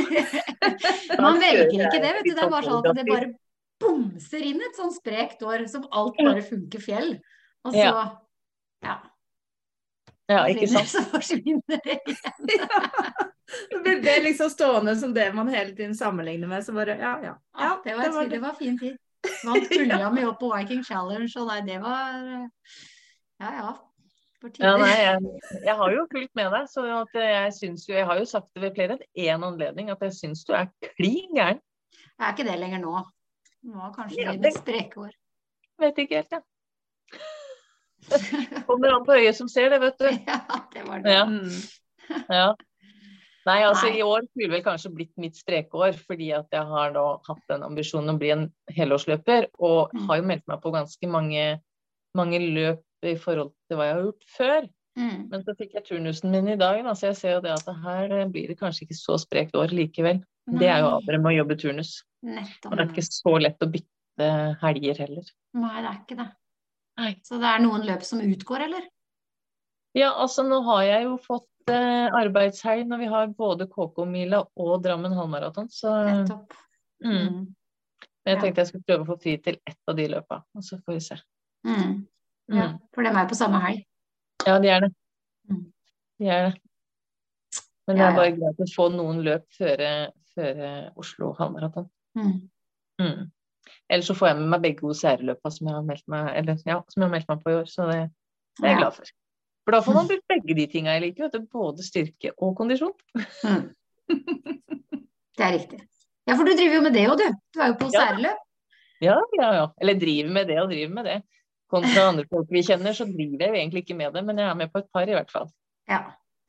[1.25, 2.31] Man velger ikke det, vet du.
[2.35, 3.31] Det er bare sånn at det bare
[3.83, 7.15] bomser inn et sånn sprekt år som alt bare funker fjell.
[7.65, 8.05] Og så Ja.
[8.85, 8.95] ja.
[10.31, 10.89] Ja, ikke sant.
[10.95, 12.69] Så forsvinner det igjen.
[13.69, 16.65] Så blir liksom stående som det man hele tiden sammenligner med.
[16.65, 17.35] Så bare ja, ja.
[17.59, 18.95] Ja, det var, det var et- det var fin tid.
[19.45, 22.49] Vant pulja mi opp på Viking Challenge, og nei, det var
[23.41, 23.69] Ja ja.
[24.59, 25.19] Ja, nei, jeg,
[25.65, 26.85] jeg har jo fulgt med deg, så
[27.15, 30.13] jeg syns jo Jeg har jo sagt det ved flere enn én anledning at jeg
[30.13, 31.61] syns du er klin gæren.
[31.95, 32.99] Jeg er ikke det lenger nå.
[33.65, 35.11] Nå kanskje Ja, det mitt sprekår.
[35.81, 36.43] Vet ikke helt, jeg.
[38.67, 40.07] Kommer an på øyet som ser det, vet du.
[40.29, 40.39] Ja,
[40.73, 41.11] det var det.
[41.11, 41.25] Ja.
[42.29, 42.47] Ja.
[43.45, 43.97] Nei, altså Nei.
[43.99, 47.65] i år skulle vel kanskje blitt mitt strekeår, fordi at jeg har da hatt den
[47.65, 50.07] ambisjonen å bli en helårsløper, og Mm.
[50.07, 51.43] har jo meldt meg på ganske mange,
[52.17, 52.81] mange løp
[53.13, 54.69] i forhold til hva jeg har gjort før.
[54.95, 55.17] Mm.
[55.31, 57.67] Men så fikk jeg turnusen min i dag, da, så jeg ser jo det at
[57.67, 60.23] det her blir det kanskje ikke så sprekt år likevel.
[60.45, 61.91] Det er jo avgjørende med å jobbe turnus.
[62.25, 62.71] Nettom.
[62.71, 64.29] Og det er ikke så lett å bytte
[64.61, 65.31] helger heller.
[65.57, 66.27] Nei, det er ikke det.
[67.01, 67.11] Nei.
[67.27, 68.87] Så det er noen løp som utgår, eller?
[69.95, 74.73] Ja, altså nå har jeg jo fått eh, arbeidshelg når vi har både KK-mila og
[74.83, 76.55] Drammen halvmaraton, så Nettopp.
[77.03, 77.13] mm.
[77.15, 77.45] Mm.
[78.25, 80.65] Men jeg tenkte jeg skulle prøve å få fri til ett av de løpa, og
[80.65, 81.17] så får vi se.
[81.67, 81.95] Mm.
[82.51, 82.57] Mm.
[82.59, 83.83] Ja, for dem er på samme helg.
[84.45, 84.91] Ja, de er det.
[85.49, 85.63] Mm.
[86.21, 86.53] De er det.
[87.87, 89.81] Men det er bare bare greit å få noen løp før,
[90.35, 90.61] før
[91.01, 91.87] Oslo halvmaraton.
[92.17, 92.35] Mm.
[93.01, 93.25] Mm.
[93.89, 97.29] Ellers så får jeg med meg begge OCR-løpa som jeg ja, som jeg har meldt
[97.29, 97.99] meg på i år, så det,
[98.59, 98.81] det er jeg Ja.
[98.83, 99.11] glad for.
[99.65, 101.45] For da får man brukt begge de tinga jeg liker, vet du.
[101.53, 102.93] Både styrke og kondisjon.
[103.43, 103.69] Mm.
[105.35, 105.79] Det er riktig.
[106.29, 107.25] Ja, for du driver jo med det òg, du.
[107.53, 108.05] Du er jo på Ja.
[108.05, 108.37] særløp.
[109.03, 109.65] Ja, ja, ja.
[109.81, 111.17] Eller driver med det og driver med det.
[111.75, 114.47] Kontra andre folk vi kjenner, så driver jeg jo egentlig ikke med det, men jeg
[114.49, 115.49] er med på et par i hvert fall.
[115.91, 115.99] Ja.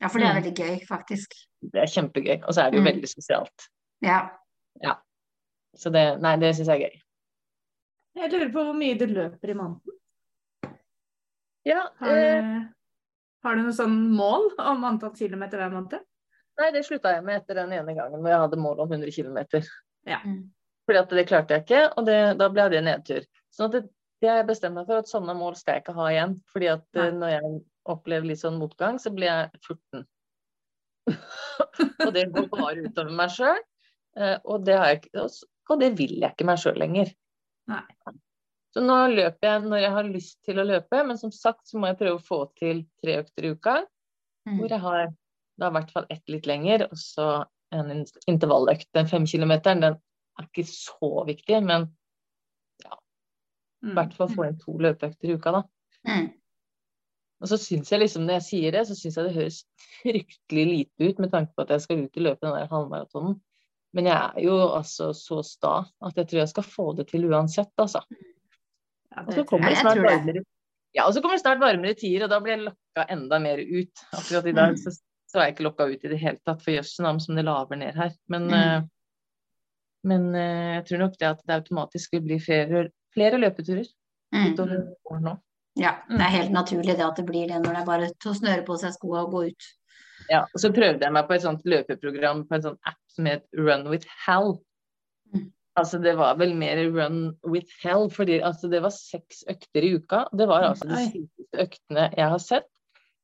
[0.01, 0.41] ja, for det er Mm.
[0.41, 1.33] veldig gøy, faktisk.
[1.61, 2.37] Det er kjempegøy.
[2.47, 2.89] Og så er det jo Mm.
[2.91, 3.67] veldig sosialt.
[4.01, 4.21] Ja.
[5.77, 7.01] Så det, nei, det syns jeg er gøy.
[8.17, 9.93] Jeg lurer på hvor mye du løper i måneden.
[11.67, 12.61] Ja, Har du, eh,
[13.43, 15.99] har du noe sånn mål om antall kilometer hver måned?
[16.59, 19.11] nei, det slutta jeg med etter den ene gangen hvor jeg hadde mål om 100
[19.13, 19.37] km.
[20.07, 20.17] Ja.
[20.25, 20.49] Mm.
[20.87, 23.25] Fordi at det klarte jeg ikke, og det, da ble det nedtur.
[23.53, 23.89] Sånn at det,
[24.25, 26.37] jeg bestemt meg for at sånne mål skal jeg ikke ha igjen.
[26.53, 27.51] Fordi at eh, når jeg
[27.93, 30.05] opplever litt sånn motgang, så blir jeg 14.
[32.05, 33.59] og det går bare utover meg sjøl.
[34.17, 35.27] Og, det har jeg ikke-
[35.69, 37.11] og det vil jeg ikke meg sjøl lenger.
[37.69, 37.83] Nei.
[38.73, 41.79] Så nå løper jeg når jeg har lyst til å løpe, men som sagt så
[41.79, 43.75] må jeg prøve å få til tre økter i uka.
[44.47, 44.57] Mm.
[44.59, 45.07] Hvor jeg har
[45.57, 47.27] da i hvert fall ett litt lenger, og så
[47.73, 48.87] en in- intervalløkt.
[48.93, 49.97] Den fem kilometeren, den
[50.39, 51.89] er ikke så viktig, men.
[53.83, 53.93] I Mm.
[53.95, 55.61] hvert fall få inn to løpeøkter i uka, da.
[56.07, 56.27] Mm.
[57.41, 59.59] Og så syns jeg liksom, når jeg sier det, så syns jeg det høres
[60.01, 63.35] fryktelig lite ut med tanke på at jeg skal ut og løpe den der halvmaratonen.
[63.93, 67.25] Men jeg er jo altså så sta at jeg tror jeg skal få det til
[67.29, 68.01] uansett, altså.
[69.13, 70.43] Ja, Og så kommer det snart varmere
[70.95, 73.57] Ja, og så kommer det snart varmere tider, og da blir jeg lokka enda mer
[73.61, 74.03] ut.
[74.13, 74.77] Akkurat i dag Mm.
[74.77, 74.91] så,
[75.29, 77.45] så er jeg ikke lokka ut i det hele tatt, for jøssen om som det
[77.45, 78.11] laver ned her.
[78.27, 78.53] Men, Mm.
[78.53, 78.81] eh,
[80.03, 83.89] men eh, jeg tror nok det at det automatisk vil bli flere, flere løpeturer
[84.33, 84.53] Mm.
[84.53, 85.35] utover våren nå.
[85.77, 88.31] Ja, det er helt naturlig det at det blir det når det er bare til
[88.31, 89.67] å snøre på seg skoa og gå ut.
[90.31, 93.29] Ja, og så prøvde jeg meg på et sånt løpeprogram på en sånn app som
[93.29, 94.57] het Run with Hell.
[95.31, 95.45] Mm.
[95.77, 99.93] Altså det var vel mer Run with Hell, fordi altså, det var seks økter i
[99.95, 100.23] uka.
[100.33, 102.67] Det var altså de sykeste øktene jeg har sett.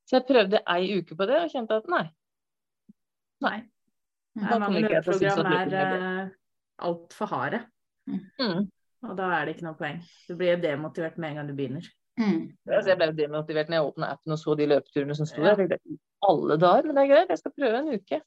[0.06, 2.06] Så jeg prøvde ei uke på det og kjente at nei.
[3.44, 3.58] Nei.
[4.38, 4.46] Mm.
[4.46, 6.32] Nei, at løpeprogram er er uh,
[6.86, 7.64] altfor harde.
[8.08, 8.70] Mm.
[9.04, 10.00] Og da er det ikke noe poeng.
[10.30, 11.88] Du blir demotivert med en gang du begynner.
[12.20, 12.54] Mm.
[12.70, 15.58] Altså, jeg ble demotivert når jeg åpna appen og så de løpeturene som sto der.
[15.60, 15.98] Jeg tenkte
[16.30, 18.18] alle dager, men det er greit, jeg skal prøve en uke.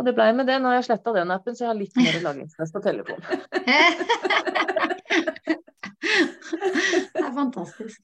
[0.00, 0.56] Og det blei med det.
[0.60, 3.24] Nå har jeg sletta den appen, så jeg har litt mer lagringsplass på telefonen.
[7.14, 8.00] det er fantastisk.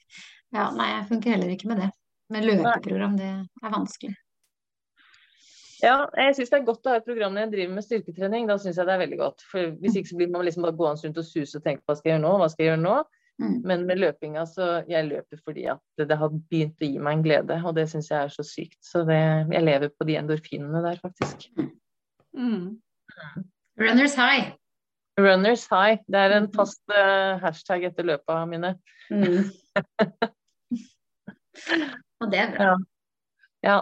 [0.54, 1.90] Ja, nei, jeg funker heller ikke med det.
[2.32, 4.16] Med løpeprogram, det er vanskelig.
[5.82, 8.48] Ja, jeg syns det er godt å ha et program når jeg driver med styrketrening.
[8.48, 9.44] Da syns jeg det er veldig godt.
[9.50, 11.96] For hvis ikke så blir man liksom bare gående rundt og suse og tenke hva
[11.98, 12.96] skal jeg gjøre nå, hva skal jeg gjøre nå?
[13.36, 13.56] Mm.
[13.68, 17.18] Men med løpinga så jeg løper fordi at det, det har begynt å gi meg
[17.18, 18.78] en glede, og det syns jeg er så sykt.
[18.84, 19.20] Så det,
[19.52, 21.36] jeg lever på de endorfinene der, faktisk.
[22.36, 22.80] Mm.
[23.80, 24.54] Runners high.
[25.20, 26.00] Runners high.
[26.08, 28.70] Det er en fast uh, hashtag etter løpa mine.
[32.20, 32.64] Og det er bra.
[32.72, 32.74] Ja,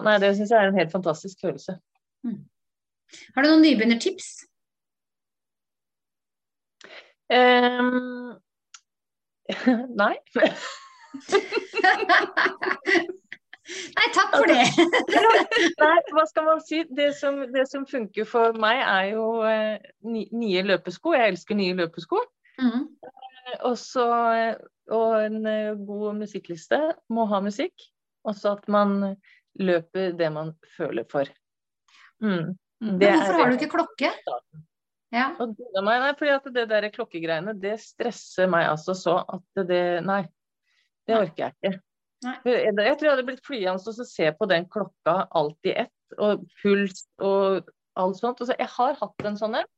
[0.05, 1.77] nei, det syns jeg er en helt fantastisk følelse.
[3.35, 4.29] Har du noen nybegynnertips?
[7.29, 8.35] Um,
[10.01, 10.15] nei.
[13.65, 14.61] Nei, takk for det.
[15.81, 16.83] nei, hva skal man si?
[16.93, 21.15] Det som, det som funker for meg, er jo eh, nye løpesko.
[21.17, 22.21] Jeg elsker nye løpesko.
[22.61, 22.85] Mm.
[23.67, 24.05] Og så
[24.35, 24.53] eh,
[24.93, 26.77] Og en eh, god musikkliste.
[27.09, 27.73] Må ha musikk.
[28.25, 29.15] Også at man
[29.61, 31.29] løper det man føler for.
[32.23, 32.55] Mm.
[32.83, 32.97] Mm.
[32.99, 34.11] Det Men hvorfor har du ikke klokke?
[35.15, 35.27] Ja.
[35.39, 40.23] Det, meg, nei, fordi det der klokkegreiene, det stresser meg altså så at det Nei,
[41.07, 41.79] det orker jeg ikke.
[42.25, 42.35] Nei.
[42.47, 46.17] Jeg, jeg tror jeg hadde blitt flyende og se på den klokka alt i ett,
[46.17, 48.41] og puls og alt sånt.
[48.41, 49.71] Og så, jeg har hatt en sånn en.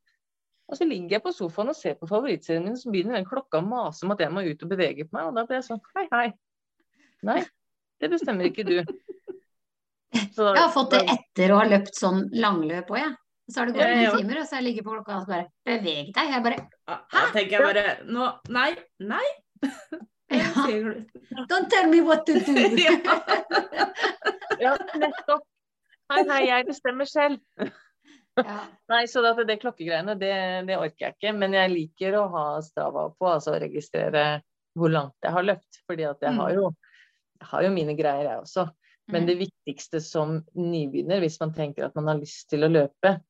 [0.67, 3.61] Og så ligger jeg på sofaen og ser på favorittserien min, så begynner den klokka
[3.61, 5.67] å mase om at jeg må ut og bevege på meg, og da blir jeg
[5.69, 6.25] sånn hei, hei.
[7.28, 7.39] Nei,
[8.01, 8.82] det bestemmer ikke du.
[10.16, 13.16] Så, Jeg har fått det etter å ha løpt sånn langløp òg, jeg.
[13.47, 14.14] Så har det gått noen ja.
[14.18, 16.32] timer, og så ligger jeg på klokka og bare Beveg deg.
[16.34, 16.97] Jeg bare Hæ?
[17.14, 19.28] Da tenker jeg bare Nå Nei, nei.
[20.36, 20.66] ja.
[21.47, 22.55] Don't tell me what to do.
[24.58, 25.43] Ja, nettopp.
[26.10, 27.38] Hei, hei, jeg bestemmer selv.
[28.38, 28.55] Ja.
[28.89, 30.34] Nei, så det, det klokkegreiene, det,
[30.66, 31.34] det orker jeg ikke.
[31.38, 34.26] Men jeg liker å ha Strava på, altså registrere
[34.78, 35.82] hvor langt jeg har løpt.
[35.86, 36.72] Fordi at jeg har jo,
[37.38, 38.66] jeg har jo mine greier, jeg også.
[39.08, 39.28] Men Mm.
[39.28, 43.22] det viktigste som nybegynner, hvis man tenker at man har lyst til å løpe,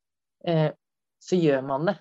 [0.46, 0.72] eh,
[1.22, 1.98] så gjør man det.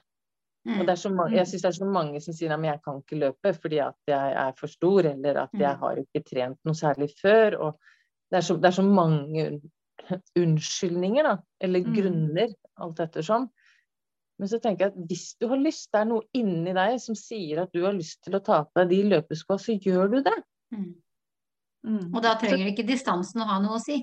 [0.81, 2.81] Og det er så mange, jeg syns det er så mange som sier at jeg
[2.83, 5.81] kan ikke løpe fordi at jeg er for stor, eller at jeg Mm.
[5.81, 7.59] har ikke trent noe særlig før.
[7.61, 7.79] Og
[8.31, 9.61] det er så, det er så mange
[10.37, 11.37] unnskyldninger, da.
[11.61, 11.95] Eller Mm.
[11.95, 13.51] grunner, alt ettersom.
[14.39, 17.15] Men så tenker jeg at hvis du har lyst, det er noe inni deg som
[17.15, 20.23] sier at du har lyst til å ta på deg de løpeskoa, så gjør du
[20.23, 20.37] det.
[21.87, 21.97] Mm.
[21.97, 22.13] Mm.
[22.13, 24.01] Og da trenger ikke distansen å ha noe å si.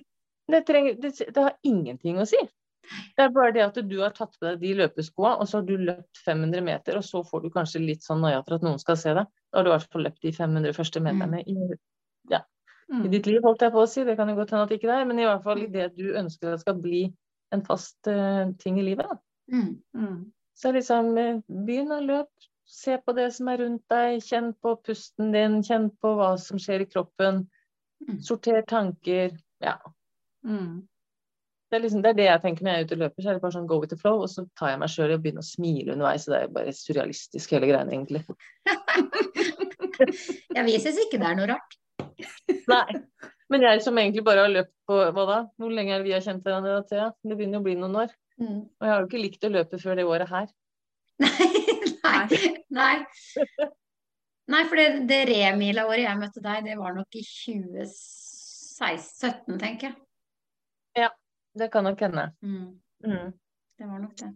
[0.49, 2.39] Det, trenger, det, det har ingenting å si.
[3.15, 5.67] Det er bare det at du har tatt på deg de løpeskoa, og så har
[5.67, 8.81] du løpt 500 meter, og så får du kanskje litt sånn noia for at noen
[8.81, 9.29] skal se deg.
[9.51, 12.41] Da har du i hvert fall løpt de 500 første meterne i, i
[12.91, 13.09] Mm.
[13.11, 14.03] ditt liv, holdt jeg på å si.
[14.05, 15.69] Det kan jo godt hende at det ikke det er, men i hvert fall i
[15.71, 17.03] det du ønsker at skal bli
[17.55, 19.11] en fast uh, ting i livet.
[19.51, 19.77] Mm.
[19.97, 20.17] Mm.
[20.57, 22.49] Så liksom eh, begynn å løpe.
[22.69, 26.61] Se på det som er rundt deg, kjenn på pusten din, kjenn på hva som
[26.61, 27.43] skjer i kroppen.
[28.07, 28.17] Mm.
[28.25, 29.37] Sorter tanker.
[29.63, 29.77] Ja.
[30.45, 30.81] Mm.
[31.73, 33.23] Det er, liksom, det er det jeg tenker når jeg er ute og løper.
[33.23, 35.13] Så er det bare sånn go with the flow, og så tar jeg meg sjøl
[35.13, 36.27] i å begynne å smile underveis.
[36.27, 38.21] Så det er bare surrealistisk hele greia, egentlig.
[40.53, 41.75] Jeg vises ikke det er noe rart.
[42.69, 42.99] Nei.
[43.53, 45.39] Men jeg som egentlig bare har løpt på hva da?
[45.61, 47.07] Hvor lenge er vi har kjent hverandre, da, Thea?
[47.21, 48.13] Det begynner å bli noen år.
[48.41, 48.59] Mm.
[48.65, 50.47] Og jeg har jo ikke likt å løpe før det året her.
[52.03, 52.25] Nei,
[52.73, 53.67] nei, nei.
[54.51, 59.95] Nei, for det, det remila-året jeg møtte deg, det var nok i 2017, tenker jeg.
[60.99, 61.09] Ja,
[61.55, 62.25] Det kan nok hende.
[62.43, 62.73] Mm.
[63.05, 63.29] Mm.
[63.79, 64.31] Det var nok det.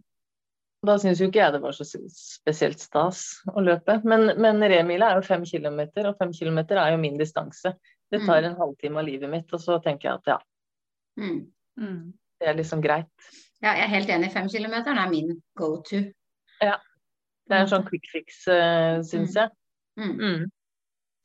[0.87, 3.97] Da syns jo ikke jeg det var så spesielt stas å løpe.
[4.07, 7.73] Men, men remila er jo fem kilometer, og fem kilometer er jo min distanse.
[8.11, 8.49] Det tar Mm.
[8.51, 10.37] en halvtime av livet mitt, og så tenker jeg at ja,
[11.17, 11.51] Mm.
[11.81, 12.13] Mm.
[12.39, 13.09] det er liksom greit.
[13.61, 14.31] Ja, jeg er helt enig.
[14.31, 15.95] Fem kilometer er min go to.
[16.61, 16.75] Ja.
[17.49, 19.49] Det er en sånn quick fix, uh, syns jeg.
[19.97, 20.17] Mm.
[20.19, 20.51] Mm.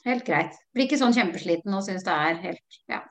[0.05, 0.55] Helt greit.
[0.75, 3.03] Blir ikke sånn kjempesliten og syns det er helt Ja.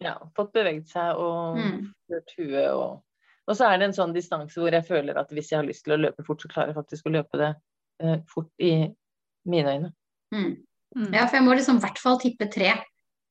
[0.00, 1.92] Ja, fått beveget seg og Mm.
[2.36, 3.02] huet og
[3.48, 5.82] Og så er det en sånn distanse hvor jeg føler at hvis jeg har lyst
[5.84, 7.56] til å løpe fort, så klarer jeg faktisk å løpe det
[8.00, 8.94] eh, fort i
[9.44, 9.92] mine øyne.
[10.32, 10.64] Mm.
[10.96, 11.12] Mm.
[11.14, 12.70] Ja, for jeg må liksom i hvert fall tippe tre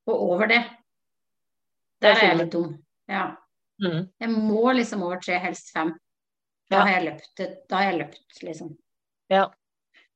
[0.06, 0.58] og over det.
[0.58, 0.68] Er
[2.00, 2.84] Der er jeg litt dum.
[3.08, 3.36] Ja.
[3.80, 4.10] Mm.
[4.20, 5.94] Jeg må liksom over tre, helst fem.
[6.70, 6.84] Da Ja.
[6.84, 8.76] har jeg løpt, da har jeg løpt, liksom.
[9.30, 9.48] Ja.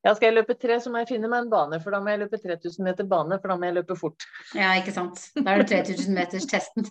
[0.04, 0.14] Ja.
[0.14, 2.24] Skal jeg løpe tre, så må jeg finne meg en bane, for da må jeg
[2.24, 4.26] løpe 3000 meter bane, for da må jeg løpe fort.
[4.56, 5.22] Ja, ikke sant.
[5.38, 6.90] Da er det 3000 meters testen.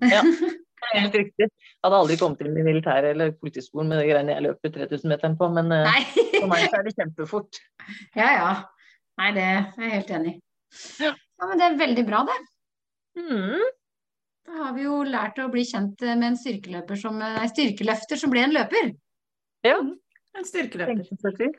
[0.00, 0.22] Ja.
[0.92, 1.46] Helt riktig.
[1.46, 5.36] Jeg hadde aldri kommet inn i militæret eller politiskolen med de greiene jeg løper 3000-meteren
[5.38, 6.00] på, men eh,
[6.40, 7.60] for meg så er det kjempefort.
[8.18, 8.48] Ja, ja.
[9.20, 10.40] Nei, det er jeg helt enig i.
[11.04, 11.12] Ja.
[11.42, 12.36] Ja, men det er veldig bra, det.
[13.18, 13.62] Mm.
[14.46, 18.30] Da har vi jo lært å bli kjent med en styrkeløper som Nei, styrkeløfter som
[18.30, 18.92] ble en løper.
[19.66, 19.80] Ja,
[20.38, 21.50] En styrkeløper.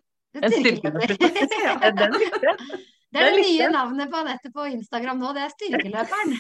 [0.42, 1.16] En styrkeløper.
[1.64, 2.82] Ja, den likte jeg.
[3.14, 6.32] Det er det nye navnet på Anette på Instagram nå, det er Styrkeløperen.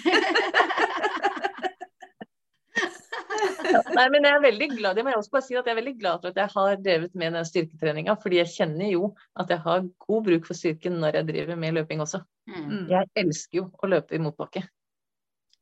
[3.93, 5.77] Nei, men jeg er veldig glad, det må jeg også bare si at jeg er
[5.79, 9.09] veldig glad for at jeg har drevet med den styrketreninga, fordi jeg kjenner jo
[9.39, 12.21] at jeg har god bruk for styrken når jeg driver med løping også.
[12.49, 12.63] Mm.
[12.71, 12.83] Mm.
[12.91, 14.65] Jeg elsker jo å løpe i motbakke.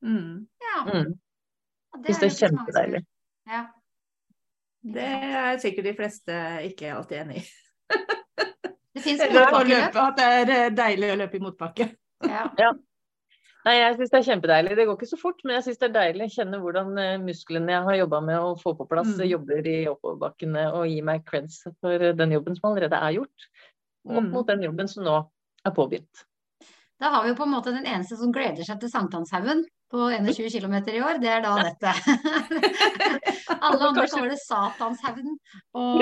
[0.02, 0.48] Mm.
[0.64, 1.12] Ja, Mm.
[2.02, 3.04] det er mange som kjempedeilig.
[3.52, 3.62] Ja.
[4.82, 6.38] Det er sikkert de fleste
[6.72, 7.46] ikke alltid enig i.
[8.94, 9.96] Det fins motbakkeløp.
[9.96, 11.90] at det er eh, deilig å løpe i motbakke.
[12.28, 12.48] Ja.
[13.62, 14.72] Nei, jeg syns det er kjempedeilig.
[14.76, 17.18] Det går ikke så fort, men jeg syns det er deilig å kjenne hvordan eh,
[17.22, 19.28] musklene jeg har jobba med å få på plass, Mm.
[19.36, 23.48] jobber i oppoverbakkene og gi meg creds for den jobben som allerede er gjort.
[24.10, 24.32] Opp Mm.
[24.34, 25.16] mot den jobben som nå
[25.66, 26.26] er påbegynt.
[27.00, 29.64] Da har vi jo på en måte den eneste som gleder seg til Sankthanshaugen
[29.94, 31.94] på 21 km i år, det er da dette.
[33.62, 35.38] Alle andre kaller det Satanshaugen.
[35.74, 36.02] Og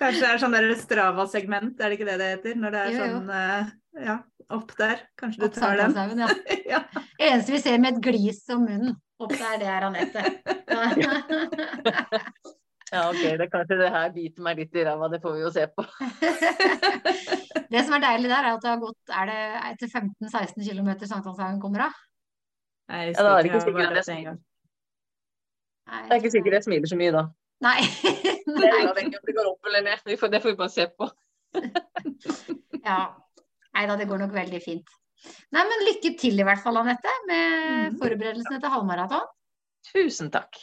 [0.00, 2.52] Kanskje det er sånn Strava-segment, er det ikke det det heter?
[2.60, 3.04] Når det er Jo, jo.
[3.16, 3.64] sånn uh,
[4.06, 4.16] ja,
[4.56, 4.96] opp der.
[5.20, 5.92] Kanskje du tar den?
[6.22, 6.28] Ja.
[6.74, 6.80] ja.
[7.18, 10.20] Eneste vi ser med et glis om munnen opp der, det er Anette.
[12.90, 15.44] Ja, ok, det er kanskje det her biter meg litt i ræva, det får vi
[15.44, 15.84] jo se på.
[17.70, 19.86] Det som er deilig der, er at det har gått er det etter
[20.26, 21.94] 15-16 km Sankthanshaugen kommer av.
[22.90, 23.94] Nei, jeg Ja, da er det ikke sikkert
[26.10, 27.22] jeg ikke sikkert jeg smiler så mye da.
[27.62, 27.78] Nei.
[28.46, 28.86] Det Nei.
[28.88, 28.94] om
[29.26, 29.98] det går opp eller ned.
[30.20, 31.10] Får, det får vi bare se på.
[32.80, 33.00] Ja.
[33.76, 34.88] Nei da, det går nok veldig fint.
[35.52, 37.44] Nei, men lykke til i hvert fall, Anette, med
[37.92, 37.98] Mhm.
[38.00, 39.26] forberedelsene til halvmaraton.
[39.92, 40.56] Tusen takk.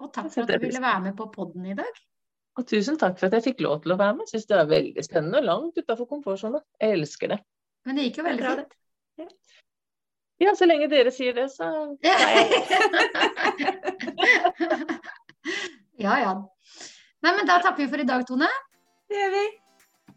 [0.00, 1.94] Og takk for at du ville være med på podden i dag.
[2.58, 4.28] Og tusen takk for at jeg fikk lov til å være med.
[4.28, 6.60] Syns det er veldig spennende og langt utafor komfortsona.
[6.80, 7.40] Jeg elsker det.
[7.86, 8.54] Men det gikk jo veldig bra,
[9.16, 9.34] fint.
[10.40, 11.64] Ja, så lenge dere sier det, så
[16.00, 16.32] ja, ja.
[17.20, 18.48] Nei, men da takker vi for i dag, Tone.
[19.10, 19.44] Det gjør vi.